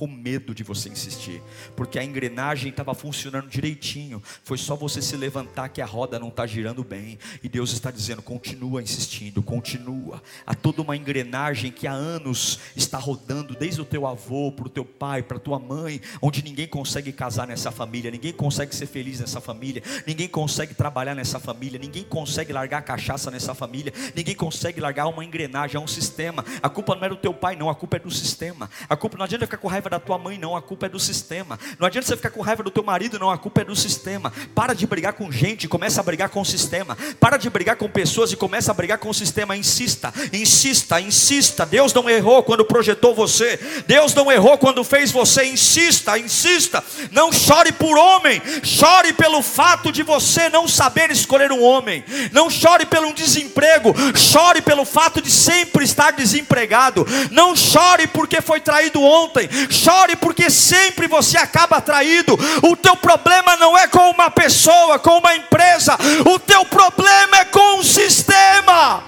com 0.00 0.06
medo 0.06 0.54
de 0.54 0.64
você 0.64 0.88
insistir, 0.88 1.42
porque 1.76 1.98
a 1.98 2.02
engrenagem 2.02 2.70
estava 2.70 2.94
funcionando 2.94 3.50
direitinho, 3.50 4.22
foi 4.42 4.56
só 4.56 4.74
você 4.74 5.02
se 5.02 5.14
levantar 5.14 5.68
que 5.68 5.82
a 5.82 5.84
roda 5.84 6.18
não 6.18 6.28
está 6.28 6.46
girando 6.46 6.82
bem, 6.82 7.18
e 7.42 7.50
Deus 7.50 7.70
está 7.74 7.90
dizendo: 7.90 8.22
continua 8.22 8.82
insistindo, 8.82 9.42
continua. 9.42 10.22
Há 10.46 10.54
toda 10.54 10.80
uma 10.80 10.96
engrenagem 10.96 11.70
que 11.70 11.86
há 11.86 11.92
anos 11.92 12.58
está 12.74 12.96
rodando, 12.96 13.54
desde 13.54 13.82
o 13.82 13.84
teu 13.84 14.06
avô, 14.06 14.50
para 14.50 14.68
o 14.68 14.70
teu 14.70 14.86
pai, 14.86 15.22
para 15.22 15.36
a 15.36 15.40
tua 15.40 15.58
mãe, 15.58 16.00
onde 16.22 16.42
ninguém 16.42 16.66
consegue 16.66 17.12
casar 17.12 17.46
nessa 17.46 17.70
família, 17.70 18.10
ninguém 18.10 18.32
consegue 18.32 18.74
ser 18.74 18.86
feliz 18.86 19.20
nessa 19.20 19.38
família, 19.38 19.82
ninguém 20.06 20.28
consegue 20.28 20.72
trabalhar 20.72 21.14
nessa 21.14 21.38
família, 21.38 21.78
ninguém 21.78 22.04
consegue 22.04 22.54
largar 22.54 22.78
a 22.78 22.82
cachaça 22.82 23.30
nessa 23.30 23.54
família, 23.54 23.92
ninguém 24.16 24.34
consegue 24.34 24.80
largar 24.80 25.08
uma 25.08 25.22
engrenagem, 25.22 25.76
é 25.76 25.80
um 25.80 25.86
sistema. 25.86 26.42
A 26.62 26.70
culpa 26.70 26.94
não 26.94 27.04
é 27.04 27.10
do 27.10 27.16
teu 27.16 27.34
pai, 27.34 27.54
não, 27.54 27.68
a 27.68 27.74
culpa 27.74 27.98
é 27.98 28.00
do 28.00 28.10
sistema. 28.10 28.70
A 28.88 28.96
culpa 28.96 29.18
não 29.18 29.26
adianta 29.26 29.44
ficar 29.44 29.58
com 29.58 29.68
raiva 29.68 29.89
da 29.90 30.00
tua 30.00 30.16
mãe, 30.16 30.38
não, 30.38 30.56
a 30.56 30.62
culpa 30.62 30.86
é 30.86 30.88
do 30.88 30.98
sistema. 30.98 31.58
Não 31.78 31.86
adianta 31.86 32.06
você 32.06 32.16
ficar 32.16 32.30
com 32.30 32.40
raiva 32.40 32.62
do 32.62 32.70
teu 32.70 32.82
marido, 32.82 33.18
não, 33.18 33.30
a 33.30 33.36
culpa 33.36 33.60
é 33.60 33.64
do 33.64 33.76
sistema. 33.76 34.32
Para 34.54 34.72
de 34.72 34.86
brigar 34.86 35.12
com 35.14 35.30
gente, 35.30 35.68
começa 35.68 36.00
a 36.00 36.04
brigar 36.04 36.28
com 36.30 36.40
o 36.40 36.44
sistema. 36.44 36.96
Para 37.18 37.36
de 37.36 37.50
brigar 37.50 37.76
com 37.76 37.88
pessoas 37.88 38.32
e 38.32 38.36
começa 38.36 38.70
a 38.70 38.74
brigar 38.74 38.98
com 38.98 39.10
o 39.10 39.14
sistema. 39.14 39.56
Insista, 39.56 40.12
insista, 40.32 41.00
insista. 41.00 41.66
Deus 41.66 41.92
não 41.92 42.08
errou 42.08 42.42
quando 42.42 42.64
projetou 42.64 43.14
você. 43.14 43.58
Deus 43.86 44.14
não 44.14 44.30
errou 44.30 44.56
quando 44.56 44.84
fez 44.84 45.10
você. 45.10 45.44
Insista, 45.44 46.18
insista. 46.18 46.82
Não 47.10 47.32
chore 47.32 47.72
por 47.72 47.98
homem, 47.98 48.40
chore 48.62 49.12
pelo 49.12 49.42
fato 49.42 49.90
de 49.90 50.02
você 50.02 50.48
não 50.48 50.68
saber 50.68 51.10
escolher 51.10 51.50
um 51.50 51.62
homem. 51.62 52.04
Não 52.32 52.48
chore 52.48 52.86
pelo 52.86 53.12
desemprego, 53.12 53.94
chore 54.16 54.62
pelo 54.62 54.84
fato 54.84 55.20
de 55.20 55.30
sempre 55.30 55.84
estar 55.84 56.12
desempregado. 56.12 57.06
Não 57.30 57.56
chore 57.56 58.06
porque 58.06 58.40
foi 58.40 58.60
traído 58.60 59.02
ontem, 59.02 59.48
chore 59.70 60.16
porque 60.16 60.50
sempre 60.50 61.06
você 61.06 61.38
acaba 61.38 61.76
atraído. 61.76 62.36
O 62.62 62.76
teu 62.76 62.96
problema 62.96 63.56
não 63.56 63.76
é 63.76 63.86
com 63.86 64.10
uma 64.10 64.30
pessoa, 64.30 64.98
com 64.98 65.18
uma 65.18 65.34
empresa, 65.36 65.96
o 66.26 66.38
teu 66.38 66.64
problema 66.64 67.38
é 67.38 67.44
com 67.44 67.78
o 67.78 67.84
sistema. 67.84 69.04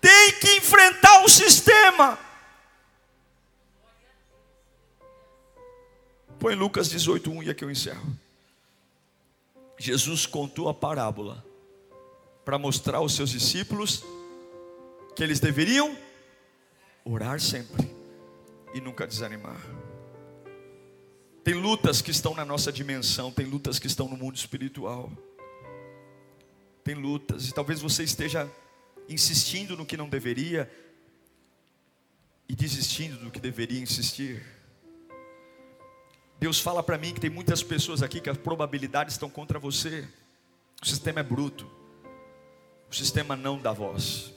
Tem 0.00 0.32
que 0.32 0.56
enfrentar 0.56 1.22
o 1.22 1.28
sistema. 1.28 2.18
Põe 6.38 6.54
Lucas 6.54 6.88
18:1 6.88 7.44
e 7.44 7.50
aqui 7.50 7.64
eu 7.64 7.70
encerro. 7.70 8.16
Jesus 9.78 10.26
contou 10.26 10.68
a 10.68 10.74
parábola 10.74 11.44
para 12.44 12.58
mostrar 12.58 12.98
aos 12.98 13.14
seus 13.14 13.30
discípulos 13.30 14.02
que 15.14 15.22
eles 15.22 15.38
deveriam 15.40 15.96
orar 17.04 17.40
sempre 17.40 17.99
e 18.74 18.80
nunca 18.80 19.06
desanimar. 19.06 19.60
Tem 21.42 21.54
lutas 21.54 22.02
que 22.02 22.10
estão 22.10 22.34
na 22.34 22.44
nossa 22.44 22.70
dimensão, 22.70 23.32
tem 23.32 23.46
lutas 23.46 23.78
que 23.78 23.86
estão 23.86 24.08
no 24.08 24.16
mundo 24.16 24.36
espiritual. 24.36 25.10
Tem 26.84 26.94
lutas, 26.94 27.48
e 27.48 27.54
talvez 27.54 27.80
você 27.80 28.04
esteja 28.04 28.50
insistindo 29.08 29.76
no 29.76 29.84
que 29.84 29.96
não 29.96 30.08
deveria 30.08 30.70
e 32.48 32.54
desistindo 32.54 33.16
do 33.16 33.30
que 33.30 33.40
deveria 33.40 33.80
insistir. 33.80 34.44
Deus 36.38 36.58
fala 36.58 36.82
para 36.82 36.96
mim 36.96 37.12
que 37.12 37.20
tem 37.20 37.30
muitas 37.30 37.62
pessoas 37.62 38.02
aqui 38.02 38.20
que 38.20 38.30
as 38.30 38.38
probabilidades 38.38 39.14
estão 39.14 39.28
contra 39.28 39.58
você. 39.58 40.08
O 40.82 40.86
sistema 40.86 41.20
é 41.20 41.22
bruto. 41.22 41.70
O 42.90 42.94
sistema 42.94 43.36
não 43.36 43.58
dá 43.58 43.72
voz. 43.72 44.32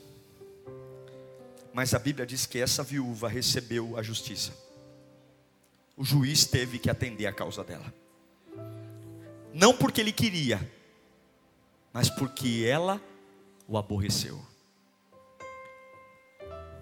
Mas 1.74 1.94
a 1.96 2.00
Bíblia 2.00 2.26
diz 2.26 2.46
que 2.46 2.60
essa 2.60 2.84
viúva 2.84 3.28
recebeu 3.28 3.98
a 3.98 4.04
justiça. 4.04 4.54
O 5.98 6.04
juiz 6.04 6.46
teve 6.46 6.78
que 6.78 6.90
atender 6.90 7.26
a 7.26 7.34
causa 7.34 7.64
dela. 7.64 7.92
Não 9.52 9.76
porque 9.76 10.00
ele 10.00 10.12
queria, 10.12 10.72
mas 11.92 12.10
porque 12.10 12.64
ela 12.68 13.02
o 13.68 13.78
aborreceu. 13.78 14.40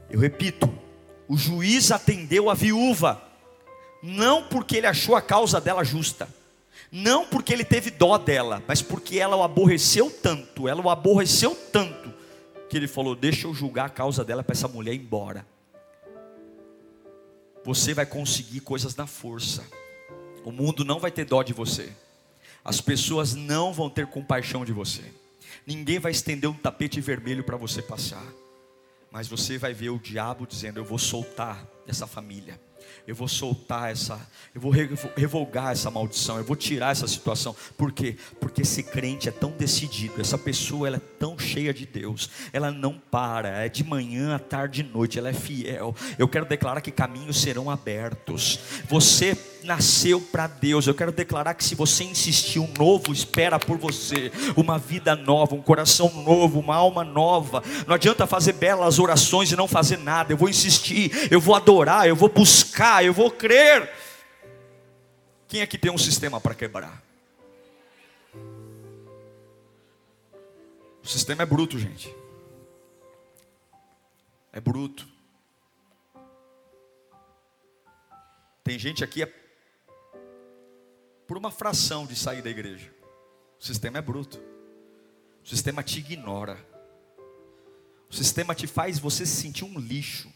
Eu 0.09 0.19
repito, 0.19 0.69
o 1.27 1.37
juiz 1.37 1.91
atendeu 1.91 2.49
a 2.49 2.53
viúva, 2.53 3.21
não 4.03 4.43
porque 4.43 4.75
ele 4.75 4.87
achou 4.87 5.15
a 5.15 5.21
causa 5.21 5.61
dela 5.61 5.83
justa, 5.83 6.27
não 6.91 7.25
porque 7.25 7.53
ele 7.53 7.63
teve 7.63 7.89
dó 7.89 8.17
dela, 8.17 8.61
mas 8.67 8.81
porque 8.81 9.19
ela 9.19 9.37
o 9.37 9.43
aborreceu 9.43 10.11
tanto, 10.11 10.67
ela 10.67 10.81
o 10.81 10.89
aborreceu 10.89 11.55
tanto, 11.71 12.13
que 12.71 12.77
ele 12.77 12.87
falou: 12.87 13.15
Deixa 13.15 13.45
eu 13.47 13.53
julgar 13.53 13.87
a 13.87 13.89
causa 13.89 14.23
dela 14.23 14.41
para 14.41 14.53
essa 14.53 14.67
mulher 14.67 14.93
ir 14.93 15.01
embora. 15.01 15.45
Você 17.65 17.93
vai 17.93 18.05
conseguir 18.05 18.61
coisas 18.61 18.95
na 18.95 19.05
força. 19.05 19.63
O 20.45 20.51
mundo 20.51 20.85
não 20.85 20.99
vai 20.99 21.11
ter 21.11 21.25
dó 21.25 21.43
de 21.43 21.53
você. 21.53 21.91
As 22.63 22.79
pessoas 22.79 23.35
não 23.35 23.73
vão 23.73 23.89
ter 23.89 24.07
compaixão 24.07 24.63
de 24.63 24.71
você. 24.71 25.03
Ninguém 25.67 25.99
vai 25.99 26.11
estender 26.11 26.49
um 26.49 26.53
tapete 26.53 27.01
vermelho 27.01 27.43
para 27.43 27.57
você 27.57 27.81
passar. 27.81 28.25
Mas 29.11 29.27
você 29.27 29.57
vai 29.57 29.73
ver 29.73 29.89
o 29.89 29.99
diabo 29.99 30.47
dizendo: 30.47 30.79
Eu 30.79 30.85
vou 30.85 30.97
soltar 30.97 31.67
essa 31.85 32.07
família 32.07 32.57
eu 33.07 33.15
vou 33.15 33.27
soltar 33.27 33.91
essa, 33.91 34.19
eu 34.53 34.61
vou 34.61 34.71
revogar 35.15 35.71
essa 35.71 35.89
maldição, 35.89 36.37
eu 36.37 36.43
vou 36.43 36.55
tirar 36.55 36.91
essa 36.91 37.07
situação. 37.07 37.55
Por 37.77 37.91
quê? 37.91 38.17
Porque 38.39 38.61
esse 38.61 38.83
crente 38.83 39.29
é 39.29 39.31
tão 39.31 39.51
decidido, 39.51 40.21
essa 40.21 40.37
pessoa 40.37 40.87
ela 40.87 40.97
é 40.97 41.01
tão 41.19 41.37
cheia 41.37 41.73
de 41.73 41.85
Deus, 41.85 42.29
ela 42.51 42.71
não 42.71 42.93
para, 42.93 43.49
é 43.63 43.69
de 43.69 43.83
manhã, 43.83 44.35
à 44.35 44.39
tarde 44.39 44.81
e 44.81 44.83
noite, 44.83 45.17
ela 45.17 45.29
é 45.29 45.33
fiel. 45.33 45.95
Eu 46.17 46.27
quero 46.27 46.45
declarar 46.45 46.81
que 46.81 46.91
caminhos 46.91 47.41
serão 47.41 47.69
abertos. 47.69 48.59
Você 48.87 49.35
nasceu 49.63 50.19
para 50.19 50.47
Deus. 50.47 50.87
Eu 50.87 50.93
quero 50.93 51.11
declarar 51.11 51.53
que 51.53 51.63
se 51.63 51.75
você 51.75 52.03
insistir, 52.03 52.59
um 52.59 52.71
novo 52.77 53.11
espera 53.11 53.59
por 53.59 53.77
você, 53.77 54.31
uma 54.55 54.77
vida 54.77 55.15
nova, 55.15 55.55
um 55.55 55.61
coração 55.61 56.09
novo, 56.23 56.59
uma 56.59 56.75
alma 56.75 57.03
nova. 57.03 57.63
Não 57.87 57.95
adianta 57.95 58.27
fazer 58.27 58.53
belas 58.53 58.99
orações 58.99 59.51
e 59.51 59.55
não 59.55 59.67
fazer 59.67 59.97
nada. 59.97 60.33
Eu 60.33 60.37
vou 60.37 60.49
insistir, 60.49 61.31
eu 61.31 61.39
vou 61.39 61.55
adorar, 61.55 62.07
eu 62.07 62.15
vou 62.15 62.29
buscar, 62.29 63.03
eu 63.03 63.13
vou 63.13 63.31
crer. 63.31 63.89
Quem 65.47 65.61
aqui 65.61 65.77
tem 65.77 65.91
um 65.91 65.97
sistema 65.97 66.39
para 66.39 66.55
quebrar? 66.55 67.03
O 71.03 71.07
sistema 71.07 71.43
é 71.43 71.45
bruto, 71.45 71.79
gente. 71.79 72.13
É 74.53 74.61
bruto. 74.61 75.07
Tem 78.63 78.77
gente 78.77 79.03
aqui 79.03 79.23
é 79.23 79.40
por 81.31 81.37
uma 81.37 81.49
fração 81.49 82.05
de 82.05 82.13
sair 82.13 82.41
da 82.41 82.49
igreja. 82.49 82.93
O 83.57 83.63
sistema 83.63 83.99
é 83.99 84.01
bruto. 84.01 84.37
O 85.41 85.47
sistema 85.47 85.81
te 85.81 85.99
ignora. 85.99 86.57
O 88.09 88.13
sistema 88.13 88.53
te 88.53 88.67
faz 88.67 88.99
você 88.99 89.25
se 89.25 89.41
sentir 89.41 89.63
um 89.63 89.79
lixo. 89.79 90.29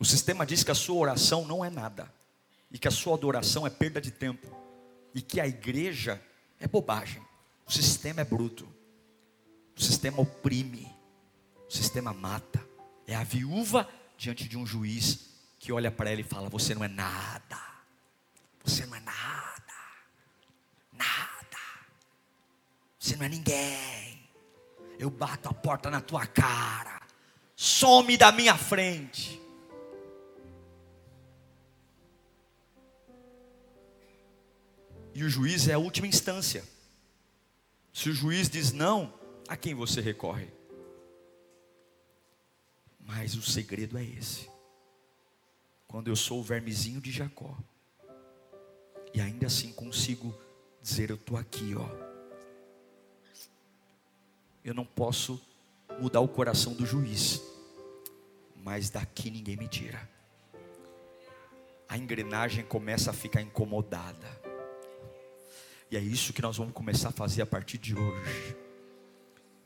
O 0.00 0.06
sistema 0.06 0.46
diz 0.46 0.64
que 0.64 0.70
a 0.70 0.74
sua 0.74 0.96
oração 0.96 1.44
não 1.44 1.62
é 1.62 1.68
nada. 1.68 2.10
E 2.70 2.78
que 2.78 2.88
a 2.88 2.90
sua 2.90 3.14
adoração 3.14 3.66
é 3.66 3.68
perda 3.68 4.00
de 4.00 4.10
tempo. 4.10 4.48
E 5.14 5.20
que 5.20 5.38
a 5.38 5.46
igreja 5.46 6.18
é 6.58 6.66
bobagem. 6.66 7.22
O 7.66 7.70
sistema 7.70 8.22
é 8.22 8.24
bruto. 8.24 8.66
O 9.76 9.82
sistema 9.82 10.18
oprime. 10.18 10.90
O 11.68 11.70
sistema 11.70 12.14
mata. 12.14 12.66
É 13.06 13.14
a 13.14 13.22
viúva 13.22 13.86
diante 14.16 14.48
de 14.48 14.56
um 14.56 14.64
juiz 14.64 15.28
que 15.58 15.70
olha 15.70 15.90
para 15.90 16.10
ela 16.10 16.22
e 16.22 16.24
fala: 16.24 16.48
Você 16.48 16.74
não 16.74 16.82
é 16.82 16.88
nada. 16.88 17.71
Você 18.64 18.86
não 18.86 18.96
é 18.96 19.00
nada. 19.00 19.74
Nada. 20.92 21.58
Você 22.98 23.16
não 23.16 23.26
é 23.26 23.28
ninguém. 23.28 24.30
Eu 24.98 25.10
bato 25.10 25.48
a 25.48 25.54
porta 25.54 25.90
na 25.90 26.00
tua 26.00 26.26
cara. 26.26 27.02
Some 27.56 28.16
da 28.16 28.30
minha 28.30 28.56
frente. 28.56 29.40
E 35.14 35.24
o 35.24 35.28
juiz 35.28 35.68
é 35.68 35.74
a 35.74 35.78
última 35.78 36.06
instância. 36.06 36.64
Se 37.92 38.08
o 38.08 38.14
juiz 38.14 38.48
diz 38.48 38.72
não, 38.72 39.12
a 39.46 39.56
quem 39.56 39.74
você 39.74 40.00
recorre? 40.00 40.48
Mas 43.00 43.34
o 43.34 43.42
segredo 43.42 43.98
é 43.98 44.04
esse. 44.04 44.48
Quando 45.86 46.08
eu 46.08 46.16
sou 46.16 46.40
o 46.40 46.42
vermezinho 46.42 47.00
de 47.00 47.10
Jacó, 47.10 47.54
e 49.14 49.20
ainda 49.20 49.46
assim 49.46 49.72
consigo 49.72 50.34
dizer: 50.82 51.10
Eu 51.10 51.16
estou 51.16 51.36
aqui, 51.36 51.74
ó. 51.74 51.88
Eu 54.64 54.74
não 54.74 54.84
posso 54.84 55.40
mudar 56.00 56.20
o 56.20 56.28
coração 56.28 56.72
do 56.72 56.86
juiz, 56.86 57.42
mas 58.56 58.90
daqui 58.90 59.30
ninguém 59.30 59.56
me 59.56 59.68
tira. 59.68 60.08
A 61.88 61.98
engrenagem 61.98 62.64
começa 62.64 63.10
a 63.10 63.14
ficar 63.14 63.42
incomodada. 63.42 64.40
E 65.90 65.96
é 65.96 66.00
isso 66.00 66.32
que 66.32 66.40
nós 66.40 66.56
vamos 66.56 66.72
começar 66.72 67.10
a 67.10 67.12
fazer 67.12 67.42
a 67.42 67.46
partir 67.46 67.76
de 67.76 67.94
hoje. 67.94 68.56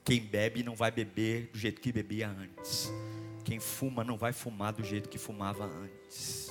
Quem 0.04 0.20
bebe 0.20 0.62
não 0.62 0.74
vai 0.74 0.90
beber 0.90 1.50
do 1.52 1.58
jeito 1.58 1.80
que 1.80 1.92
bebia 1.92 2.28
antes. 2.28 2.90
Quem 3.44 3.60
fuma 3.60 4.02
não 4.02 4.16
vai 4.16 4.32
fumar 4.32 4.72
do 4.72 4.82
jeito 4.82 5.08
que 5.08 5.18
fumava 5.18 5.64
antes. 5.64 6.50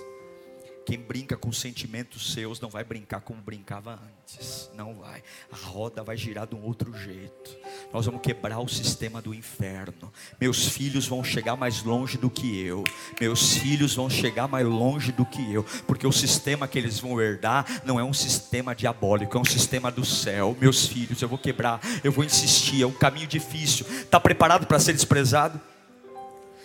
Quem 0.85 0.99
brinca 0.99 1.35
com 1.35 1.51
sentimentos 1.51 2.31
seus 2.33 2.59
não 2.59 2.69
vai 2.69 2.83
brincar 2.83 3.19
como 3.21 3.41
brincava 3.41 3.99
antes. 4.21 4.69
Não 4.75 4.93
vai. 4.93 5.23
A 5.51 5.55
roda 5.55 6.03
vai 6.03 6.15
girar 6.15 6.45
de 6.45 6.53
um 6.53 6.63
outro 6.63 6.95
jeito. 6.95 7.57
Nós 7.91 8.05
vamos 8.05 8.21
quebrar 8.21 8.59
o 8.59 8.67
sistema 8.67 9.19
do 9.19 9.33
inferno. 9.33 10.13
Meus 10.39 10.67
filhos 10.67 11.07
vão 11.07 11.23
chegar 11.23 11.55
mais 11.55 11.81
longe 11.81 12.19
do 12.19 12.29
que 12.29 12.61
eu. 12.61 12.83
Meus 13.19 13.57
filhos 13.57 13.95
vão 13.95 14.11
chegar 14.11 14.47
mais 14.47 14.67
longe 14.67 15.11
do 15.11 15.25
que 15.25 15.51
eu. 15.51 15.65
Porque 15.87 16.05
o 16.05 16.11
sistema 16.11 16.67
que 16.67 16.77
eles 16.77 16.99
vão 16.99 17.19
herdar 17.19 17.65
não 17.83 17.99
é 17.99 18.03
um 18.03 18.13
sistema 18.13 18.75
diabólico, 18.75 19.35
é 19.35 19.41
um 19.41 19.45
sistema 19.45 19.89
do 19.89 20.05
céu. 20.05 20.55
Meus 20.61 20.85
filhos, 20.85 21.19
eu 21.19 21.27
vou 21.27 21.39
quebrar, 21.39 21.81
eu 22.03 22.11
vou 22.11 22.23
insistir. 22.23 22.83
É 22.83 22.85
um 22.85 22.91
caminho 22.91 23.27
difícil. 23.27 23.87
Está 23.89 24.19
preparado 24.19 24.67
para 24.67 24.77
ser 24.77 24.93
desprezado? 24.93 25.59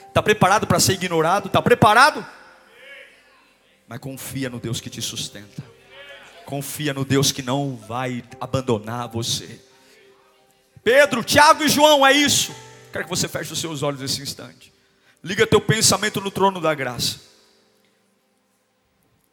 Está 0.08 0.22
preparado 0.22 0.66
para 0.66 0.78
ser 0.78 0.92
ignorado? 0.92 1.46
Está 1.46 1.62
preparado? 1.62 2.39
Mas 3.90 3.98
confia 3.98 4.48
no 4.48 4.60
Deus 4.60 4.80
que 4.80 4.88
te 4.88 5.02
sustenta. 5.02 5.64
Confia 6.46 6.94
no 6.94 7.04
Deus 7.04 7.32
que 7.32 7.42
não 7.42 7.74
vai 7.74 8.22
abandonar 8.40 9.08
você. 9.08 9.60
Pedro, 10.84 11.24
Tiago 11.24 11.64
e 11.64 11.68
João, 11.68 12.06
é 12.06 12.12
isso. 12.12 12.54
Quero 12.92 13.02
que 13.02 13.10
você 13.10 13.26
feche 13.26 13.52
os 13.52 13.58
seus 13.58 13.82
olhos 13.82 14.00
nesse 14.00 14.22
instante. 14.22 14.72
Liga 15.24 15.44
teu 15.44 15.60
pensamento 15.60 16.20
no 16.20 16.30
trono 16.30 16.60
da 16.60 16.72
graça. 16.72 17.18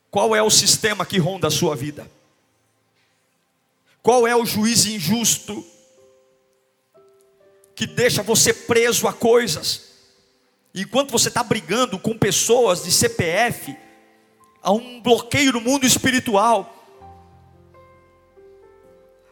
Qual 0.09 0.35
é 0.35 0.41
o 0.41 0.49
sistema 0.49 1.05
que 1.05 1.19
ronda 1.19 1.49
a 1.49 1.51
sua 1.51 1.75
vida? 1.75 2.09
Qual 4.01 4.25
é 4.25 4.35
o 4.35 4.43
juiz 4.43 4.87
injusto 4.87 5.63
que 7.75 7.85
deixa 7.85 8.23
você 8.23 8.51
preso 8.51 9.07
a 9.07 9.13
coisas? 9.13 9.83
Enquanto 10.73 11.11
você 11.11 11.27
está 11.27 11.43
brigando 11.43 11.99
com 11.99 12.17
pessoas 12.17 12.83
de 12.85 12.91
CPF, 12.91 13.85
há 14.67 14.71
um 14.73 14.99
bloqueio 14.99 15.53
no 15.53 15.61
mundo 15.61 15.85
espiritual. 15.85 16.73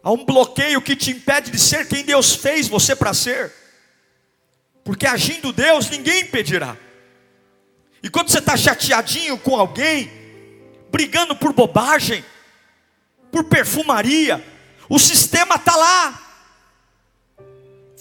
Há 0.01 0.09
um 0.09 0.23
bloqueio 0.23 0.81
que 0.81 0.95
te 0.95 1.11
impede 1.11 1.51
de 1.51 1.59
ser 1.59 1.89
quem 1.89 2.05
Deus 2.05 2.33
fez 2.33 2.69
você 2.69 2.95
para 2.95 3.13
ser. 3.13 3.51
Porque 4.81 5.05
agindo 5.05 5.51
Deus, 5.51 5.89
ninguém 5.89 6.21
impedirá. 6.21 6.77
E 8.01 8.09
quando 8.09 8.29
você 8.29 8.39
está 8.39 8.55
chateadinho 8.55 9.37
com 9.37 9.57
alguém, 9.57 10.09
brigando 10.89 11.35
por 11.35 11.51
bobagem, 11.51 12.23
por 13.29 13.43
perfumaria, 13.43 14.41
o 14.87 14.97
sistema 14.97 15.55
está 15.55 15.75
lá 15.75 16.24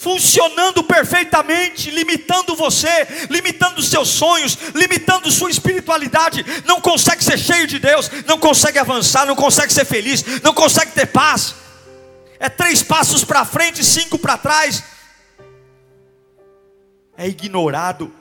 funcionando 0.04 0.84
perfeitamente, 0.84 1.90
limitando 1.90 2.54
você, 2.54 3.08
limitando 3.30 3.82
seus 3.82 4.08
sonhos, 4.08 4.54
limitando 4.74 5.30
sua 5.30 5.50
espiritualidade, 5.50 6.44
não 6.66 6.78
consegue 6.78 7.24
ser 7.24 7.38
cheio 7.38 7.66
de 7.66 7.78
Deus, 7.78 8.10
não 8.26 8.38
consegue 8.38 8.78
avançar, 8.78 9.24
não 9.24 9.34
consegue 9.34 9.72
ser 9.72 9.86
feliz, 9.86 10.42
não 10.42 10.52
consegue 10.52 10.92
ter 10.92 11.06
paz. 11.06 11.54
É 12.38 12.50
três 12.50 12.82
passos 12.82 13.24
para 13.24 13.46
frente, 13.46 13.82
cinco 13.82 14.18
para 14.18 14.36
trás. 14.36 14.84
É 17.16 17.26
ignorado, 17.26 18.14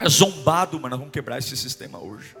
é 0.00 0.08
zombado, 0.08 0.80
mas 0.80 0.90
nós 0.90 0.98
vamos 0.98 1.12
quebrar 1.12 1.36
esse 1.36 1.54
sistema 1.54 1.98
hoje. 1.98 2.34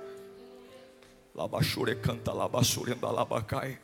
Labachure 1.34 1.96
canta, 1.96 2.32
labachure, 2.32 2.96
labacai. 3.02 3.78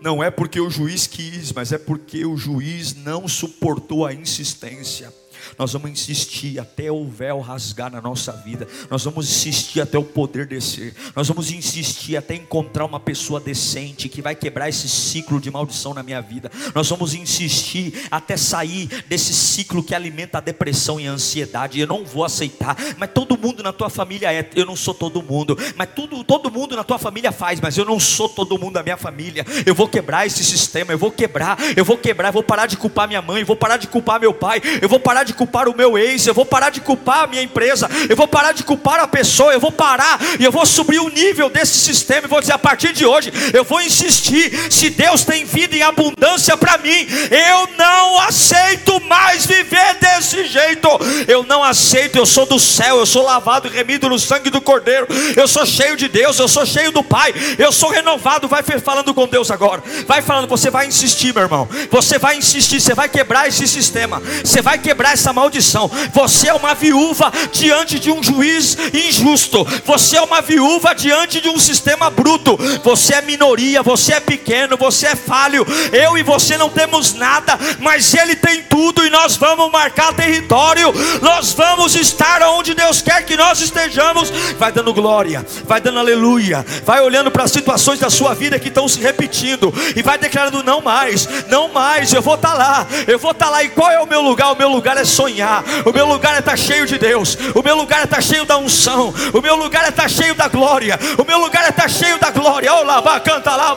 Não 0.00 0.22
é 0.22 0.30
porque 0.30 0.60
o 0.60 0.70
juiz 0.70 1.06
quis, 1.06 1.52
mas 1.52 1.72
é 1.72 1.78
porque 1.78 2.24
o 2.24 2.36
juiz 2.36 2.94
não 2.94 3.26
suportou 3.26 4.06
a 4.06 4.12
insistência. 4.12 5.12
Nós 5.56 5.72
vamos 5.72 5.90
insistir 5.90 6.58
até 6.58 6.90
o 6.90 7.06
véu 7.06 7.40
rasgar 7.40 7.90
na 7.90 8.00
nossa 8.00 8.32
vida. 8.32 8.66
Nós 8.90 9.04
vamos 9.04 9.28
insistir 9.28 9.80
até 9.80 9.98
o 9.98 10.04
poder 10.04 10.46
descer. 10.46 10.94
Nós 11.14 11.28
vamos 11.28 11.50
insistir 11.50 12.16
até 12.16 12.34
encontrar 12.34 12.84
uma 12.84 13.00
pessoa 13.00 13.40
decente 13.40 14.08
que 14.08 14.22
vai 14.22 14.34
quebrar 14.34 14.68
esse 14.68 14.88
ciclo 14.88 15.40
de 15.40 15.50
maldição 15.50 15.94
na 15.94 16.02
minha 16.02 16.20
vida. 16.20 16.50
Nós 16.74 16.88
vamos 16.88 17.14
insistir 17.14 18.06
até 18.10 18.36
sair 18.36 18.86
desse 19.08 19.32
ciclo 19.32 19.82
que 19.82 19.94
alimenta 19.94 20.38
a 20.38 20.40
depressão 20.40 20.98
e 21.00 21.06
a 21.06 21.12
ansiedade. 21.12 21.80
Eu 21.80 21.86
não 21.86 22.04
vou 22.04 22.24
aceitar. 22.24 22.76
Mas 22.96 23.10
todo 23.12 23.38
mundo 23.38 23.62
na 23.62 23.72
tua 23.72 23.88
família 23.88 24.32
é. 24.32 24.48
Eu 24.54 24.66
não 24.66 24.76
sou 24.76 24.94
todo 24.94 25.22
mundo. 25.22 25.56
Mas 25.76 25.88
tudo, 25.94 26.22
todo 26.24 26.50
mundo 26.50 26.76
na 26.76 26.84
tua 26.84 26.98
família 26.98 27.32
faz. 27.32 27.60
Mas 27.60 27.76
eu 27.76 27.84
não 27.84 27.98
sou 28.00 28.28
todo 28.28 28.58
mundo 28.58 28.74
da 28.74 28.82
minha 28.82 28.96
família. 28.96 29.44
Eu 29.64 29.74
vou 29.74 29.88
quebrar 29.88 30.26
esse 30.26 30.44
sistema. 30.44 30.92
Eu 30.92 30.98
vou 30.98 31.10
quebrar. 31.10 31.58
Eu 31.76 31.84
vou 31.84 31.96
quebrar. 31.96 32.28
Eu 32.28 32.32
vou 32.32 32.42
parar 32.42 32.66
de 32.66 32.76
culpar 32.76 33.08
minha 33.08 33.22
mãe. 33.22 33.40
Eu 33.40 33.46
vou 33.46 33.56
parar 33.56 33.76
de 33.76 33.86
culpar 33.86 34.20
meu 34.20 34.34
pai. 34.34 34.60
Eu 34.80 34.88
vou 34.88 35.00
parar 35.00 35.24
de 35.24 35.34
culpar 35.38 35.68
o 35.68 35.76
meu 35.76 35.96
ex, 35.96 36.26
eu 36.26 36.34
vou 36.34 36.44
parar 36.44 36.70
de 36.70 36.80
culpar 36.80 37.24
a 37.24 37.26
minha 37.28 37.42
empresa, 37.42 37.88
eu 38.08 38.16
vou 38.16 38.26
parar 38.26 38.52
de 38.52 38.64
culpar 38.64 38.98
a 38.98 39.06
pessoa, 39.06 39.52
eu 39.52 39.60
vou 39.60 39.70
parar 39.70 40.18
e 40.40 40.44
eu 40.44 40.50
vou 40.50 40.66
subir 40.66 40.98
o 40.98 41.08
nível 41.08 41.48
desse 41.48 41.78
sistema 41.78 42.26
e 42.26 42.28
vou 42.28 42.40
dizer 42.40 42.54
a 42.54 42.58
partir 42.58 42.92
de 42.92 43.06
hoje, 43.06 43.32
eu 43.54 43.62
vou 43.62 43.80
insistir, 43.80 44.52
se 44.70 44.90
Deus 44.90 45.22
tem 45.22 45.44
vida 45.44 45.76
em 45.76 45.82
abundância 45.82 46.56
para 46.56 46.76
mim, 46.78 47.06
eu 47.30 47.68
não 47.78 48.18
aceito 48.20 49.00
mais 49.04 49.46
viver 49.46 49.94
desse 49.94 50.46
jeito. 50.46 50.88
Eu 51.26 51.44
não 51.44 51.62
aceito, 51.62 52.16
eu 52.16 52.26
sou 52.26 52.46
do 52.46 52.58
céu, 52.58 52.98
eu 52.98 53.06
sou 53.06 53.22
lavado 53.22 53.68
e 53.68 53.70
remido 53.70 54.08
no 54.08 54.18
sangue 54.18 54.50
do 54.50 54.60
Cordeiro. 54.60 55.06
Eu 55.36 55.46
sou 55.46 55.64
cheio 55.66 55.96
de 55.96 56.08
Deus, 56.08 56.38
eu 56.38 56.48
sou 56.48 56.64
cheio 56.64 56.90
do 56.92 57.02
Pai. 57.02 57.34
Eu 57.58 57.72
sou 57.72 57.90
renovado. 57.90 58.48
Vai 58.48 58.62
falando 58.62 59.12
com 59.14 59.26
Deus 59.26 59.50
agora. 59.50 59.82
Vai 60.06 60.22
falando, 60.22 60.48
você 60.48 60.70
vai 60.70 60.86
insistir, 60.86 61.34
meu 61.34 61.44
irmão. 61.44 61.68
Você 61.90 62.18
vai 62.18 62.36
insistir, 62.36 62.80
você 62.80 62.94
vai 62.94 63.08
quebrar 63.08 63.48
esse 63.48 63.66
sistema. 63.66 64.22
Você 64.44 64.62
vai 64.62 64.78
quebrar 64.78 65.12
essa 65.18 65.32
maldição. 65.32 65.90
Você 66.12 66.48
é 66.48 66.54
uma 66.54 66.74
viúva 66.74 67.32
diante 67.52 67.98
de 67.98 68.10
um 68.10 68.22
juiz 68.22 68.76
injusto. 68.94 69.66
Você 69.84 70.16
é 70.16 70.22
uma 70.22 70.40
viúva 70.40 70.94
diante 70.94 71.40
de 71.40 71.48
um 71.48 71.58
sistema 71.58 72.08
bruto. 72.08 72.56
Você 72.84 73.14
é 73.14 73.22
minoria, 73.22 73.82
você 73.82 74.14
é 74.14 74.20
pequeno, 74.20 74.76
você 74.76 75.08
é 75.08 75.16
falho. 75.16 75.66
Eu 75.92 76.16
e 76.16 76.22
você 76.22 76.56
não 76.56 76.70
temos 76.70 77.14
nada, 77.14 77.58
mas 77.80 78.14
ele 78.14 78.36
tem 78.36 78.62
tudo 78.62 79.04
e 79.04 79.10
nós 79.10 79.36
vamos 79.36 79.70
marcar 79.70 80.14
território. 80.14 80.92
Nós 81.20 81.52
vamos 81.52 81.96
estar 81.96 82.40
onde 82.42 82.74
Deus 82.74 83.02
quer 83.02 83.24
que 83.24 83.36
nós 83.36 83.60
estejamos. 83.60 84.30
Vai 84.58 84.70
dando 84.70 84.94
glória, 84.94 85.44
vai 85.64 85.80
dando 85.80 85.98
aleluia, 85.98 86.64
vai 86.84 87.00
olhando 87.00 87.30
para 87.30 87.44
as 87.44 87.50
situações 87.50 87.98
da 87.98 88.08
sua 88.08 88.34
vida 88.34 88.58
que 88.58 88.68
estão 88.68 88.86
se 88.86 89.00
repetindo 89.00 89.74
e 89.96 90.02
vai 90.02 90.16
declarando: 90.16 90.62
não 90.62 90.80
mais, 90.80 91.28
não 91.48 91.68
mais, 91.72 92.12
eu 92.12 92.22
vou 92.22 92.36
estar 92.36 92.52
tá 92.52 92.54
lá, 92.54 92.86
eu 93.06 93.18
vou 93.18 93.32
estar 93.32 93.46
tá 93.46 93.50
lá. 93.50 93.64
E 93.64 93.68
qual 93.70 93.90
é 93.90 94.00
o 94.00 94.06
meu 94.06 94.20
lugar? 94.20 94.52
O 94.52 94.56
meu 94.56 94.68
lugar 94.68 94.96
é 94.96 95.04
sonhar, 95.08 95.64
o 95.86 95.92
meu 95.92 96.06
lugar 96.06 96.36
é 96.36 96.38
estar 96.38 96.52
tá 96.52 96.56
cheio 96.56 96.86
de 96.86 96.98
Deus, 96.98 97.36
o 97.54 97.62
meu 97.62 97.74
lugar 97.74 98.04
estar 98.04 98.22
cheio 98.22 98.44
da 98.44 98.58
unção, 98.58 99.12
o 99.32 99.40
meu 99.40 99.56
lugar 99.56 99.88
estar 99.88 100.08
cheio 100.08 100.34
da 100.34 100.48
glória, 100.48 100.98
o 101.18 101.24
meu 101.24 101.38
lugar 101.38 101.68
estar 101.68 101.88
cheio 101.88 102.18
da 102.18 102.30
glória. 102.30 102.72
Olá, 102.72 103.20
canta 103.20 103.56
lá, 103.56 103.74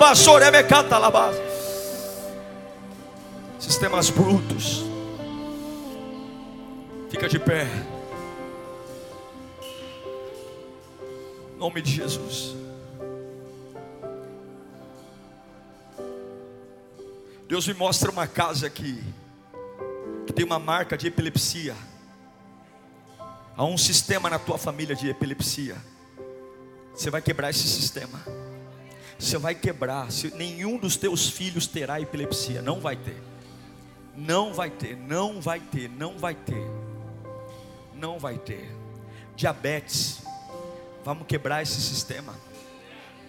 me 0.52 0.64
canta 0.64 0.98
lá. 0.98 1.32
Sistemas 3.60 4.10
brutos. 4.10 4.84
Fica 7.10 7.28
de 7.28 7.40
pé. 7.40 7.68
Em 11.54 11.58
nome 11.58 11.82
de 11.82 11.92
Jesus. 11.92 12.56
Deus 17.48 17.68
me 17.68 17.74
mostra 17.74 18.10
uma 18.10 18.28
casa 18.28 18.68
aqui 18.68 19.04
que 20.26 20.34
tem 20.34 20.46
uma 20.46 20.60
marca 20.60 20.98
de 20.98 21.08
epilepsia. 21.08 21.76
Há 23.56 23.66
um 23.66 23.78
sistema 23.78 24.30
na 24.30 24.40
tua 24.40 24.58
família 24.58 24.96
de 24.96 25.10
epilepsia. 25.10 25.76
Você 26.94 27.10
vai 27.10 27.22
quebrar 27.22 27.50
esse 27.50 27.68
sistema. 27.68 28.22
Você 29.18 29.38
vai 29.38 29.54
quebrar. 29.54 30.08
Nenhum 30.36 30.78
dos 30.78 30.96
teus 30.96 31.30
filhos 31.30 31.68
terá 31.68 32.00
epilepsia. 32.02 32.62
Não 32.62 32.80
vai 32.80 32.96
ter. 32.96 33.22
Não 34.16 34.54
vai 34.54 34.70
ter. 34.70 34.96
Não 34.98 35.42
vai 35.42 35.60
ter. 35.60 35.90
Não 35.90 36.18
vai 36.18 36.36
ter. 36.36 36.70
Não 37.94 38.20
vai 38.20 38.38
ter. 38.38 38.72
Diabetes. 39.36 40.22
Vamos 41.04 41.28
quebrar 41.28 41.62
esse 41.62 41.82
sistema. 41.82 42.34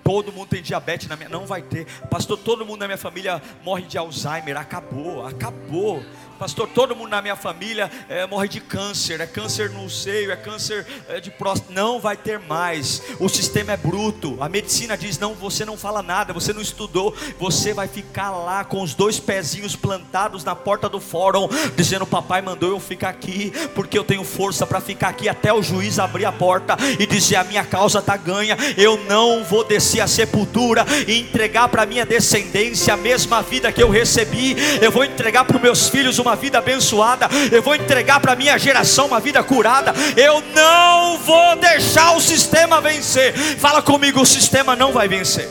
Todo 0.04 0.32
mundo 0.32 0.48
tem 0.48 0.62
diabetes 0.62 1.08
na 1.08 1.16
minha. 1.16 1.28
Não 1.28 1.46
vai 1.46 1.62
ter. 1.62 1.86
Pastor, 2.10 2.38
todo 2.38 2.66
mundo 2.66 2.80
na 2.80 2.86
minha 2.86 2.98
família 2.98 3.42
morre 3.64 3.82
de 3.82 3.96
Alzheimer. 3.96 4.56
Acabou, 4.56 5.26
acabou. 5.26 6.02
Pastor, 6.38 6.68
todo 6.68 6.96
mundo 6.96 7.10
na 7.10 7.22
minha 7.22 7.36
família 7.36 7.88
é, 8.08 8.26
morre 8.26 8.48
de 8.48 8.60
câncer, 8.60 9.20
é 9.20 9.26
câncer 9.28 9.70
no 9.70 9.88
seio, 9.88 10.32
é 10.32 10.34
câncer 10.34 10.84
é, 11.08 11.20
de 11.20 11.30
próstata. 11.30 11.72
Não 11.72 12.00
vai 12.00 12.16
ter 12.16 12.40
mais. 12.40 13.00
O 13.20 13.28
sistema 13.28 13.72
é 13.72 13.76
bruto. 13.76 14.36
A 14.40 14.48
medicina 14.48 14.96
diz: 14.96 15.20
não, 15.20 15.34
você 15.34 15.64
não 15.64 15.76
fala 15.76 16.02
nada, 16.02 16.32
você 16.32 16.52
não 16.52 16.60
estudou. 16.60 17.14
Você 17.38 17.72
vai 17.72 17.86
ficar 17.86 18.32
lá 18.32 18.64
com 18.64 18.82
os 18.82 18.92
dois 18.92 19.20
pezinhos 19.20 19.76
plantados 19.76 20.42
na 20.42 20.56
porta 20.56 20.88
do 20.88 20.98
fórum, 20.98 21.48
dizendo: 21.76 22.04
Papai 22.04 22.42
mandou 22.42 22.70
eu 22.70 22.80
ficar 22.80 23.10
aqui, 23.10 23.52
porque 23.72 23.96
eu 23.96 24.02
tenho 24.02 24.24
força 24.24 24.66
para 24.66 24.80
ficar 24.80 25.10
aqui 25.10 25.28
até 25.28 25.52
o 25.52 25.62
juiz 25.62 26.00
abrir 26.00 26.24
a 26.24 26.32
porta 26.32 26.76
e 26.98 27.06
dizer: 27.06 27.36
a 27.36 27.44
minha 27.44 27.64
causa 27.64 28.00
está 28.00 28.16
ganha. 28.16 28.56
Eu 28.76 28.96
não 29.04 29.44
vou 29.44 29.62
descer 29.62 29.91
a 30.00 30.06
sepultura 30.06 30.84
e 31.06 31.20
entregar 31.20 31.68
para 31.68 31.86
minha 31.86 32.06
descendência 32.06 32.94
a 32.94 32.96
mesma 32.96 33.42
vida 33.42 33.72
que 33.72 33.82
eu 33.82 33.90
recebi. 33.90 34.56
Eu 34.80 34.90
vou 34.90 35.04
entregar 35.04 35.44
para 35.44 35.56
os 35.56 35.62
meus 35.62 35.88
filhos 35.88 36.18
uma 36.18 36.36
vida 36.36 36.58
abençoada, 36.58 37.28
eu 37.50 37.62
vou 37.62 37.74
entregar 37.74 38.20
para 38.20 38.36
minha 38.36 38.58
geração 38.58 39.06
uma 39.06 39.20
vida 39.20 39.42
curada. 39.42 39.92
Eu 40.16 40.42
não 40.54 41.18
vou 41.18 41.56
deixar 41.56 42.16
o 42.16 42.20
sistema 42.20 42.80
vencer. 42.80 43.34
Fala 43.58 43.82
comigo, 43.82 44.20
o 44.20 44.26
sistema 44.26 44.76
não 44.76 44.92
vai 44.92 45.08
vencer. 45.08 45.48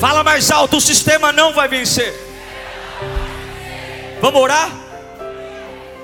Fala 0.00 0.22
mais 0.22 0.50
alto, 0.50 0.76
o 0.76 0.80
sistema 0.80 1.32
não 1.32 1.52
vai 1.52 1.68
vencer. 1.68 2.12
Vamos 4.20 4.40
orar? 4.40 4.70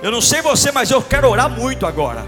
Eu 0.03 0.11
não 0.11 0.21
sei 0.21 0.41
você, 0.41 0.73
mas 0.73 0.91
eu 0.91 1.03
quero 1.03 1.29
orar 1.29 1.51
muito 1.51 1.87
agora. 1.87 2.25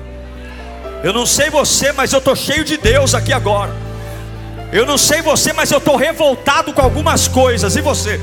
Eu 1.02 1.12
não 1.12 1.26
sei 1.26 1.50
você, 1.50 1.92
mas 1.92 2.12
eu 2.12 2.18
estou 2.18 2.36
cheio 2.36 2.64
de 2.64 2.76
Deus 2.76 3.14
aqui 3.14 3.32
agora. 3.32 3.74
Eu 4.72 4.86
não 4.86 4.96
sei 4.96 5.20
você, 5.20 5.52
mas 5.52 5.70
eu 5.70 5.76
estou 5.76 5.96
revoltado 5.96 6.72
com 6.72 6.80
algumas 6.80 7.28
coisas. 7.28 7.76
E 7.76 7.82
você? 7.82 8.18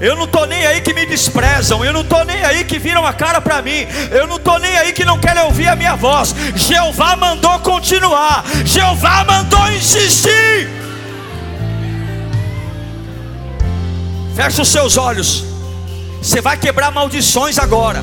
Eu 0.00 0.16
não 0.16 0.24
estou 0.24 0.46
nem 0.46 0.66
aí 0.66 0.80
que 0.80 0.94
me 0.94 1.06
desprezam, 1.06 1.84
eu 1.84 1.92
não 1.92 2.00
estou 2.00 2.24
nem 2.24 2.42
aí 2.42 2.64
que 2.64 2.78
viram 2.78 3.06
a 3.06 3.12
cara 3.12 3.38
para 3.38 3.60
mim, 3.60 3.86
eu 4.10 4.26
não 4.26 4.36
estou 4.36 4.58
nem 4.58 4.74
aí 4.78 4.94
que 4.94 5.04
não 5.04 5.20
querem 5.20 5.42
ouvir 5.42 5.68
a 5.68 5.76
minha 5.76 5.94
voz. 5.94 6.34
Jeová 6.56 7.14
mandou 7.16 7.60
continuar, 7.60 8.42
Jeová 8.64 9.24
mandou 9.24 9.70
insistir. 9.70 10.70
Feche 14.34 14.62
os 14.62 14.68
seus 14.68 14.96
olhos, 14.96 15.44
você 16.22 16.40
vai 16.40 16.56
quebrar 16.56 16.90
maldições 16.90 17.58
agora. 17.58 18.02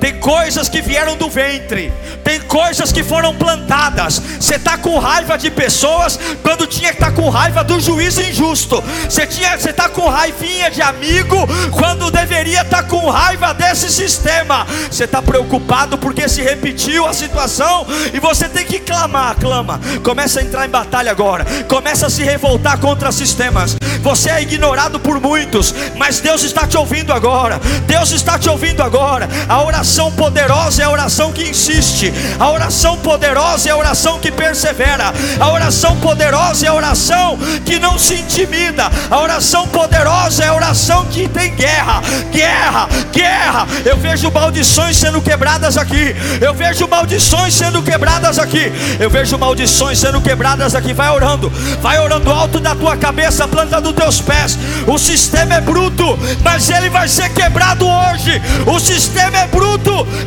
Tem 0.00 0.18
coisas 0.18 0.66
que 0.66 0.80
vieram 0.80 1.14
do 1.14 1.28
ventre, 1.28 1.92
tem 2.24 2.40
coisas 2.40 2.90
que 2.90 3.04
foram 3.04 3.34
plantadas. 3.34 4.20
Você 4.40 4.54
está 4.54 4.78
com 4.78 4.98
raiva 4.98 5.36
de 5.36 5.50
pessoas 5.50 6.18
quando 6.42 6.66
tinha 6.66 6.88
que 6.88 6.94
estar 6.94 7.10
tá 7.10 7.12
com 7.12 7.28
raiva 7.28 7.62
do 7.62 7.78
juiz 7.78 8.16
injusto. 8.16 8.82
Você 9.06 9.24
está 9.68 9.90
com 9.90 10.08
raivinha 10.08 10.70
de 10.70 10.80
amigo 10.80 11.36
quando 11.70 12.10
deveria 12.10 12.62
estar 12.62 12.82
tá 12.82 12.88
com 12.88 13.10
raiva 13.10 13.52
desse 13.52 13.92
sistema. 13.92 14.66
Você 14.90 15.04
está 15.04 15.20
preocupado 15.20 15.98
porque 15.98 16.26
se 16.30 16.40
repetiu 16.40 17.06
a 17.06 17.12
situação 17.12 17.86
e 18.14 18.18
você 18.18 18.48
tem 18.48 18.64
que 18.64 18.78
clamar, 18.78 19.36
clama. 19.36 19.78
Começa 20.02 20.40
a 20.40 20.42
entrar 20.42 20.64
em 20.64 20.70
batalha 20.70 21.10
agora. 21.10 21.44
Começa 21.68 22.06
a 22.06 22.10
se 22.10 22.24
revoltar 22.24 22.78
contra 22.78 23.12
sistemas. 23.12 23.76
Você 24.00 24.30
é 24.30 24.40
ignorado 24.40 24.98
por 24.98 25.20
muitos, 25.20 25.74
mas 25.96 26.20
Deus 26.20 26.42
está 26.42 26.66
te 26.66 26.78
ouvindo 26.78 27.12
agora. 27.12 27.60
Deus 27.86 28.12
está 28.12 28.38
te 28.38 28.48
ouvindo 28.48 28.82
agora. 28.82 29.28
A 29.46 29.62
oração 29.62 29.89
oração 29.90 30.12
poderosa 30.12 30.82
é 30.82 30.84
a 30.84 30.90
oração 30.90 31.32
que 31.32 31.48
insiste, 31.50 32.12
a 32.38 32.48
oração 32.48 32.96
poderosa 32.98 33.68
é 33.68 33.72
a 33.72 33.76
oração 33.76 34.20
que 34.20 34.30
persevera, 34.30 35.12
a 35.40 35.50
oração 35.50 35.96
poderosa 35.96 36.64
é 36.64 36.68
a 36.68 36.74
oração 36.74 37.36
que 37.64 37.76
não 37.80 37.98
se 37.98 38.14
intimida, 38.14 38.88
a 39.10 39.18
oração 39.18 39.66
poderosa 39.66 40.44
é 40.44 40.46
a 40.46 40.54
oração 40.54 41.06
que 41.06 41.26
tem 41.28 41.56
guerra, 41.56 42.00
guerra, 42.30 42.88
guerra. 43.12 43.66
Eu 43.84 43.96
vejo 43.96 44.30
maldições 44.30 44.96
sendo 44.96 45.20
quebradas 45.20 45.76
aqui, 45.76 46.14
eu 46.40 46.54
vejo 46.54 46.86
maldições 46.86 47.52
sendo 47.52 47.82
quebradas 47.82 48.38
aqui, 48.38 48.72
eu 49.00 49.10
vejo 49.10 49.36
maldições 49.38 49.98
sendo 49.98 50.20
quebradas 50.20 50.76
aqui. 50.76 50.92
Vai 50.92 51.10
orando, 51.10 51.50
vai 51.82 51.98
orando 51.98 52.30
alto 52.30 52.60
da 52.60 52.76
tua 52.76 52.96
cabeça, 52.96 53.48
planta 53.48 53.80
dos 53.80 53.92
teus 53.92 54.20
pés. 54.20 54.56
O 54.86 54.96
sistema 54.98 55.54
é 55.54 55.60
bruto, 55.60 56.16
mas 56.44 56.70
ele 56.70 56.88
vai 56.90 57.08
ser 57.08 57.28
quebrado 57.30 57.88
hoje. 57.88 58.40
O 58.68 58.78
sistema 58.78 59.38
é 59.38 59.46
bruto 59.48 59.79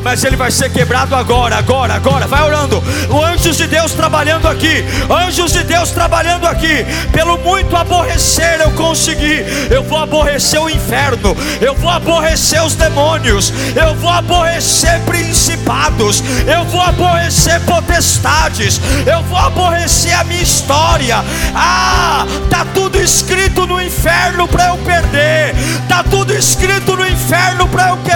mas 0.04 0.24
ele 0.24 0.36
vai 0.36 0.52
ser 0.52 0.70
quebrado 0.70 1.16
agora, 1.16 1.58
agora, 1.58 1.94
agora. 1.96 2.28
Vai 2.28 2.44
orando. 2.44 2.84
Anjos 3.32 3.58
de 3.58 3.68
Deus 3.68 3.94
trabalhando 3.94 4.48
aqui, 4.48 4.84
anjos 5.10 5.52
de 5.54 5.64
Deus 5.64 5.92
trabalhando 5.92 6.46
aqui. 6.46 6.86
Pelo 7.12 7.38
muito 7.40 7.76
aborrecer 7.76 8.60
eu 8.62 8.72
consegui. 8.72 9.44
Eu 9.70 9.84
vou 9.84 9.98
aborrecer 9.98 10.62
o 10.62 10.70
inferno, 10.70 11.36
eu 11.62 11.76
vou 11.76 11.90
aborrecer 11.90 12.64
os 12.64 12.76
demônios, 12.76 13.54
eu 13.76 13.96
vou 13.96 14.10
aborrecer 14.10 15.02
principados, 15.02 16.24
eu 16.48 16.64
vou 16.66 16.82
aborrecer 16.82 17.60
potestades, 17.62 18.80
eu 19.06 19.22
vou 19.24 19.38
aborrecer 19.38 20.18
a 20.18 20.24
minha 20.24 20.42
história. 20.42 21.24
Ah, 21.56 22.26
tá 22.50 22.66
tudo 22.74 22.83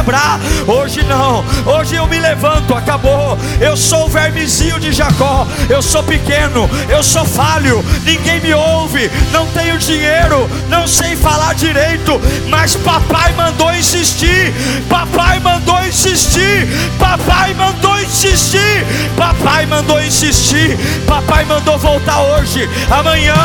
quebrar. 0.08 0.39
Hoje 0.66 1.03
não. 1.03 1.43
Hoje 1.66 1.95
eu 1.95 2.08
me 2.08 2.18
levanto, 2.18 2.74
acabou. 2.74 3.38
Eu 3.60 3.76
sou 3.76 4.05
o 4.05 4.10
vermezinho 4.10 4.80
de 4.80 4.93
Jacó. 4.93 5.45
Eu 5.70 5.82
sou 5.82 6.01
pequeno, 6.01 6.70
eu 6.88 7.03
sou 7.03 7.26
falho. 7.26 7.84
Ninguém 8.05 8.39
me 8.39 8.53
ouve. 8.53 9.12
Não 9.32 9.45
tenho 9.47 9.78
dinheiro, 9.78 10.49
não 10.70 10.88
sei 10.88 11.16
falar 11.18 11.53
direito. 11.55 12.20
Mas 12.47 12.76
papai 12.76 13.34
mandou 13.34 13.74
insistir. 13.74 14.53
Papai 14.89 15.39
mandou 15.39 15.84
insistir. 15.86 16.68
Papai 16.97 17.53
mandou 17.53 17.99
insistir. 17.99 18.86
Papai 19.18 19.66
mandou 19.66 20.01
insistir. 20.01 20.78
Papai 21.05 21.43
mandou 21.45 21.78
voltar 21.78 22.22
hoje, 22.22 22.70
amanhã, 22.89 23.36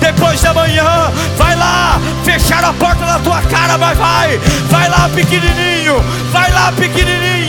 depois 0.00 0.40
da 0.40 0.54
manhã. 0.54 1.12
Vai 1.36 1.56
lá, 1.56 2.00
fechar 2.24 2.64
a 2.64 2.72
porta 2.72 3.04
na 3.04 3.18
tua 3.18 3.42
cara, 3.42 3.76
mas 3.76 3.98
vai. 3.98 4.38
Vai 4.70 4.88
lá, 4.88 5.08
pequenininho. 5.14 6.05
Vai 6.30 6.52
lá, 6.52 6.72
pequenininho 6.72 7.45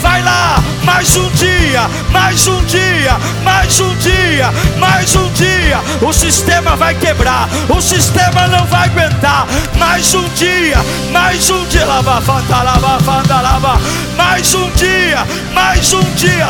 vai 0.00 0.22
lá, 0.22 0.62
mais 0.84 1.16
um 1.16 1.28
dia, 1.30 1.88
mais 2.10 2.46
um 2.48 2.64
dia, 2.64 3.16
mais 3.44 3.80
um 3.80 3.94
dia, 3.96 4.50
mais 4.78 5.14
um 5.14 5.30
dia. 5.32 5.80
O 6.00 6.12
sistema 6.12 6.76
vai 6.76 6.94
quebrar, 6.94 7.48
o 7.68 7.80
sistema 7.80 8.48
não 8.48 8.66
vai 8.66 8.88
aguentar. 8.88 9.46
Mais 9.78 10.14
um 10.14 10.28
dia, 10.30 10.78
mais 11.12 11.50
um 11.50 11.64
dia, 11.66 11.84
lava, 11.84 12.20
fanta, 12.20 12.62
lava, 12.62 12.98
fanta, 13.00 13.40
lava. 13.40 13.80
Mais 14.16 14.54
um 14.54 14.70
dia, 14.72 15.26
mais 15.52 15.92
um 15.92 16.02
dia. 16.14 16.40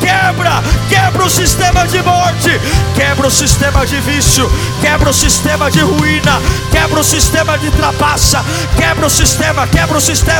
Quebra, 0.00 0.62
quebra 0.88 1.24
o 1.24 1.30
sistema 1.30 1.86
de 1.86 2.02
morte, 2.02 2.60
quebra 2.94 3.26
o 3.26 3.30
sistema 3.30 3.84
de 3.86 4.00
vício, 4.00 4.50
quebra 4.80 5.10
o 5.10 5.12
sistema 5.12 5.70
de 5.70 5.80
ruína, 5.80 6.40
quebra 6.70 7.00
o 7.00 7.04
sistema 7.04 7.58
de 7.58 7.70
trapaça, 7.72 8.44
quebra 8.76 9.06
o 9.06 9.10
sistema, 9.10 9.66
quebra 9.66 9.98
o 9.98 10.00
sistema, 10.00 10.39